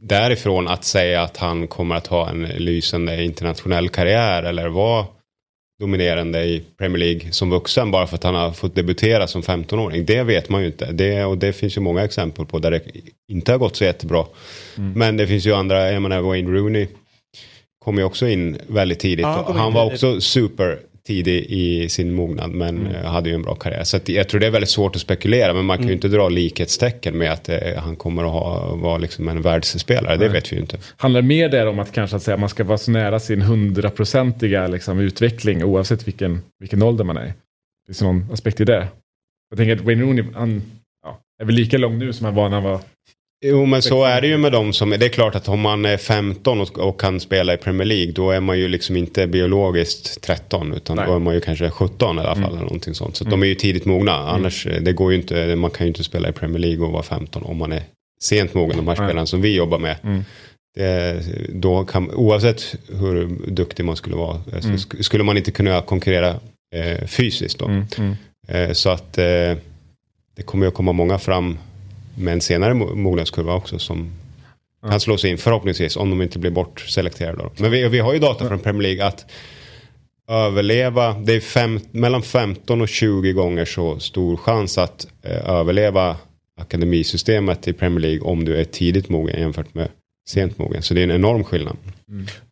därifrån 0.00 0.68
att 0.68 0.84
säga 0.84 1.22
att 1.22 1.36
han 1.36 1.66
kommer 1.66 1.94
att 1.94 2.06
ha 2.06 2.30
en 2.30 2.42
lysande 2.42 3.24
internationell 3.24 3.88
karriär 3.88 4.42
eller 4.42 4.68
vara 4.68 5.06
dominerande 5.80 6.44
i 6.44 6.64
Premier 6.78 6.98
League 6.98 7.32
som 7.32 7.50
vuxen 7.50 7.90
bara 7.90 8.06
för 8.06 8.16
att 8.16 8.24
han 8.24 8.34
har 8.34 8.52
fått 8.52 8.74
debutera 8.74 9.26
som 9.26 9.42
15-åring. 9.42 10.04
Det 10.04 10.22
vet 10.22 10.48
man 10.48 10.60
ju 10.60 10.66
inte. 10.66 10.92
Det, 10.92 11.24
och 11.24 11.38
det 11.38 11.52
finns 11.52 11.76
ju 11.76 11.80
många 11.80 12.04
exempel 12.04 12.46
på 12.46 12.58
där 12.58 12.70
det 12.70 12.80
inte 13.28 13.52
har 13.52 13.58
gått 13.58 13.76
så 13.76 13.84
jättebra. 13.84 14.24
Men 14.94 15.16
det 15.16 15.26
finns 15.26 15.46
ju 15.46 15.54
andra, 15.54 15.92
jag 15.92 16.02
menar 16.02 16.20
Wayne 16.20 16.50
Rooney 16.50 16.88
kom 17.84 17.98
ju 17.98 18.04
också 18.04 18.28
in 18.28 18.58
väldigt 18.66 18.98
tidigt. 18.98 19.22
Ja, 19.22 19.44
han 19.46 19.56
han, 19.56 19.72
var 19.72 19.84
tidigt. 19.84 20.04
också 20.04 20.20
super 20.20 20.78
tidig 21.06 21.46
i 21.48 21.88
sin 21.88 22.14
mognad 22.14 22.50
men 22.50 22.86
eh, 22.86 23.04
hade 23.04 23.28
ju 23.28 23.34
en 23.34 23.42
bra 23.42 23.54
karriär. 23.54 23.84
Så 23.84 23.98
jag 24.06 24.28
tror 24.28 24.40
det 24.40 24.46
är 24.46 24.50
väldigt 24.50 24.70
svårt 24.70 24.96
att 24.96 25.02
spekulera 25.02 25.54
men 25.54 25.64
man 25.64 25.78
kan 25.78 25.86
ju 25.86 25.92
inte 25.92 26.08
dra 26.08 26.28
likhetstecken 26.28 27.18
med 27.18 27.32
att 27.32 27.48
eh, 27.48 27.58
han 27.76 27.96
kommer 27.96 28.24
att 28.24 28.30
ha, 28.30 28.74
vara 28.76 28.98
liksom 28.98 29.28
en 29.28 29.42
världsspelare. 29.42 30.16
Det 30.16 30.28
vet 30.28 30.52
vi 30.52 30.56
ju 30.56 30.62
inte. 30.62 30.78
Handlar 30.96 31.22
mer 31.22 31.48
där 31.48 31.66
om 31.66 31.78
att 31.78 31.92
kanske 31.92 32.16
att 32.16 32.22
säga, 32.22 32.36
man 32.36 32.48
ska 32.48 32.64
vara 32.64 32.78
så 32.78 32.90
nära 32.90 33.20
sin 33.20 33.42
hundraprocentiga 33.42 34.66
liksom, 34.66 34.98
utveckling 34.98 35.64
oavsett 35.64 36.06
vilken, 36.06 36.40
vilken 36.60 36.82
ålder 36.82 37.04
man 37.04 37.16
är? 37.16 37.32
Finns 37.86 37.98
det 37.98 38.04
någon 38.04 38.26
aspekt 38.32 38.60
i 38.60 38.64
det? 38.64 38.88
Jag 39.50 39.58
tänker 39.58 39.76
att 39.76 39.82
Wayne 39.82 40.02
Rooney, 40.02 40.24
han 40.34 40.62
ja, 41.02 41.18
är 41.40 41.44
väl 41.44 41.54
lika 41.54 41.78
lång 41.78 41.98
nu 41.98 42.12
som 42.12 42.24
han 42.24 42.34
var 42.34 42.48
när 42.48 42.60
han 42.60 42.64
var... 42.64 42.80
Jo 43.46 43.66
men 43.66 43.82
så 43.82 44.04
är 44.04 44.20
det 44.20 44.26
ju 44.26 44.38
med 44.38 44.52
dem 44.52 44.72
som, 44.72 44.90
det 44.90 45.04
är 45.04 45.08
klart 45.08 45.34
att 45.34 45.48
om 45.48 45.60
man 45.60 45.84
är 45.84 45.96
15 45.96 46.60
och, 46.60 46.78
och 46.78 47.00
kan 47.00 47.20
spela 47.20 47.54
i 47.54 47.56
Premier 47.56 47.86
League 47.86 48.12
då 48.12 48.30
är 48.30 48.40
man 48.40 48.58
ju 48.58 48.68
liksom 48.68 48.96
inte 48.96 49.26
biologiskt 49.26 50.22
13 50.22 50.72
utan 50.72 50.96
Nej. 50.96 51.06
då 51.06 51.14
är 51.14 51.18
man 51.18 51.34
ju 51.34 51.40
kanske 51.40 51.70
17 51.70 52.16
i 52.18 52.20
alla 52.20 52.34
fall. 52.34 52.44
Eller 52.52 52.60
någonting 52.62 52.94
sånt. 52.94 53.16
Så 53.16 53.24
att 53.24 53.30
de 53.30 53.42
är 53.42 53.46
ju 53.46 53.54
tidigt 53.54 53.84
mogna. 53.84 54.12
Annars, 54.12 54.66
eh, 54.66 54.82
det 54.82 54.92
går 54.92 55.12
ju 55.12 55.18
inte, 55.18 55.56
man 55.56 55.70
kan 55.70 55.86
ju 55.86 55.88
inte 55.88 56.04
spela 56.04 56.28
i 56.28 56.32
Premier 56.32 56.58
League 56.58 56.86
och 56.86 56.92
vara 56.92 57.02
15 57.02 57.42
om 57.42 57.56
man 57.56 57.72
är 57.72 57.82
sent 58.22 58.54
mogen. 58.54 58.76
De 58.76 58.88
här 58.88 58.94
spelarna 58.94 59.26
som 59.26 59.42
vi 59.42 59.54
jobbar 59.56 59.78
med. 59.78 59.96
Mm. 60.04 60.24
Det, 60.76 61.22
då 61.48 61.84
kan, 61.84 62.10
oavsett 62.10 62.74
hur 63.00 63.28
duktig 63.50 63.84
man 63.84 63.96
skulle 63.96 64.16
vara 64.16 64.36
eh, 64.52 64.60
så 64.60 64.66
Mm. 64.66 64.76
sk- 64.76 65.02
skulle 65.02 65.24
man 65.24 65.36
inte 65.36 65.50
kunna 65.50 65.80
konkurrera 65.82 66.28
eh, 66.74 67.06
fysiskt 67.06 67.58
då. 67.58 67.64
Mm, 67.66 67.84
mm. 67.98 68.14
Eh, 68.48 68.72
så 68.72 68.90
att 68.90 69.18
eh, 69.18 69.24
det 70.36 70.42
kommer 70.44 70.64
ju 70.64 70.68
att 70.68 70.74
komma 70.74 70.92
många 70.92 71.18
fram 71.18 71.58
med 72.14 72.32
en 72.32 72.40
senare 72.40 72.74
mo- 72.74 72.94
mognadskurva 72.94 73.54
också 73.54 73.78
som 73.78 74.12
kan 74.90 75.00
slå 75.00 75.16
sig 75.16 75.30
in 75.30 75.38
förhoppningsvis 75.38 75.96
om 75.96 76.10
de 76.10 76.22
inte 76.22 76.38
blir 76.38 76.50
bortselekterade. 76.50 77.50
Men 77.56 77.70
vi, 77.70 77.88
vi 77.88 77.98
har 77.98 78.12
ju 78.12 78.18
data 78.18 78.48
från 78.48 78.58
Premier 78.58 78.82
League 78.82 79.06
att 79.06 79.26
överleva, 80.28 81.12
det 81.12 81.34
är 81.34 81.40
fem, 81.40 81.80
mellan 81.90 82.22
15 82.22 82.80
och 82.80 82.88
20 82.88 83.32
gånger 83.32 83.64
så 83.64 83.98
stor 83.98 84.36
chans 84.36 84.78
att 84.78 85.06
eh, 85.22 85.50
överleva 85.50 86.16
akademisystemet 86.60 87.68
i 87.68 87.72
Premier 87.72 88.00
League 88.00 88.20
om 88.20 88.44
du 88.44 88.56
är 88.56 88.64
tidigt 88.64 89.08
mogen 89.08 89.40
jämfört 89.40 89.74
med 89.74 89.88
sent 90.28 90.58
mogen. 90.58 90.82
Så 90.82 90.94
det 90.94 91.00
är 91.00 91.04
en 91.04 91.10
enorm 91.10 91.44
skillnad. 91.44 91.76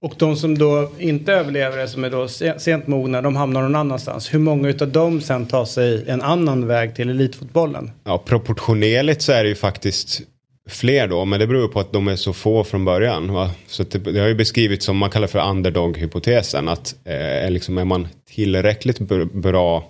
Och 0.01 0.15
de 0.19 0.37
som 0.37 0.59
då 0.59 0.91
inte 0.99 1.33
överlever 1.33 1.79
det, 1.79 1.89
som 1.89 2.05
är 2.05 2.11
då 2.11 2.29
se- 2.29 2.59
sent 2.59 2.87
mogna, 2.87 3.23
de 3.23 3.37
hamnar 3.37 3.63
någon 3.63 3.75
annanstans. 3.75 4.35
Hur 4.35 4.39
många 4.39 4.69
utav 4.69 4.89
dem 4.89 5.21
sen 5.21 5.47
tar 5.47 5.65
sig 5.65 6.05
en 6.09 6.23
annan 6.23 6.67
väg 6.67 6.95
till 6.95 7.11
elitfotbollen? 7.11 7.91
Ja, 8.05 8.19
proportionerligt 8.19 9.23
så 9.23 9.33
är 9.33 9.43
det 9.43 9.49
ju 9.49 9.55
faktiskt 9.55 10.23
fler 10.69 11.09
då, 11.09 11.25
men 11.25 11.41
det 11.41 11.47
beror 11.47 11.69
på 11.69 11.81
att 11.81 11.93
de 11.93 12.09
är 12.09 12.17
så 12.17 12.33
få 12.33 12.65
från 12.65 12.85
början. 12.85 13.33
Va? 13.33 13.51
Så 13.67 13.83
det, 13.83 13.99
det 13.99 14.21
har 14.21 14.29
ju 14.29 14.35
beskrivits 14.35 14.85
som 14.87 14.97
man 14.97 15.11
kallar 15.11 15.27
för 15.27 15.51
underdog-hypotesen. 15.51 16.69
Att 16.69 16.95
eh, 17.05 17.51
liksom 17.51 17.79
är 17.79 17.85
man 17.85 18.09
tillräckligt 18.31 18.99
bra 19.33 19.89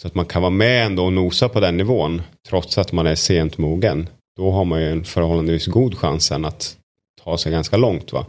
så 0.00 0.06
att 0.08 0.14
man 0.14 0.26
kan 0.26 0.42
vara 0.42 0.50
med 0.50 0.86
ändå 0.86 1.04
och 1.04 1.12
nosa 1.12 1.48
på 1.48 1.60
den 1.60 1.76
nivån 1.76 2.22
trots 2.48 2.78
att 2.78 2.92
man 2.92 3.06
är 3.06 3.14
sent 3.14 3.58
mogen. 3.58 4.08
Då 4.36 4.50
har 4.50 4.64
man 4.64 4.80
ju 4.80 4.90
en 4.90 5.04
förhållandevis 5.04 5.66
god 5.66 5.98
chans 5.98 6.26
sen 6.26 6.44
att 6.44 6.76
ta 7.24 7.38
sig 7.38 7.52
ganska 7.52 7.76
långt. 7.76 8.12
Va? 8.12 8.26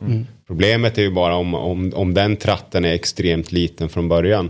Problemet 0.48 0.98
är 0.98 1.02
ju 1.02 1.12
bara 1.12 1.36
om, 1.36 1.54
om, 1.54 1.94
om 1.96 2.14
den 2.14 2.38
tratten 2.38 2.86
är 2.86 2.94
extremt 2.94 3.52
liten 3.52 3.90
från 3.90 4.10
början. 4.10 4.50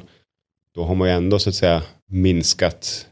Då 0.76 0.84
har 0.84 0.96
man 0.96 1.08
ju 1.08 1.14
ändå 1.14 1.40
så 1.40 1.50
att 1.50 1.56
säga 1.56 1.84
minskat 2.08 3.08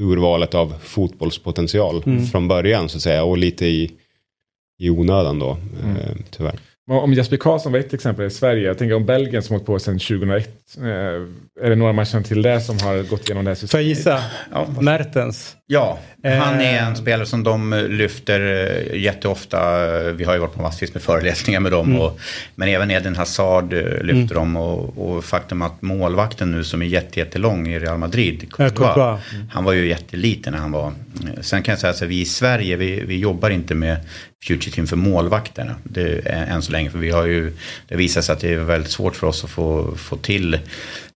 urvalet 0.00 0.54
av 0.54 0.74
fotbollspotential 0.82 2.02
från 2.30 2.48
början 2.48 2.88
så 2.88 2.96
att 2.96 3.02
säga. 3.02 3.24
Och 3.24 3.38
lite 3.38 3.66
i, 3.66 3.90
i 4.78 4.90
onödan 4.90 5.38
då, 5.38 5.50
eh, 5.84 6.16
tyvärr. 6.30 6.60
Om 6.90 7.14
Jesper 7.14 7.36
Karlsson 7.36 7.72
var 7.72 7.78
ett 7.78 7.94
exempel 7.94 8.26
i 8.26 8.30
Sverige. 8.30 8.66
Jag 8.66 8.78
tänker 8.78 8.94
om 8.94 9.06
Belgien 9.06 9.42
som 9.42 9.54
hållit 9.54 9.66
på 9.66 9.78
sedan 9.78 9.98
2001. 9.98 10.48
Eh, 10.78 10.84
är 11.64 11.70
det 11.70 11.74
några 11.76 11.92
man 11.92 12.04
känner 12.04 12.24
till 12.24 12.42
där 12.42 12.60
som 12.60 12.78
har 12.78 13.02
gått 13.02 13.24
igenom 13.28 13.44
det 13.44 13.50
här 13.50 13.54
Får 13.54 13.80
jag 13.80 13.86
systemet? 13.86 13.86
gissa? 13.86 14.20
Ja. 14.52 14.66
Mertens. 14.80 15.56
Ja, 15.66 15.98
han 16.22 16.60
är 16.60 16.74
Eh. 16.74 16.86
en 16.88 16.96
spelare 16.96 17.26
som 17.26 17.42
de 17.44 17.86
lyfter 17.90 18.40
eh, 18.92 19.00
jätteofta. 19.00 19.88
Vi 20.12 20.24
har 20.24 20.34
ju 20.34 20.40
varit 20.40 20.54
på 20.54 20.62
massvis 20.62 20.94
med 20.94 21.02
föreläsningar 21.02 21.60
med 21.60 21.72
dem. 21.72 22.00
Och, 22.00 22.18
men 22.54 22.68
även 22.68 22.90
Eden 22.90 23.16
Hazard 23.16 23.72
lyfter 24.02 24.34
dem. 24.34 24.56
Och, 24.56 24.98
och 25.16 25.24
faktum 25.24 25.62
att 25.62 25.82
målvakten 25.82 26.50
nu 26.50 26.64
som 26.64 26.82
är 26.82 26.86
jätte, 26.86 27.20
jättelång 27.20 27.68
i 27.68 27.78
Real 27.78 27.98
Madrid, 27.98 28.40
Courtois, 28.52 28.72
Courtois. 28.94 29.20
han 29.50 29.64
var 29.64 29.72
ju 29.72 29.88
jätteliten 29.88 30.52
när 30.52 30.60
han 30.60 30.72
var. 30.72 30.92
Sen 31.40 31.62
kan 31.62 31.72
jag 31.72 31.78
säga 31.80 31.90
att 31.92 32.02
vi 32.02 32.20
i 32.20 32.24
Sverige, 32.24 32.76
vi, 32.76 33.04
vi 33.06 33.18
jobbar 33.18 33.50
inte 33.50 33.74
med 33.74 33.96
Future 34.46 34.70
Team 34.70 34.86
för 34.86 34.96
målvakterna. 34.96 35.74
Det 35.84 36.20
är, 36.24 36.46
än 36.46 36.62
så 36.62 36.72
länge, 36.72 36.90
för 36.90 36.98
vi 36.98 37.10
har 37.10 37.26
ju, 37.26 37.52
det 37.88 37.96
visar 37.96 38.20
sig 38.20 38.32
att 38.32 38.40
det 38.40 38.52
är 38.52 38.58
väldigt 38.58 38.90
svårt 38.90 39.16
för 39.16 39.26
oss 39.26 39.44
att 39.44 39.50
få, 39.50 39.94
få 39.96 40.16
till 40.16 40.58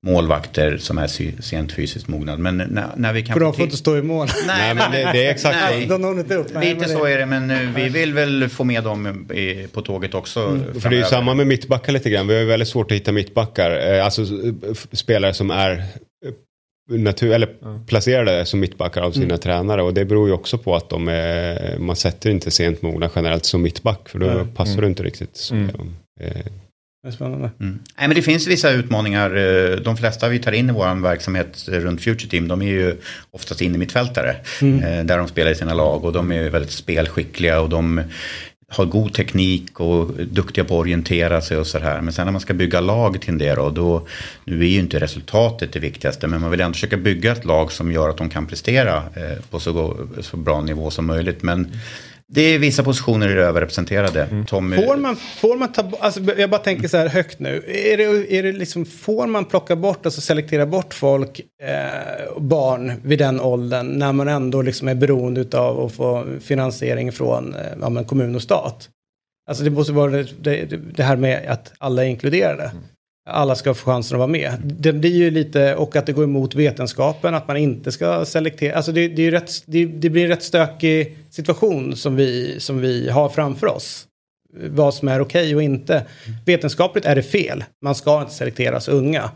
målvakter 0.07 0.79
som 0.79 0.99
är 0.99 1.41
sent 1.43 1.73
fysiskt 1.73 2.09
mognad. 2.09 2.39
Men 2.39 2.57
när, 2.57 2.87
när 2.97 3.13
vi 3.13 3.23
kan 3.23 3.33
För 3.33 3.41
de 3.41 3.53
få 3.53 3.57
får 3.57 3.65
inte 3.65 3.77
stå 3.77 3.97
i 3.97 4.03
mål. 4.03 4.29
Nej, 4.47 4.75
men 4.75 4.91
det, 4.93 5.11
det 5.13 5.27
är 5.27 5.31
exakt 5.31 5.57
Nej. 5.71 5.87
De 5.87 6.03
når 6.03 6.21
inte 6.21 6.35
upp. 6.35 6.47
Nej, 6.55 6.75
Lite 6.75 6.89
så 6.89 7.05
är 7.05 7.19
det, 7.19 7.27
men 7.27 7.51
eh, 7.51 7.59
vi 7.75 7.89
vill 7.89 8.15
väl 8.15 8.49
få 8.49 8.65
med 8.65 8.85
dem 8.85 9.31
i, 9.35 9.67
på 9.73 9.83
tåget 9.83 10.15
också. 10.15 10.61
För 10.81 10.91
det 10.91 10.97
är 10.97 11.01
ju 11.01 11.05
samma 11.05 11.35
med 11.35 11.47
mittbackar 11.47 11.93
lite 11.93 12.11
grann. 12.11 12.27
Vi 12.27 12.35
har 12.35 12.41
ju 12.41 12.47
väldigt 12.47 12.69
svårt 12.69 12.91
att 12.91 12.97
hitta 12.97 13.13
mittbackar. 13.13 13.95
Eh, 13.95 14.05
Alltså 14.05 14.23
eh, 14.23 14.75
spelare 14.93 15.35
som 15.35 15.51
är 15.51 15.85
natur 16.89 17.33
eller 17.33 17.49
placerade 17.87 18.47
som 18.47 18.61
mittbackar 18.61 19.03
av 19.03 19.13
sina 19.13 19.37
tränare. 19.39 19.83
Och 19.83 19.95
det 19.95 20.05
beror 20.05 20.29
ju 20.29 20.35
också 20.35 20.59
på 20.59 20.77
att 20.77 20.91
de 20.91 21.09
är, 21.09 21.79
man 21.79 21.97
sätter 21.97 22.31
inte 22.31 22.51
sent 22.51 22.83
mogna 22.83 23.11
generellt 23.17 23.45
som 23.45 23.63
mittback. 23.63 24.09
För 24.09 24.19
då 24.19 24.27
Nej. 24.27 24.45
passar 24.57 24.81
du 24.83 24.87
inte 24.89 25.03
riktigt. 25.03 25.37
Så, 25.37 25.55
eh, 25.55 25.67
Det 27.03 27.09
är 27.09 27.11
spännande. 27.13 27.51
Mm. 27.61 27.79
Nej, 27.99 28.09
men 28.09 28.15
det 28.17 28.23
finns 28.23 28.47
vissa 28.47 28.71
utmaningar. 28.71 29.37
eh, 29.37 29.77
De 29.77 29.97
flesta 29.97 30.29
vi 30.29 30.39
tar 30.39 30.53
in 30.53 30.71
i 30.71 30.73
vår 30.73 31.03
verksamhet 31.03 31.69
eh, 31.69 31.75
runt 31.75 32.01
Future 32.03 32.31
Team, 32.31 32.49
de 32.49 32.63
är 32.63 32.67
ju 32.67 32.97
oftast 33.31 33.61
innermittfältare. 33.61 34.31
eh, 34.63 35.05
Där 35.05 35.19
de 35.19 35.29
spelar 35.29 35.51
i 35.51 35.55
sina 35.55 35.75
lag 35.75 36.05
och 36.05 36.13
de 36.13 36.33
är 36.33 36.51
väldigt 36.51 36.71
spelskickliga 36.71 37.61
och 37.61 37.69
de 37.69 38.03
har 38.71 38.85
god 38.85 39.15
teknik 39.15 39.81
och 39.81 40.07
duktiga 40.15 40.65
på 40.65 40.75
att 40.75 40.81
orientera 40.81 41.41
sig 41.41 41.57
och 41.57 41.67
så 41.67 41.79
här. 41.79 42.01
Men 42.01 42.13
sen 42.13 42.25
när 42.25 42.33
man 42.33 42.41
ska 42.41 42.55
bygga 42.55 42.81
lag 42.81 43.21
till 43.21 43.39
det 43.39 43.55
då, 43.55 43.71
då, 43.71 44.07
nu 44.45 44.61
är 44.61 44.69
ju 44.69 44.79
inte 44.79 45.01
resultatet 45.01 45.73
det 45.73 45.79
viktigaste, 45.79 46.27
men 46.27 46.41
man 46.41 46.51
vill 46.51 46.61
ändå 46.61 46.73
försöka 46.73 46.97
bygga 46.97 47.33
ett 47.33 47.45
lag 47.45 47.73
som 47.73 47.93
gör 47.93 48.09
att 48.09 48.17
de 48.17 48.29
kan 48.29 48.47
prestera 48.47 48.97
eh, 48.97 49.39
på 49.51 49.61
så, 49.61 49.97
så 50.21 50.37
bra 50.37 50.61
nivå 50.61 50.91
som 50.91 51.07
möjligt. 51.07 51.43
Men 51.43 51.73
det 52.33 52.41
är 52.41 52.59
vissa 52.59 52.83
positioner 52.83 53.29
är 53.29 53.37
överrepresenterade. 53.37 54.45
Tommy, 54.47 54.77
Får 54.77 54.97
man, 54.97 55.17
får 55.17 55.57
man 55.57 55.73
ta 55.73 55.91
alltså 56.01 56.21
jag 56.21 56.51
bara 56.51 56.61
tänker 56.61 56.89
så 56.89 56.97
här 56.97 57.09
högt 57.09 57.39
nu. 57.39 57.65
Är 57.67 57.97
det, 57.97 58.35
är 58.35 58.43
det 58.43 58.53
liksom, 58.53 58.85
får 58.85 59.27
man 59.27 59.45
plocka 59.45 59.77
bort, 59.77 60.07
alltså 60.07 60.21
selektera 60.21 60.67
bort 60.67 60.95
folk, 60.95 61.41
eh, 61.63 62.41
barn 62.41 62.93
vid 63.03 63.19
den 63.19 63.41
åldern 63.41 63.87
när 63.87 64.13
man 64.13 64.29
ändå 64.29 64.63
liksom 64.63 64.89
är 64.89 64.95
beroende 64.95 65.59
av 65.59 65.81
att 65.81 65.93
få 65.93 66.25
finansiering 66.41 67.13
från 67.13 67.55
eh, 67.55 67.61
ja, 67.81 67.89
men 67.89 68.05
kommun 68.05 68.35
och 68.35 68.43
stat? 68.43 68.89
Alltså 69.49 69.65
det 69.65 69.71
måste 69.71 69.93
vara 69.93 70.11
det, 70.11 70.27
det, 70.41 70.77
det 70.97 71.03
här 71.03 71.17
med 71.17 71.49
att 71.49 71.73
alla 71.79 72.05
är 72.05 72.09
inkluderade. 72.09 72.73
Alla 73.29 73.55
ska 73.55 73.75
få 73.75 73.91
chansen 73.91 74.17
att 74.17 74.19
vara 74.19 74.27
med. 74.27 74.53
Det 74.63 74.93
blir 74.93 75.17
ju 75.17 75.31
lite, 75.31 75.75
och 75.75 75.97
att 75.97 76.07
det 76.07 76.13
går 76.13 76.25
emot 76.25 76.55
vetenskapen, 76.55 77.35
att 77.35 77.49
man 77.49 77.57
inte 77.57 77.93
ska 77.93 78.25
selektera. 78.25 78.77
Alltså 78.77 78.93
det, 78.93 79.09
det, 79.09 79.23
är 79.23 79.25
ju 79.25 79.31
rätt, 79.31 79.51
det, 79.67 79.87
det 79.87 80.11
blir 80.11 80.23
en 80.23 80.29
rätt 80.29 80.43
stökig 80.43 81.19
situation 81.31 81.97
som 81.97 82.17
vi, 82.17 82.61
som 82.61 82.81
vi 82.81 83.11
har 83.11 83.29
framför 83.29 83.67
oss 83.67 84.09
vad 84.55 84.95
som 84.95 85.09
är 85.09 85.21
okej 85.21 85.55
och 85.55 85.63
inte. 85.63 86.05
Vetenskapligt 86.47 87.07
är 87.07 87.17
det 87.17 87.23
fel. 87.23 87.65
Man 87.83 87.95
ska 87.95 88.21
inte 88.21 88.35
selektera 88.35 88.81
så 88.81 88.91
unga. 88.91 89.31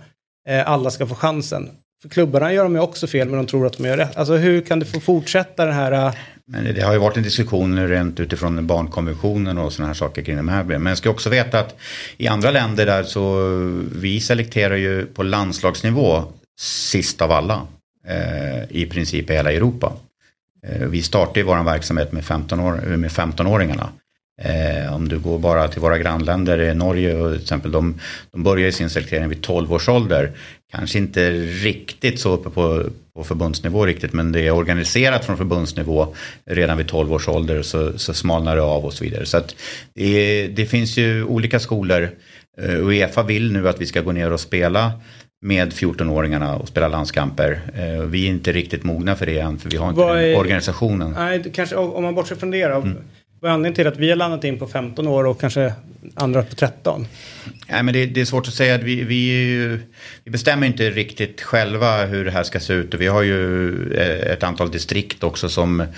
Eh, 0.48 0.70
alla 0.70 0.90
ska 0.90 1.06
få 1.06 1.14
chansen. 1.14 1.70
För 2.02 2.08
klubbarna 2.08 2.52
gör 2.52 2.62
de 2.62 2.74
ju 2.74 2.80
också 2.80 3.06
fel 3.06 3.28
men 3.28 3.36
de 3.36 3.46
tror 3.46 3.66
att 3.66 3.78
de 3.78 3.84
gör 3.88 3.96
rätt. 3.96 4.16
Alltså 4.16 4.34
hur 4.34 4.60
kan 4.60 4.78
det 4.78 4.86
få 4.86 5.00
fortsätta 5.00 5.64
den 5.64 5.74
här? 5.74 5.92
Eh, 5.92 6.14
men 6.52 6.74
det 6.74 6.80
har 6.80 6.92
ju 6.92 6.98
varit 6.98 7.16
en 7.16 7.22
diskussion 7.22 7.88
rent 7.88 8.20
utifrån 8.20 8.66
barnkonventionen 8.66 9.58
och 9.58 9.72
sådana 9.72 9.86
här 9.86 9.94
saker 9.94 10.22
kring 10.22 10.36
de 10.36 10.48
här. 10.48 10.64
Men 10.64 10.86
jag 10.86 10.98
ska 10.98 11.10
också 11.10 11.30
veta 11.30 11.60
att 11.60 11.76
i 12.16 12.28
andra 12.28 12.50
länder 12.50 12.86
där 12.86 13.02
så 13.02 13.52
vi 13.94 14.20
selekterar 14.20 14.76
ju 14.76 15.06
på 15.06 15.22
landslagsnivå 15.22 16.24
sist 16.60 17.22
av 17.22 17.32
alla. 17.32 17.66
Eh, 18.06 18.62
I 18.68 18.86
princip 18.86 19.30
i 19.30 19.32
hela 19.32 19.52
Europa. 19.52 19.92
Eh, 20.66 20.86
vi 20.86 21.02
startar 21.02 21.36
ju 21.36 21.42
vår 21.42 21.64
verksamhet 21.64 22.12
med 22.12 22.24
15 22.24 22.60
år, 22.60 22.72
med 22.96 23.10
15-åringarna. 23.10 23.88
Eh, 24.44 24.94
om 24.94 25.08
du 25.08 25.18
går 25.18 25.38
bara 25.38 25.68
till 25.68 25.80
våra 25.80 25.98
grannländer, 25.98 26.74
Norge 26.74 27.14
och 27.14 27.32
till 27.32 27.42
exempel, 27.42 27.72
de, 27.72 28.00
de 28.32 28.42
börjar 28.42 28.70
sin 28.70 28.90
selektering 28.90 29.28
vid 29.28 29.42
12 29.42 29.72
års 29.72 29.88
ålder. 29.88 30.30
Kanske 30.72 30.98
inte 30.98 31.30
riktigt 31.40 32.20
så 32.20 32.32
uppe 32.32 32.50
på, 32.50 32.84
på 33.16 33.24
förbundsnivå 33.24 33.86
riktigt, 33.86 34.12
men 34.12 34.32
det 34.32 34.40
är 34.46 34.50
organiserat 34.50 35.24
från 35.24 35.36
förbundsnivå 35.36 36.14
redan 36.44 36.76
vid 36.78 36.86
12 36.88 37.12
års 37.12 37.28
ålder 37.28 37.62
så, 37.62 37.98
så 37.98 38.14
smalnar 38.14 38.56
det 38.56 38.62
av 38.62 38.84
och 38.84 38.92
så 38.92 39.04
vidare. 39.04 39.26
Så 39.26 39.36
att 39.36 39.54
det, 39.94 40.46
det 40.48 40.66
finns 40.66 40.96
ju 40.96 41.24
olika 41.24 41.60
skolor. 41.60 42.10
Eh, 42.60 42.86
Uefa 42.86 43.22
vill 43.22 43.52
nu 43.52 43.68
att 43.68 43.80
vi 43.80 43.86
ska 43.86 44.00
gå 44.00 44.12
ner 44.12 44.32
och 44.32 44.40
spela 44.40 44.92
med 45.44 45.72
14-åringarna 45.72 46.54
och 46.58 46.68
spela 46.68 46.88
landskamper. 46.88 47.60
Eh, 47.74 48.02
Vi 48.04 48.24
är 48.26 48.30
inte 48.30 48.52
riktigt 48.52 48.84
mogna 48.84 49.16
för 49.16 49.26
det 49.26 49.38
än, 49.38 49.58
för 49.58 49.70
vi 49.70 49.76
har 49.76 49.88
inte 49.88 50.02
är- 50.02 50.36
organisationen. 50.38 51.12
Nej, 51.12 51.42
kanske, 51.54 51.76
om 51.76 52.02
man 52.04 52.14
bortser 52.14 52.36
från 52.36 52.50
det 52.50 52.66
då. 52.66 52.88
Vad 53.42 53.50
är 53.50 53.54
anledningen 53.54 53.74
till 53.74 53.86
att 53.86 53.96
vi 53.96 54.08
har 54.08 54.16
landat 54.16 54.44
in 54.44 54.58
på 54.58 54.66
15 54.66 55.06
år 55.06 55.24
och 55.24 55.40
kanske 55.40 55.72
andra 56.14 56.42
på 56.42 56.54
13. 56.54 57.06
Nej, 57.68 57.82
men 57.82 57.94
det, 57.94 58.06
det 58.06 58.20
är 58.20 58.24
svårt 58.24 58.48
att 58.48 58.54
säga. 58.54 58.78
Vi, 58.78 59.04
vi, 59.04 59.78
vi 60.24 60.30
bestämmer 60.30 60.66
inte 60.66 60.90
riktigt 60.90 61.42
själva 61.42 62.04
hur 62.04 62.24
det 62.24 62.30
här 62.30 62.42
ska 62.42 62.60
se 62.60 62.72
ut. 62.72 62.94
Och 62.94 63.00
vi 63.00 63.06
har 63.06 63.22
ju 63.22 63.72
eh, 63.94 64.32
ett 64.32 64.42
antal 64.42 64.70
distrikt 64.70 65.24
också 65.24 65.48
som 65.48 65.80
eh, 65.80 65.88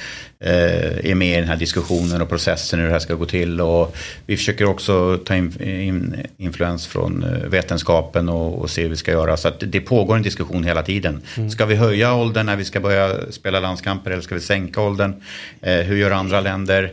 är 1.11 1.15
med 1.15 1.39
i 1.39 1.41
den 1.41 1.49
här 1.49 1.57
diskussionen 1.57 2.23
och 2.23 2.29
processen 2.29 2.79
hur 2.79 2.87
det 2.87 2.93
här 2.93 2.99
ska 2.99 3.15
gå 3.15 3.27
till. 3.27 3.61
Och 3.61 3.97
vi 4.27 4.37
försöker 4.37 4.65
också 4.65 5.19
ta 5.25 5.35
in, 5.35 5.63
in 5.63 6.17
influens 6.37 6.87
från 6.87 7.23
eh, 7.23 7.49
vetenskapen 7.49 8.29
och, 8.29 8.59
och, 8.59 8.71
se 8.71 8.83
hur 8.83 8.89
vi 8.89 8.97
ska 8.97 9.11
göra. 9.11 9.37
Så 9.37 9.51
det 9.51 9.81
pågår 9.81 10.17
en 10.17 10.23
diskussion 10.23 10.65
hela 10.65 10.83
tiden. 10.83 11.23
Mm. 11.37 11.51
Ska 11.51 11.67
vi 11.67 11.75
höja 11.75 12.15
åldern 12.15 12.47
när 12.47 12.57
vi 12.57 12.65
ska 12.65 12.81
börja 12.81 13.33
spela 13.33 13.61
landskamper 13.61 14.11
eller 14.11 14.23
ska 14.23 14.35
vi 14.35 14.41
sänka 14.41 14.81
åldern? 14.81 15.15
Eh, 15.61 15.77
hur 15.77 15.97
gör 15.97 16.11
andra 16.11 16.41
länder? 16.41 16.93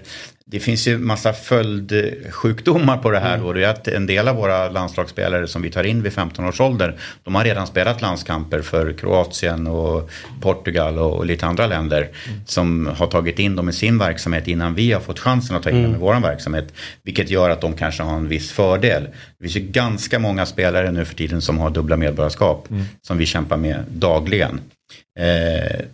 Det 0.51 0.59
finns 0.59 0.87
ju 0.87 0.97
massa 0.97 1.33
följdsjukdomar 1.33 2.97
på 2.97 3.11
det 3.11 3.19
här. 3.19 3.33
Mm. 3.33 3.45
Då. 3.45 3.53
Det 3.53 3.63
är 3.63 3.69
att 3.69 3.87
en 3.87 4.05
del 4.05 4.27
av 4.27 4.35
våra 4.35 4.69
landslagsspelare 4.69 5.47
som 5.47 5.61
vi 5.61 5.71
tar 5.71 5.83
in 5.83 6.03
vid 6.03 6.13
15 6.13 6.45
års 6.45 6.61
ålder, 6.61 6.97
de 7.23 7.35
har 7.35 7.43
redan 7.43 7.67
spelat 7.67 8.01
landskamper 8.01 8.61
för 8.61 8.93
Kroatien 8.93 9.67
och 9.67 10.09
Portugal 10.41 10.99
och, 10.99 11.25
lite 11.25 11.45
andra 11.45 11.67
länder. 11.67 11.97
Mm. 12.01 12.39
Som 12.45 12.87
har 12.87 13.07
tagit 13.07 13.39
in 13.39 13.55
dem 13.55 13.69
i 13.69 13.73
sin 13.73 13.97
verksamhet 13.97 14.47
innan 14.47 14.75
vi 14.75 14.91
har 14.91 15.01
fått 15.01 15.19
chansen 15.19 15.55
att 15.55 15.63
ta 15.63 15.69
in 15.69 15.75
mm. 15.75 15.91
dem 15.91 15.95
i 15.95 16.03
vår 16.03 16.19
verksamhet. 16.19 16.73
Vilket 17.03 17.29
gör 17.29 17.49
att 17.49 17.61
de 17.61 17.73
kanske 17.73 18.03
har 18.03 18.15
en 18.15 18.27
viss 18.27 18.51
fördel. 18.51 19.03
Det 19.37 19.43
finns 19.43 19.55
ju 19.55 19.59
ganska 19.59 20.19
många 20.19 20.45
spelare 20.45 20.91
nu 20.91 21.05
för 21.05 21.15
tiden 21.15 21.41
som 21.41 21.59
har 21.59 21.69
dubbla 21.69 21.97
medborgarskap. 21.97 22.71
Mm. 22.71 22.83
Som 23.01 23.17
vi 23.17 23.25
kämpar 23.25 23.57
med 23.57 23.83
dagligen. 23.89 24.61
Eh, 25.19 25.85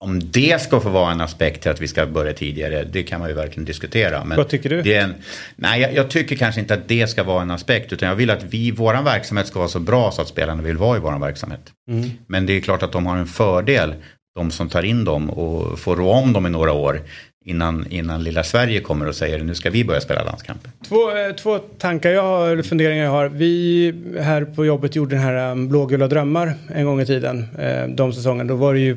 om 0.00 0.30
det 0.30 0.62
ska 0.62 0.80
få 0.80 0.88
vara 0.88 1.12
en 1.12 1.20
aspekt 1.20 1.62
till 1.62 1.70
att 1.70 1.80
vi 1.80 1.88
ska 1.88 2.06
börja 2.06 2.32
tidigare, 2.32 2.84
det 2.84 3.02
kan 3.02 3.20
man 3.20 3.28
ju 3.28 3.34
verkligen 3.34 3.64
diskutera. 3.64 4.24
Men 4.24 4.36
Vad 4.36 4.48
tycker 4.48 4.70
du? 4.70 4.82
Det 4.82 4.94
är 4.94 5.04
en, 5.04 5.14
nej, 5.56 5.80
jag, 5.80 5.94
jag, 5.94 6.10
tycker 6.10 6.36
kanske 6.36 6.60
inte 6.60 6.74
att 6.74 6.88
det 6.88 7.06
ska 7.06 7.22
vara 7.22 7.42
en 7.42 7.50
aspekt, 7.50 7.92
utan 7.92 8.08
jag 8.08 8.16
vill 8.16 8.30
att 8.30 8.44
vi, 8.44 8.70
våran 8.70 9.04
verksamhet 9.04 9.46
ska 9.46 9.58
vara 9.58 9.68
så 9.68 9.80
bra 9.80 10.10
så 10.10 10.22
att 10.22 10.28
spelarna 10.28 10.62
vill 10.62 10.76
vara 10.76 10.96
i 10.96 11.00
våran 11.00 11.20
verksamhet. 11.20 11.72
Mm. 11.90 12.10
Men 12.26 12.46
det 12.46 12.52
är 12.52 12.60
klart 12.60 12.82
att 12.82 12.92
de 12.92 13.06
har 13.06 13.16
en 13.16 13.26
fördel, 13.26 13.94
de 14.34 14.50
som 14.50 14.68
tar 14.68 14.82
in 14.82 15.04
dem 15.04 15.30
och 15.30 15.78
får 15.78 15.96
rå 15.96 16.10
om 16.10 16.32
dem 16.32 16.46
i 16.46 16.50
några 16.50 16.72
år 16.72 17.00
innan, 17.44 17.86
innan 17.90 18.24
lilla 18.24 18.42
Sverige 18.42 18.80
kommer 18.80 19.08
och 19.08 19.14
säger 19.14 19.38
nu 19.38 19.54
ska 19.54 19.70
vi 19.70 19.84
börja 19.84 20.00
spela 20.00 20.24
landskamper. 20.24 20.70
Två, 20.88 20.96
två 21.38 21.58
tankar 21.58 22.10
jag 22.10 22.22
har, 22.22 22.48
eller 22.48 22.62
funderingar 22.62 23.04
jag 23.04 23.10
har. 23.10 23.28
Vi 23.28 23.94
här 24.20 24.44
på 24.44 24.66
jobbet 24.66 24.96
gjorde 24.96 25.14
den 25.14 25.24
här 25.24 25.52
um, 25.52 25.68
blågula 25.68 26.08
drömmar 26.08 26.54
en 26.74 26.84
gång 26.84 27.00
i 27.00 27.06
tiden, 27.06 27.46
eh, 27.58 27.88
de 27.88 28.12
säsongen. 28.12 28.46
Då 28.46 28.54
var 28.54 28.74
det 28.74 28.80
ju 28.80 28.96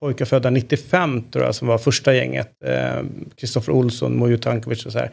pojkar 0.00 0.24
födda 0.24 0.50
95 0.50 1.22
tror 1.30 1.44
jag 1.44 1.54
som 1.54 1.68
var 1.68 1.78
första 1.78 2.14
gänget. 2.14 2.50
Kristoffer 3.36 3.72
eh, 3.72 3.78
Olsson, 3.78 4.18
Mujo 4.18 4.38
Tankovic 4.38 4.86
och 4.86 4.92
så 4.92 4.98
här. 4.98 5.10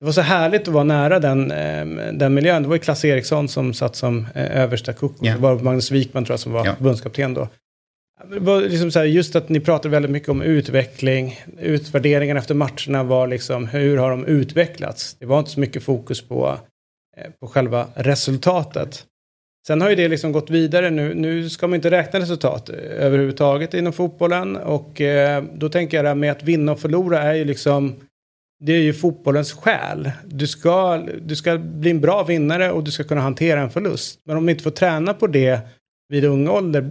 Det 0.00 0.06
var 0.06 0.12
så 0.12 0.20
härligt 0.20 0.68
att 0.68 0.74
vara 0.74 0.84
nära 0.84 1.18
den, 1.18 1.50
eh, 1.50 2.12
den 2.12 2.34
miljön. 2.34 2.62
Det 2.62 2.68
var 2.68 2.76
ju 2.76 2.80
Klasse 2.80 3.08
Eriksson 3.08 3.48
som 3.48 3.74
satt 3.74 3.96
som 3.96 4.26
eh, 4.34 4.60
översta 4.60 4.92
kock. 4.92 5.22
Yeah. 5.22 5.36
Det 5.36 5.42
var 5.42 5.58
Magnus 5.58 5.90
Wikman 5.90 6.24
tror 6.24 6.32
jag 6.32 6.40
som 6.40 6.52
var 6.52 6.64
yeah. 6.64 6.76
förbundskapten 6.76 7.34
då. 7.34 7.48
Det 8.30 8.38
var 8.38 8.60
liksom 8.60 8.90
så 8.90 8.98
här, 8.98 9.06
just 9.06 9.36
att 9.36 9.48
ni 9.48 9.60
pratade 9.60 9.88
väldigt 9.88 10.10
mycket 10.10 10.28
om 10.28 10.42
utveckling. 10.42 11.40
Utvärderingen 11.58 12.36
efter 12.36 12.54
matcherna 12.54 13.02
var 13.02 13.26
liksom 13.26 13.68
hur 13.68 13.96
har 13.96 14.10
de 14.10 14.24
utvecklats? 14.26 15.16
Det 15.18 15.26
var 15.26 15.38
inte 15.38 15.50
så 15.50 15.60
mycket 15.60 15.82
fokus 15.82 16.28
på, 16.28 16.58
eh, 17.16 17.30
på 17.40 17.46
själva 17.46 17.86
resultatet. 17.94 19.06
Sen 19.66 19.80
har 19.80 19.90
ju 19.90 19.96
det 19.96 20.08
liksom 20.08 20.32
gått 20.32 20.50
vidare 20.50 20.90
nu. 20.90 21.14
Nu 21.14 21.50
ska 21.50 21.66
man 21.66 21.74
inte 21.74 21.90
räkna 21.90 22.20
resultat 22.20 22.68
eh, 22.68 22.76
överhuvudtaget 22.76 23.74
inom 23.74 23.92
fotbollen. 23.92 24.56
Och 24.56 25.00
eh, 25.00 25.44
då 25.54 25.68
tänker 25.68 25.96
jag 25.96 26.04
det 26.04 26.08
här 26.08 26.14
med 26.14 26.32
att 26.32 26.42
vinna 26.42 26.72
och 26.72 26.80
förlora 26.80 27.22
är 27.22 27.34
ju 27.34 27.44
liksom 27.44 27.94
det 28.64 28.72
är 28.72 28.80
ju 28.80 28.92
fotbollens 28.92 29.52
själ. 29.52 30.10
Du 30.24 30.46
ska, 30.46 30.96
du 31.20 31.36
ska 31.36 31.58
bli 31.58 31.90
en 31.90 32.00
bra 32.00 32.22
vinnare 32.22 32.72
och 32.72 32.84
du 32.84 32.90
ska 32.90 33.04
kunna 33.04 33.20
hantera 33.20 33.60
en 33.60 33.70
förlust. 33.70 34.20
Men 34.24 34.36
om 34.36 34.46
du 34.46 34.52
inte 34.52 34.64
får 34.64 34.70
träna 34.70 35.14
på 35.14 35.26
det 35.26 35.60
vid 36.08 36.24
ung 36.24 36.48
ålder 36.48 36.90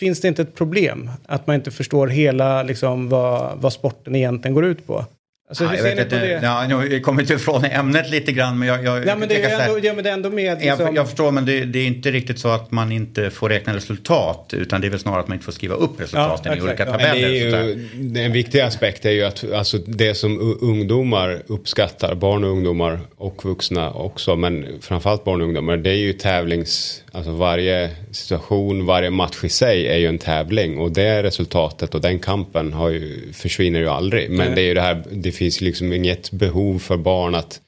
finns 0.00 0.20
det 0.20 0.28
inte 0.28 0.42
ett 0.42 0.54
problem 0.54 1.10
att 1.26 1.46
man 1.46 1.56
inte 1.56 1.70
förstår 1.70 2.06
hela 2.06 2.62
liksom, 2.62 3.08
vad, 3.08 3.58
vad 3.58 3.72
sporten 3.72 4.14
egentligen 4.14 4.54
går 4.54 4.64
ut 4.64 4.86
på. 4.86 5.04
Alltså, 5.50 5.64
ja, 5.64 5.76
jag 5.76 5.82
vet 5.82 5.98
inte, 5.98 6.18
det? 6.18 6.40
Ja, 6.42 6.66
nu 6.68 7.00
kommer 7.00 7.22
inte 7.22 7.34
ifrån 7.34 7.64
ämnet 7.64 8.10
lite 8.10 8.32
grann. 8.32 8.58
Men 8.58 8.68
jag, 8.68 8.84
jag, 8.84 9.06
ja, 9.06 9.16
men 9.16 9.28
det 9.28 9.42
är 9.42 9.60
ändå, 9.60 9.78
ja, 9.82 9.92
men 9.94 10.04
det 10.04 10.10
är 10.10 10.14
ändå 10.14 10.30
med. 10.30 10.58
Liksom... 10.60 10.86
Jag, 10.86 10.96
jag, 10.96 11.08
förstår, 11.08 11.30
men 11.30 11.46
det, 11.46 11.64
det, 11.64 11.78
är 11.78 11.86
inte 11.86 12.10
riktigt 12.10 12.38
så 12.38 12.48
att 12.48 12.70
man 12.70 12.92
inte 12.92 13.30
får 13.30 13.48
räkna 13.48 13.76
resultat. 13.76 14.50
Utan 14.56 14.80
det 14.80 14.86
är 14.86 14.90
väl 14.90 15.00
snarare 15.00 15.20
att 15.20 15.28
man 15.28 15.34
inte 15.34 15.44
får 15.44 15.52
skriva 15.52 15.74
upp 15.74 16.00
resultaten 16.00 16.52
ja, 16.52 16.58
i 16.58 16.62
olika 16.62 16.84
tabeller. 16.84 17.12
Men 17.12 17.20
det 17.20 18.18
är 18.18 18.20
ju, 18.20 18.24
en 18.24 18.32
viktig 18.32 18.60
aspekt 18.60 19.04
är 19.04 19.10
ju 19.10 19.24
att 19.24 19.52
alltså, 19.52 19.78
det 19.78 20.14
som 20.14 20.56
ungdomar 20.60 21.42
uppskattar, 21.46 22.14
barn 22.14 22.44
och 22.44 22.50
ungdomar 22.50 23.00
och 23.16 23.44
vuxna 23.44 23.90
också, 23.90 24.36
men 24.36 24.66
framförallt 24.80 25.24
barn 25.24 25.40
och 25.40 25.46
ungdomar, 25.46 25.76
det 25.76 25.90
är 25.90 25.94
ju 25.94 26.12
tävlings... 26.12 27.02
Alltså 27.12 27.32
varje 27.32 27.90
situation, 28.10 28.86
varje 28.86 29.10
match 29.10 29.44
i 29.44 29.48
sig 29.48 29.88
är 29.88 29.96
ju 29.96 30.06
en 30.06 30.18
tävling. 30.18 30.78
Och 30.78 30.92
det 30.92 31.22
resultatet 31.22 31.94
och 31.94 32.00
den 32.00 32.18
kampen 32.18 32.72
har 32.72 32.88
ju, 32.88 33.32
försvinner 33.32 33.80
ju 33.80 33.88
aldrig. 33.88 34.30
Men 34.30 34.54
det 34.54 34.60
är 34.60 34.66
ju 34.66 34.74
det 34.74 34.80
här, 34.80 35.04
det 35.10 35.32
finns 35.32 35.60
liksom 35.60 35.92
inget 35.92 36.30
behov 36.30 36.78
för 36.78 36.96
barn 36.96 37.34
att 37.34 37.60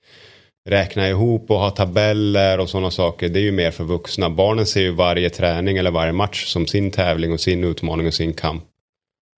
räkna 0.69 1.09
ihop 1.09 1.51
och 1.51 1.59
ha 1.59 1.71
tabeller 1.71 2.61
och 2.61 2.71
sådana 2.71 2.91
saker. 2.91 3.29
Det 3.29 3.39
är 3.39 3.43
ju 3.43 3.53
mer 3.53 3.71
för 3.71 3.85
vuxna. 3.85 4.31
Barnen 4.31 4.67
ser 4.67 4.81
ju 4.81 4.91
varje 4.91 5.31
träning 5.31 5.77
eller 5.77 5.91
varje 5.91 6.13
match 6.13 6.47
som 6.47 6.67
sin 6.67 6.91
tävling 6.91 7.33
och 7.33 7.41
sin 7.41 7.65
utmaning 7.65 8.07
och 8.07 8.15
sin 8.15 8.33
kamp. 8.33 8.65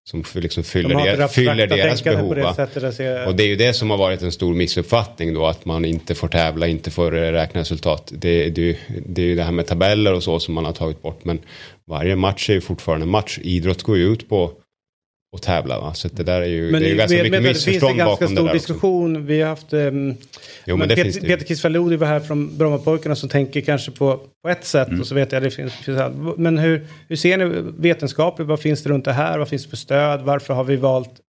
Som 0.07 0.25
liksom 0.35 0.65
fyller, 0.65 1.17
der, 1.17 1.29
fyller 1.29 1.67
deras 1.67 2.05
behov. 2.05 2.35
Det 2.35 3.27
och 3.27 3.35
det 3.35 3.43
är 3.43 3.47
ju 3.47 3.57
det 3.57 3.73
som 3.73 3.91
har 3.91 3.97
varit 3.97 4.23
en 4.23 4.33
stor 4.33 4.55
missuppfattning 4.55 5.35
då. 5.35 5.47
Att 5.47 5.65
man 5.65 5.85
inte 5.85 6.15
får 6.15 6.29
tävla, 6.29 6.67
inte 6.67 6.91
får 6.91 7.11
räkna 7.11 7.61
resultat. 7.61 8.13
Det, 8.15 8.51
det, 8.51 8.79
det 9.07 9.23
är 9.23 9.27
ju 9.27 9.35
det 9.35 9.43
här 9.43 9.53
med 9.53 9.67
tabeller 9.67 10.13
och 10.13 10.23
så 10.23 10.41
som 10.41 10.55
man 10.55 10.65
har 10.65 10.73
tagit 10.73 11.03
bort. 11.03 11.25
Men 11.25 11.39
varje 11.87 12.17
match 12.17 12.51
är 12.51 12.55
ju 12.55 12.61
fortfarande 12.61 13.07
match. 13.07 13.39
Idrott 13.43 13.83
går 13.83 13.97
ju 13.97 14.13
ut 14.13 14.29
på 14.29 14.53
och 15.35 15.43
tävla. 15.43 15.81
Va? 15.81 15.95
Så 15.95 16.09
det 16.09 16.23
där 16.23 16.41
är 16.41 16.47
ju, 16.47 16.71
men 16.71 16.83
det 16.83 16.89
är 16.89 16.91
ju 16.91 16.97
ganska 16.97 17.23
mycket 17.23 17.43
missförstånd 17.43 17.99
bakom 17.99 17.99
det 17.99 18.03
där. 18.07 18.09
Det 18.09 18.19
finns 18.19 18.31
en 18.31 18.37
ganska 18.37 18.43
stor 18.43 18.53
diskussion. 18.53 19.17
Också. 19.17 19.27
Vi 19.27 19.41
har 19.41 19.49
haft 19.49 19.73
um, 19.73 20.15
jo, 20.65 20.77
men 20.77 20.89
Peter, 20.89 21.21
Peter 21.21 21.47
Kisvalodi 21.47 21.97
var 21.97 22.07
här 22.07 22.21
från 22.21 22.59
Brommapojkarna 22.59 23.17
som 23.17 23.29
tänker 23.29 23.61
kanske 23.61 23.91
på, 23.91 24.21
på 24.43 24.49
ett 24.49 24.65
sätt. 24.65 24.89
Mm. 24.89 25.01
Och 25.01 25.07
så 25.07 25.15
vet 25.15 25.33
jag 25.33 25.43
det 25.43 25.51
finns, 25.51 25.75
finns 25.75 26.01
Men 26.37 26.59
hur, 26.59 26.87
hur 27.09 27.17
ser 27.17 27.37
ni 27.37 27.45
vetenskapligt? 27.79 28.49
Vad 28.49 28.61
finns 28.61 28.83
det 28.83 28.91
runt 28.91 29.05
det 29.05 29.13
här? 29.13 29.39
Vad 29.39 29.49
finns 29.49 29.65
det 29.65 29.71
för 29.71 29.77
stöd? 29.77 30.21
Varför 30.23 30.55
har 30.55 30.65
vi 30.65 30.77
valt 30.77 31.21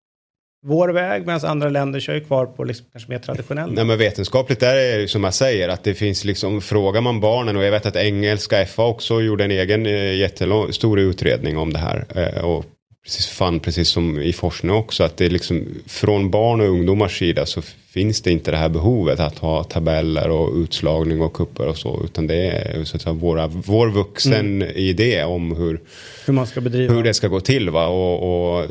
vår 0.65 0.89
väg 0.89 1.25
medan 1.25 1.49
andra 1.49 1.69
länder 1.69 1.99
kör 1.99 2.13
ju 2.13 2.21
kvar 2.21 2.45
på 2.45 2.63
liksom 2.63 2.85
kanske 2.91 3.11
mer 3.11 3.19
traditionell. 3.19 3.71
Nej 3.73 3.85
men 3.85 3.97
vetenskapligt 3.97 4.59
där 4.59 4.75
är 4.75 4.97
det 4.97 5.07
som 5.07 5.23
jag 5.23 5.33
säger 5.33 5.69
att 5.69 5.83
det 5.83 5.93
finns 5.93 6.25
liksom 6.25 6.61
frågar 6.61 7.01
man 7.01 7.19
barnen 7.19 7.57
och 7.57 7.63
jag 7.63 7.71
vet 7.71 7.85
att 7.85 7.95
engelska 7.95 8.65
FA 8.65 8.85
också 8.85 9.21
gjorde 9.21 9.43
en 9.43 9.51
egen 9.51 9.85
eh, 9.85 10.15
jättestor 10.15 10.99
utredning 10.99 11.57
om 11.57 11.73
det 11.73 11.79
här 11.79 12.05
eh, 12.15 12.45
och 12.45 12.65
precis 13.05 13.27
fann, 13.27 13.59
precis 13.59 13.89
som 13.89 14.21
i 14.21 14.33
forskning 14.33 14.71
också, 14.71 15.03
att 15.03 15.17
det 15.17 15.25
är 15.25 15.29
liksom 15.29 15.65
från 15.85 16.31
barn 16.31 16.61
och 16.61 16.67
ungdomars 16.67 17.19
sida 17.19 17.45
så 17.45 17.61
finns 17.61 18.21
det 18.21 18.31
inte 18.31 18.51
det 18.51 18.57
här 18.57 18.69
behovet 18.69 19.19
att 19.19 19.37
ha 19.37 19.63
tabeller 19.63 20.29
och 20.29 20.55
utslagning 20.55 21.21
och 21.21 21.33
kupper 21.33 21.67
och 21.67 21.77
så, 21.77 22.01
utan 22.03 22.27
det 22.27 22.35
är 22.35 22.83
så 22.83 22.95
att 22.95 23.01
säga, 23.01 23.13
våra, 23.13 23.47
vår 23.47 23.89
vuxen 23.89 24.61
mm. 24.61 24.75
idé 24.75 25.23
om 25.23 25.55
hur, 25.55 25.81
hur, 26.25 26.33
man 26.33 26.47
ska 26.47 26.61
bedriva. 26.61 26.93
hur 26.93 27.03
det 27.03 27.13
ska 27.13 27.27
gå 27.27 27.39
till. 27.39 27.69
Va? 27.69 27.87
Och, 27.87 28.57
och 28.57 28.65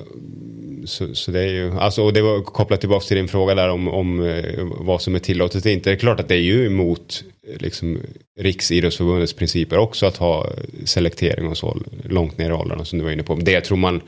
så, 0.86 1.14
så, 1.14 1.30
det 1.30 1.40
är 1.40 1.48
ju, 1.48 1.78
alltså, 1.78 2.02
och 2.02 2.12
det 2.12 2.22
var 2.22 2.42
kopplat 2.42 2.80
tillbaka 2.80 3.04
till 3.06 3.16
din 3.16 3.28
fråga 3.28 3.54
där 3.54 3.68
om, 3.68 3.88
om 3.88 4.24
eh, 4.26 4.64
vad 4.64 5.02
som 5.02 5.14
är 5.14 5.18
tillåtet 5.18 5.64
och 5.64 5.70
inte. 5.70 5.90
Det 5.90 5.94
är 5.94 5.98
klart 5.98 6.20
att 6.20 6.28
det 6.28 6.34
är 6.34 6.40
ju 6.40 6.66
emot 6.66 7.24
liksom, 7.58 8.00
Riksidrottsförbundets 8.40 9.32
principer 9.32 9.78
också 9.78 10.06
att 10.06 10.16
ha 10.16 10.50
selektering 10.84 11.48
och 11.48 11.56
så 11.56 11.76
långt 12.04 12.38
ner 12.38 12.50
i 12.50 12.52
åldrarna 12.52 12.84
som 12.84 12.98
du 12.98 13.04
var 13.04 13.12
inne 13.12 13.22
på. 13.22 13.34
Det 13.34 13.60
tror 13.60 13.76
man 13.76 14.00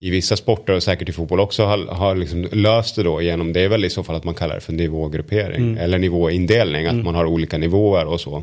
i 0.00 0.10
vissa 0.10 0.36
sporter 0.36 0.72
och 0.72 0.82
säkert 0.82 1.08
i 1.08 1.12
fotboll 1.12 1.40
också 1.40 1.64
har, 1.64 1.86
har 1.86 2.16
liksom 2.16 2.48
löst 2.52 2.96
det 2.96 3.02
då 3.02 3.22
genom 3.22 3.52
det 3.52 3.60
är 3.60 3.68
väl 3.68 3.84
i 3.84 3.90
så 3.90 4.02
fall 4.02 4.16
att 4.16 4.24
man 4.24 4.34
kallar 4.34 4.54
det 4.54 4.60
för 4.60 4.72
nivågruppering 4.72 5.62
mm. 5.62 5.78
eller 5.78 5.98
nivåindelning, 5.98 6.86
att 6.86 6.92
mm. 6.92 7.04
man 7.04 7.14
har 7.14 7.24
olika 7.24 7.58
nivåer 7.58 8.06
och 8.06 8.20
så. 8.20 8.42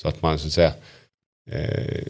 Så 0.00 0.08
att 0.08 0.22
man 0.22 0.38
så 0.38 0.46
att 0.46 0.52
säga 0.52 0.72
eh, 1.50 2.02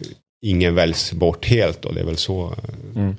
ingen 0.42 0.74
väljs 0.74 1.12
bort 1.12 1.46
helt 1.46 1.84
och 1.84 1.94
det 1.94 2.00
är 2.00 2.04
väl 2.04 2.16
så 2.16 2.46
eh, 2.46 3.02
mm. 3.02 3.16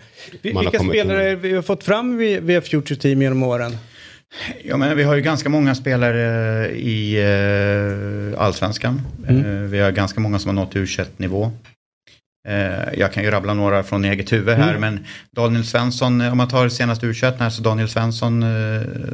man 0.53 0.63
Vilka 0.63 0.79
spelare 0.79 1.29
har 1.29 1.35
vi 1.35 1.53
har 1.53 1.61
fått 1.61 1.83
fram 1.83 2.17
via 2.17 2.61
Future 2.61 2.99
Team 2.99 3.21
genom 3.21 3.43
åren? 3.43 3.77
Ja, 4.63 4.77
men 4.77 4.97
vi 4.97 5.03
har 5.03 5.15
ju 5.15 5.21
ganska 5.21 5.49
många 5.49 5.75
spelare 5.75 6.69
i 6.71 7.23
uh, 7.23 8.41
allsvenskan. 8.41 9.01
Mm. 9.27 9.71
Vi 9.71 9.79
har 9.79 9.91
ganska 9.91 10.19
många 10.19 10.39
som 10.39 10.57
har 10.57 10.65
nått 10.65 10.75
u 10.75 10.87
nivå 11.17 11.51
Jag 12.97 13.13
kan 13.13 13.23
ju 13.23 13.31
rabbla 13.31 13.53
några 13.53 13.83
från 13.83 14.05
eget 14.05 14.33
huvud 14.33 14.55
här, 14.55 14.75
mm. 14.75 14.81
men 14.81 15.05
Daniel 15.31 15.65
Svensson, 15.65 16.21
om 16.21 16.37
man 16.37 16.47
tar 16.47 16.69
senaste 16.69 17.05
u 17.05 17.13
här, 17.21 17.49
så 17.49 17.61
Daniel 17.61 17.89
Svensson, 17.89 18.45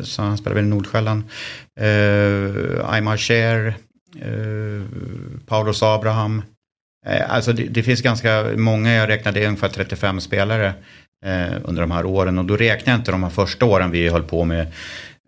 så 0.04 0.22
han 0.22 0.38
spelar 0.38 0.56
väl 0.56 0.66
i 0.66 0.68
Nordsjälland, 0.68 1.24
Aymar 2.84 3.18
Cher, 3.18 3.74
Paulos 5.48 5.84
Abraham, 5.84 6.42
Eh, 6.42 6.59
alltså 7.28 7.54
det, 7.54 7.64
det, 7.64 7.84
finns 7.84 8.02
ganska 8.02 8.52
många, 8.56 8.94
jag 8.94 9.10
räknade 9.10 9.46
ungefär 9.46 9.70
35 9.70 10.22
spelare 10.22 10.74
eh, 11.26 11.56
under 11.64 11.82
de 11.82 11.92
här 11.92 12.06
åren 12.06 12.40
och 12.40 12.46
då 12.46 12.58
räknar 12.58 12.94
jag 12.94 13.00
inte 13.00 13.12
de 13.12 13.24
här 13.24 13.30
första 13.30 13.66
åren 13.66 13.92
vi 13.92 14.10
höll 14.10 14.24
på 14.24 14.46
med 14.46 14.68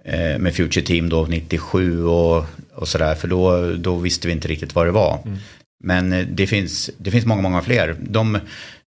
eh, 0.06 0.38
med 0.38 0.56
Future 0.56 0.86
Team 0.86 1.10
då 1.10 1.26
97 1.30 2.06
och, 2.06 2.46
och 2.76 2.88
sådär. 2.88 3.16
För 3.16 3.28
då, 3.28 3.74
då 3.74 3.96
visste 3.96 4.28
vi 4.28 4.34
inte 4.34 4.48
riktigt 4.48 4.76
vad 4.76 4.88
det 4.88 4.92
var. 4.92 5.20
Men 5.84 6.14
eh, 6.14 6.26
det 6.26 6.48
finns, 6.48 6.90
det 6.98 7.12
finns 7.12 7.26
många, 7.26 7.42
många 7.42 7.62
fler. 7.62 7.96
De, 8.00 8.40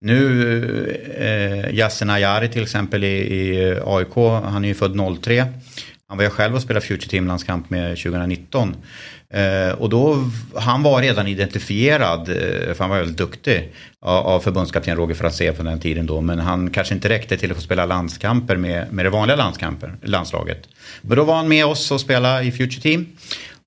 nu, 0.01 0.99
eh, 1.17 1.75
Yasin 1.75 2.09
Ayari 2.09 2.49
till 2.49 2.63
exempel 2.63 3.03
i, 3.03 3.07
i 3.07 3.79
AIK, 3.85 4.15
han 4.43 4.63
är 4.63 4.67
ju 4.67 4.73
född 4.73 5.21
03. 5.21 5.45
Han 6.13 6.17
var 6.17 6.23
ju 6.23 6.29
själv 6.29 6.55
och 6.55 6.61
spelade 6.61 6.85
Future 6.85 7.09
Team-landskamp 7.09 7.69
med 7.69 7.97
2019. 7.97 8.75
Eh, 9.29 9.71
och 9.71 9.89
då, 9.89 10.29
han 10.55 10.83
var 10.83 11.01
redan 11.01 11.27
identifierad, 11.27 12.29
eh, 12.29 12.73
för 12.73 12.79
han 12.79 12.89
var 12.89 12.97
väldigt 12.97 13.17
duktig, 13.17 13.73
av, 13.99 14.27
av 14.27 14.39
förbundskapten 14.39 14.97
Roger 14.97 15.15
Franzé 15.15 15.51
på 15.51 15.63
den 15.63 15.79
tiden 15.79 16.05
då. 16.05 16.21
Men 16.21 16.39
han 16.39 16.69
kanske 16.69 16.93
inte 16.93 17.09
räckte 17.09 17.37
till 17.37 17.51
att 17.51 17.57
få 17.57 17.63
spela 17.63 17.85
landskamper 17.85 18.55
med, 18.55 18.93
med 18.93 19.05
det 19.05 19.09
vanliga 19.09 19.35
landskamper, 19.35 19.95
landslaget. 20.03 20.67
Men 21.01 21.17
då 21.17 21.23
var 21.23 21.35
han 21.35 21.47
med 21.47 21.65
oss 21.65 21.91
och 21.91 22.01
spelade 22.01 22.43
i 22.43 22.51
Future 22.51 22.81
Team. 22.81 23.05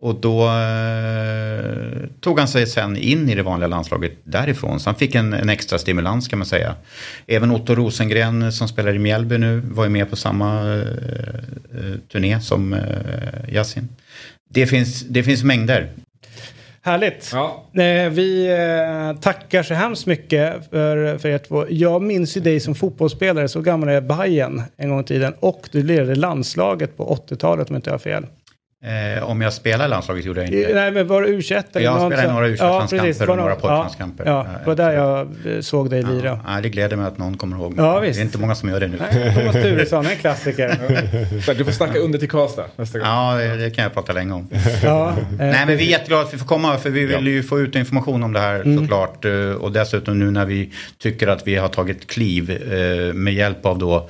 Och 0.00 0.20
då 0.20 0.42
eh, 0.42 2.08
tog 2.20 2.38
han 2.38 2.48
sig 2.48 2.66
sen 2.66 2.96
in 2.96 3.28
i 3.28 3.34
det 3.34 3.42
vanliga 3.42 3.68
landslaget 3.68 4.12
därifrån. 4.24 4.80
Så 4.80 4.88
han 4.90 4.94
fick 4.94 5.14
en, 5.14 5.32
en 5.32 5.48
extra 5.48 5.78
stimulans 5.78 6.28
kan 6.28 6.38
man 6.38 6.46
säga. 6.46 6.74
Även 7.26 7.50
Otto 7.50 7.74
Rosengren 7.74 8.52
som 8.52 8.68
spelar 8.68 8.94
i 8.94 8.98
Mjällby 8.98 9.38
nu 9.38 9.60
var 9.60 9.84
ju 9.84 9.90
med 9.90 10.10
på 10.10 10.16
samma 10.16 10.62
eh, 10.62 10.80
eh, 11.78 11.98
turné 12.12 12.40
som 12.40 12.72
eh, 12.72 13.54
Yasin. 13.54 13.88
Det 14.48 14.66
finns, 14.66 15.02
det 15.02 15.22
finns 15.22 15.44
mängder. 15.44 15.90
Härligt. 16.86 17.30
Ja. 17.32 17.64
Eh, 17.82 18.10
vi 18.10 18.46
eh, 18.46 19.20
tackar 19.20 19.62
så 19.62 19.74
hemskt 19.74 20.06
mycket 20.06 20.70
för, 20.70 21.18
för 21.18 21.28
er 21.28 21.38
två. 21.38 21.64
Jag 21.68 22.02
minns 22.02 22.36
ju 22.36 22.40
dig 22.40 22.60
som 22.60 22.74
fotbollsspelare, 22.74 23.48
så 23.48 23.60
gammal 23.60 23.88
är 23.88 24.00
Bayern 24.00 24.62
en 24.76 24.88
gång 24.88 25.00
i 25.00 25.04
tiden. 25.04 25.34
Och 25.40 25.68
du 25.72 25.82
ledde 25.82 26.14
landslaget 26.14 26.96
på 26.96 27.20
80-talet 27.28 27.70
om 27.70 27.76
inte 27.76 27.90
jag 27.90 27.94
har 27.94 27.98
fel. 27.98 28.26
Eh, 28.84 29.22
om 29.30 29.40
jag 29.40 29.52
spelar 29.52 29.84
i 29.84 29.88
landslaget 29.88 30.24
gjorde 30.24 30.40
jag 30.40 30.48
inte 30.48 30.68
Eh, 30.70 30.74
Nej, 30.74 30.90
men 30.92 31.06
var 31.06 31.22
det 31.22 31.28
U21? 31.28 31.62
eller 31.72 31.84
Jag 31.84 31.94
något 32.00 32.12
spelade 32.12 32.32
några 32.32 32.46
U21-landskamper 32.48 32.98
precis. 33.06 33.20
och 33.22 33.36
några 33.36 33.42
någon- 33.50 33.60
pojklandskamper. 33.60 34.24
Ja, 34.26 34.46
ja, 34.52 34.58
det 34.60 34.66
var 34.66 34.74
där 34.74 34.92
jag 34.92 35.20
eh, 35.54 35.60
såg 35.60 35.90
dig 35.90 36.02
lira. 36.02 36.40
Ja, 36.46 36.60
det 36.62 36.68
gläder 36.68 36.96
mig 36.96 37.06
att 37.06 37.18
någon 37.18 37.36
kommer 37.36 37.56
ihåg. 37.56 37.74
Ja, 37.76 38.00
det 38.00 38.06
visst. 38.06 38.18
är 38.20 38.24
inte 38.24 38.38
många 38.38 38.54
som 38.54 38.68
gör 38.68 38.80
det 38.80 38.86
nu. 38.88 38.96
Nej, 39.12 39.34
Thomas 39.34 39.52
Turesson, 39.54 40.06
en 40.06 40.16
klassiker. 40.16 41.54
Du 41.54 41.64
får 41.64 41.72
snacka 41.72 41.98
under 41.98 42.18
till 42.18 42.28
Karlstad 42.30 42.64
nästa 42.76 42.98
gång. 42.98 43.08
Ja, 43.08 43.34
det, 43.34 43.56
det 43.56 43.70
kan 43.70 43.82
jag 43.84 43.94
prata 43.94 44.12
länge 44.12 44.32
om. 44.32 44.48
Ja, 44.84 45.08
eh, 45.10 45.16
Nej, 45.38 45.66
men 45.66 45.76
vi 45.76 45.86
är 45.86 45.90
jätteglada 45.90 46.22
att 46.22 46.34
vi 46.34 46.38
får 46.38 46.46
komma 46.46 46.76
för 46.78 46.90
vi 46.90 47.06
vill 47.06 47.26
ju 47.26 47.42
få 47.42 47.60
ut 47.60 47.74
information 47.76 48.22
om 48.22 48.32
det 48.32 48.40
här 48.40 48.60
Mm. 48.60 48.78
såklart. 48.78 49.24
Eh, 49.24 49.32
Och 49.60 49.72
dessutom 49.72 50.18
nu 50.18 50.30
när 50.30 50.44
vi 50.44 50.72
tycker 50.98 51.28
att 51.28 51.46
vi 51.46 51.54
har 51.56 51.68
tagit 51.68 52.06
kliv 52.06 52.50
eh, 52.50 53.12
med 53.14 53.34
hjälp 53.34 53.66
av 53.66 53.78
då 53.78 54.08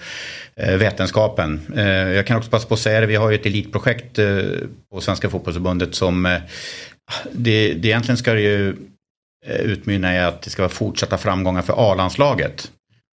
Eh, 0.60 0.76
vetenskapen. 0.76 1.60
Eh, 1.76 1.86
jag 1.86 2.26
kan 2.26 2.36
också 2.36 2.50
passa 2.50 2.68
på 2.68 2.74
att 2.74 2.80
säga 2.80 3.00
det, 3.00 3.06
vi 3.06 3.16
har 3.16 3.30
ju 3.30 3.36
ett 3.36 3.46
elitprojekt 3.46 4.18
eh, 4.18 4.38
på 4.90 5.00
Svenska 5.00 5.30
Fotbollförbundet 5.30 5.94
som 5.94 6.40
det, 7.32 7.74
det 7.74 7.88
egentligen 7.88 8.16
ska 8.16 8.32
det 8.32 8.40
ju 8.40 8.76
utmynna 9.46 10.14
i 10.14 10.18
att 10.18 10.42
det 10.42 10.50
ska 10.50 10.62
vara 10.62 10.70
fortsatta 10.70 11.18
framgångar 11.18 11.62
för 11.62 11.92
A-landslaget. 11.92 12.70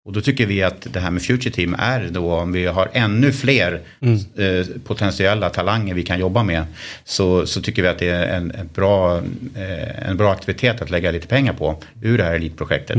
Och 0.05 0.13
då 0.13 0.21
tycker 0.21 0.45
vi 0.45 0.63
att 0.63 0.93
det 0.93 0.99
här 0.99 1.11
med 1.11 1.21
Future 1.21 1.51
Team 1.51 1.75
är 1.79 2.09
då 2.11 2.33
om 2.33 2.51
vi 2.51 2.65
har 2.65 2.89
ännu 2.93 3.31
fler 3.31 3.81
eh, 4.01 4.65
potentiella 4.83 5.49
talanger 5.49 5.93
vi 5.93 6.03
kan 6.03 6.19
jobba 6.19 6.43
med. 6.43 6.63
Så, 7.03 7.45
så 7.45 7.61
tycker 7.61 7.81
vi 7.81 7.87
att 7.87 7.99
det 7.99 8.09
är 8.09 8.37
en, 8.37 8.51
en, 8.51 8.69
bra, 8.73 9.17
eh, 9.55 10.09
en 10.09 10.17
bra 10.17 10.31
aktivitet 10.31 10.81
att 10.81 10.89
lägga 10.89 11.11
lite 11.11 11.27
pengar 11.27 11.53
på 11.53 11.75
ur 12.01 12.17
det 12.17 12.23
här 12.23 12.33
elitprojektet. 12.33 12.97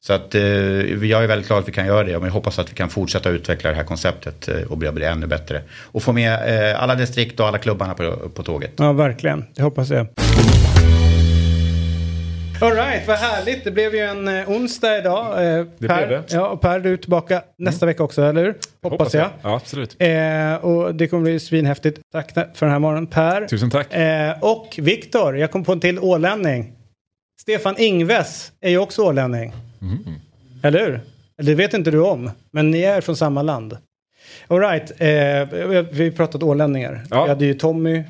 Så 0.00 0.12
att 0.12 0.34
eh, 0.34 0.42
jag 0.42 1.24
är 1.24 1.26
väldigt 1.26 1.48
glad 1.48 1.58
att 1.58 1.68
vi 1.68 1.72
kan 1.72 1.86
göra 1.86 2.04
det 2.04 2.16
och 2.16 2.24
vi 2.24 2.28
hoppas 2.28 2.58
att 2.58 2.70
vi 2.70 2.74
kan 2.74 2.88
fortsätta 2.88 3.30
utveckla 3.30 3.70
det 3.70 3.76
här 3.76 3.84
konceptet 3.84 4.48
eh, 4.48 4.62
och 4.62 4.78
bli 4.78 4.92
bli 4.92 5.04
ännu 5.04 5.26
bättre. 5.26 5.62
Och 5.82 6.02
få 6.02 6.12
med 6.12 6.70
eh, 6.72 6.82
alla 6.82 6.94
distrikt 6.94 7.40
och 7.40 7.46
alla 7.46 7.58
klubbarna 7.58 7.94
på, 7.94 8.28
på 8.34 8.42
tåget. 8.42 8.72
ja, 8.76 8.92
verkligen. 8.92 9.44
Det 9.54 9.62
hoppas 9.62 9.90
jag. 9.90 10.06
All 12.62 12.72
right, 12.72 13.08
vad 13.08 13.16
härligt. 13.16 13.64
Det 13.64 13.70
blev 13.70 13.94
ju 13.94 14.00
en 14.00 14.28
eh, 14.28 14.50
onsdag 14.50 14.98
idag. 14.98 15.26
Eh, 15.58 15.66
Det 15.78 15.88
per, 15.88 16.06
blev 16.06 16.08
det. 16.08 16.22
Ja, 16.34 16.48
och 16.48 16.60
Per, 16.60 16.80
du 16.80 16.92
är 16.92 16.96
tillbaka 16.96 17.42
nästa 17.58 17.86
vecka 17.86 18.02
också, 18.02 18.22
eller 18.22 18.44
hur? 18.44 18.54
Hoppas, 18.82 19.14
jag. 19.14 19.30
Ja, 19.42 19.54
absolut. 19.56 19.96
Eh, 19.98 20.54
och 20.54 20.94
det 20.94 21.08
kommer 21.08 21.22
bli 21.22 21.40
svinhäftigt. 21.40 22.00
Tack 22.12 22.32
för 22.34 22.66
den 22.66 22.70
här 22.70 22.78
morgonen, 22.78 23.06
Per. 23.06 23.46
Tusen 23.46 23.70
tack. 23.70 23.94
Eh, 23.94 24.34
och 24.40 24.78
Viktor, 24.82 25.38
jag 25.38 25.50
kom 25.50 25.64
på 25.64 25.72
en 25.72 25.80
till 25.80 25.98
ålänning. 25.98 26.72
Stefan 27.40 27.74
Ingves 27.78 28.52
är 28.60 28.70
ju 28.70 28.78
också 28.78 29.02
ålänning. 29.02 29.52
Mm. 29.80 29.98
Eller 30.62 30.80
hur? 30.86 31.00
Det 31.42 31.54
vet 31.54 31.74
inte 31.74 31.90
du 31.90 32.00
om, 32.00 32.30
men 32.50 32.70
ni 32.70 32.82
är 32.82 33.00
från 33.00 33.16
samma 33.16 33.42
land. 33.42 33.76
All 34.48 34.60
right, 34.60 34.90
eh, 34.90 35.08
vi 35.92 36.04
har 36.04 36.10
pratat 36.10 36.42
ålänningar. 36.42 37.04
Ja. 37.10 37.22
Vi 37.22 37.28
hade 37.28 37.44
ju 37.44 37.54
Tommy. 37.54 38.02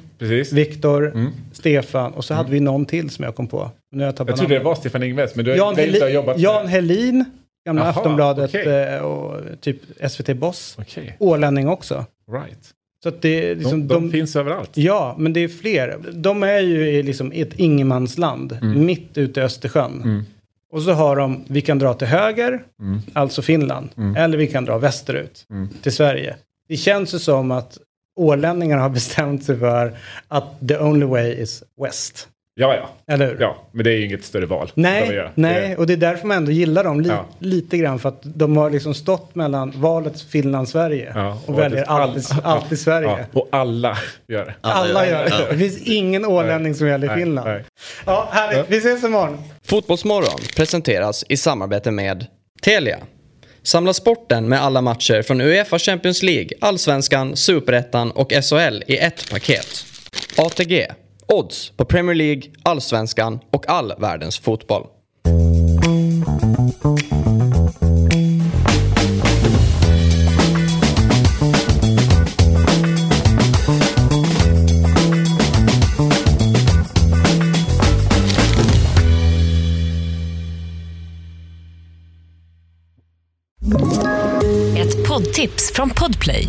Viktor, 0.53 1.07
Mm. 1.15 1.33
Stefan 1.53 2.13
och 2.13 2.25
så 2.25 2.35
hade 2.35 2.51
vi 2.51 2.61
någon 2.61 2.87
till 2.87 3.11
som 3.11 3.25
jag 3.25 3.35
kom 3.37 3.47
på. 3.47 3.71
Nu 3.93 4.03
har 4.05 4.13
jag 4.19 4.29
Jag 4.29 4.37
trodde 4.37 4.55
det 4.59 4.65
var 4.65 4.75
Stefan 4.75 5.03
Ingves, 5.03 5.35
men 5.35 5.45
du 5.45 5.51
har 5.51 5.59
Jan, 5.59 5.75
väldigt 5.75 6.03
Heli- 6.03 6.13
jobbat 6.15 6.37
med- 6.37 6.43
Jan 6.45 6.67
Helin, 6.67 7.25
gamla 7.67 7.83
Aftonbladet 7.89 8.51
okej. 8.51 8.67
eh, 8.95 8.99
och 9.01 9.41
typ 9.61 9.77
SVT 10.11 10.35
Boss. 10.37 10.77
Okej, 10.79 11.17
Ålänning 11.21 11.69
också. 11.69 12.05
right. 12.33 12.71
Så 13.03 13.11
det 13.21 13.29
är 13.29 13.49
De, 13.49 13.55
liksom, 13.55 13.89
de, 13.89 14.11
finns 14.11 14.37
överallt. 14.37 14.71
Ja, 14.75 15.15
men 15.19 15.33
det 15.33 15.41
är 15.41 15.49
fler. 15.49 15.99
De 16.13 16.43
är 16.43 16.61
ju 16.61 16.89
i 16.89 17.03
liksom 17.03 17.33
ett 17.35 17.55
ingenmansland, 17.59 18.59
Mm. 18.63 18.87
mitt 18.87 19.19
ute 19.19 19.41
i 19.41 19.43
Östersjön. 19.43 20.25
Och 20.73 20.83
så 20.83 20.93
har 20.93 21.17
de, 21.17 21.45
vi 21.49 21.61
kan 21.61 21.79
dra 21.79 21.95
till 21.95 22.07
höger, 22.07 22.63
Mm. 22.81 22.99
alltså 23.13 23.43
Finland, 23.43 23.89
eller 24.17 24.39
vi 24.39 24.47
kan 24.47 24.65
dra 24.65 24.79
västerut, 24.79 25.47
till 25.83 25.93
Sverige. 25.93 26.37
Det 26.69 26.77
känns 26.77 27.15
ju 27.15 27.19
som 27.19 27.51
att 27.51 27.79
ålänningarna 28.17 28.83
har 28.83 28.89
bestämt 28.91 29.45
sig 29.45 29.59
för 29.59 29.97
att 30.29 30.69
the 30.69 30.79
only 30.79 31.07
way 31.07 31.33
is 31.33 31.63
west. 31.83 32.29
Ja, 32.55 32.75
ja. 32.77 33.15
Eller 33.15 33.27
hur? 33.27 33.37
Ja, 33.41 33.57
men 33.73 33.85
det 33.85 33.91
är 33.91 33.97
ju 33.97 34.05
inget 34.07 34.25
större 34.25 34.47
val. 34.47 34.71
Nej, 34.75 35.31
nej, 35.35 35.69
Det- 35.69 35.77
och 35.77 35.87
det 35.87 35.93
är 35.93 35.97
därför 35.97 36.27
man 36.27 36.37
ändå 36.37 36.51
gillar 36.51 36.85
dem 36.85 37.01
li- 37.01 37.09
Ja. 37.09 37.27
lite 37.39 37.77
grann. 37.79 37.99
För 37.99 38.09
att 38.09 38.21
de 38.23 38.57
har 38.57 38.71
liksom 38.71 38.95
stått 38.95 39.35
mellan 39.35 39.73
valet 39.77 40.21
Finland-Sverige 40.23 41.13
Ja, 41.15 41.39
och, 41.47 41.49
och 41.55 41.59
väljer 41.59 41.83
att- 41.83 41.89
all- 41.89 42.01
alltid, 42.11 42.25
alltid 42.45 42.79
Sverige. 42.81 43.09
Ja, 43.09 43.19
och 43.41 43.49
alla 43.53 43.99
gör 44.29 44.45
det. 44.45 44.55
Alla 44.61 45.07
gör 45.09 45.25
det. 45.25 45.47
Det 45.51 45.59
finns 45.59 45.79
ingen 45.83 46.25
ålänning 46.25 46.75
som 46.75 46.87
gäller 46.89 47.07
Nej, 47.07 47.17
Finland. 47.17 47.49
nej. 47.49 47.65
Ja, 48.07 48.29
härligt. 48.33 48.71
Vi 48.71 48.77
ses 48.77 49.05
imorgon. 49.05 49.39
Fotbollsmorgon 49.65 50.41
presenteras 50.57 51.25
i 51.29 51.37
samarbete 51.37 51.91
med 51.91 52.27
Telia. 52.63 52.99
Samla 53.63 53.93
sporten 53.93 54.49
med 54.49 54.63
alla 54.63 54.81
matcher 54.81 55.23
från 55.23 55.41
Uefa 55.41 55.79
Champions 55.79 56.23
League, 56.23 56.49
Allsvenskan, 56.61 57.37
Superettan 57.37 58.11
och 58.11 58.33
SHL 58.33 58.83
i 58.87 58.97
ett 58.99 59.31
paket. 59.31 59.85
ATG. 60.39 60.87
Odds 61.33 61.73
på 61.77 61.85
Premier 61.85 62.15
League, 62.15 62.43
Allsvenskan 62.63 63.39
och 63.53 63.69
all 63.69 63.93
världens 63.99 64.39
fotboll. 64.39 64.87
Ett 84.77 85.09
poddtips 85.09 85.73
från 85.75 85.91
Podplay. 85.91 86.49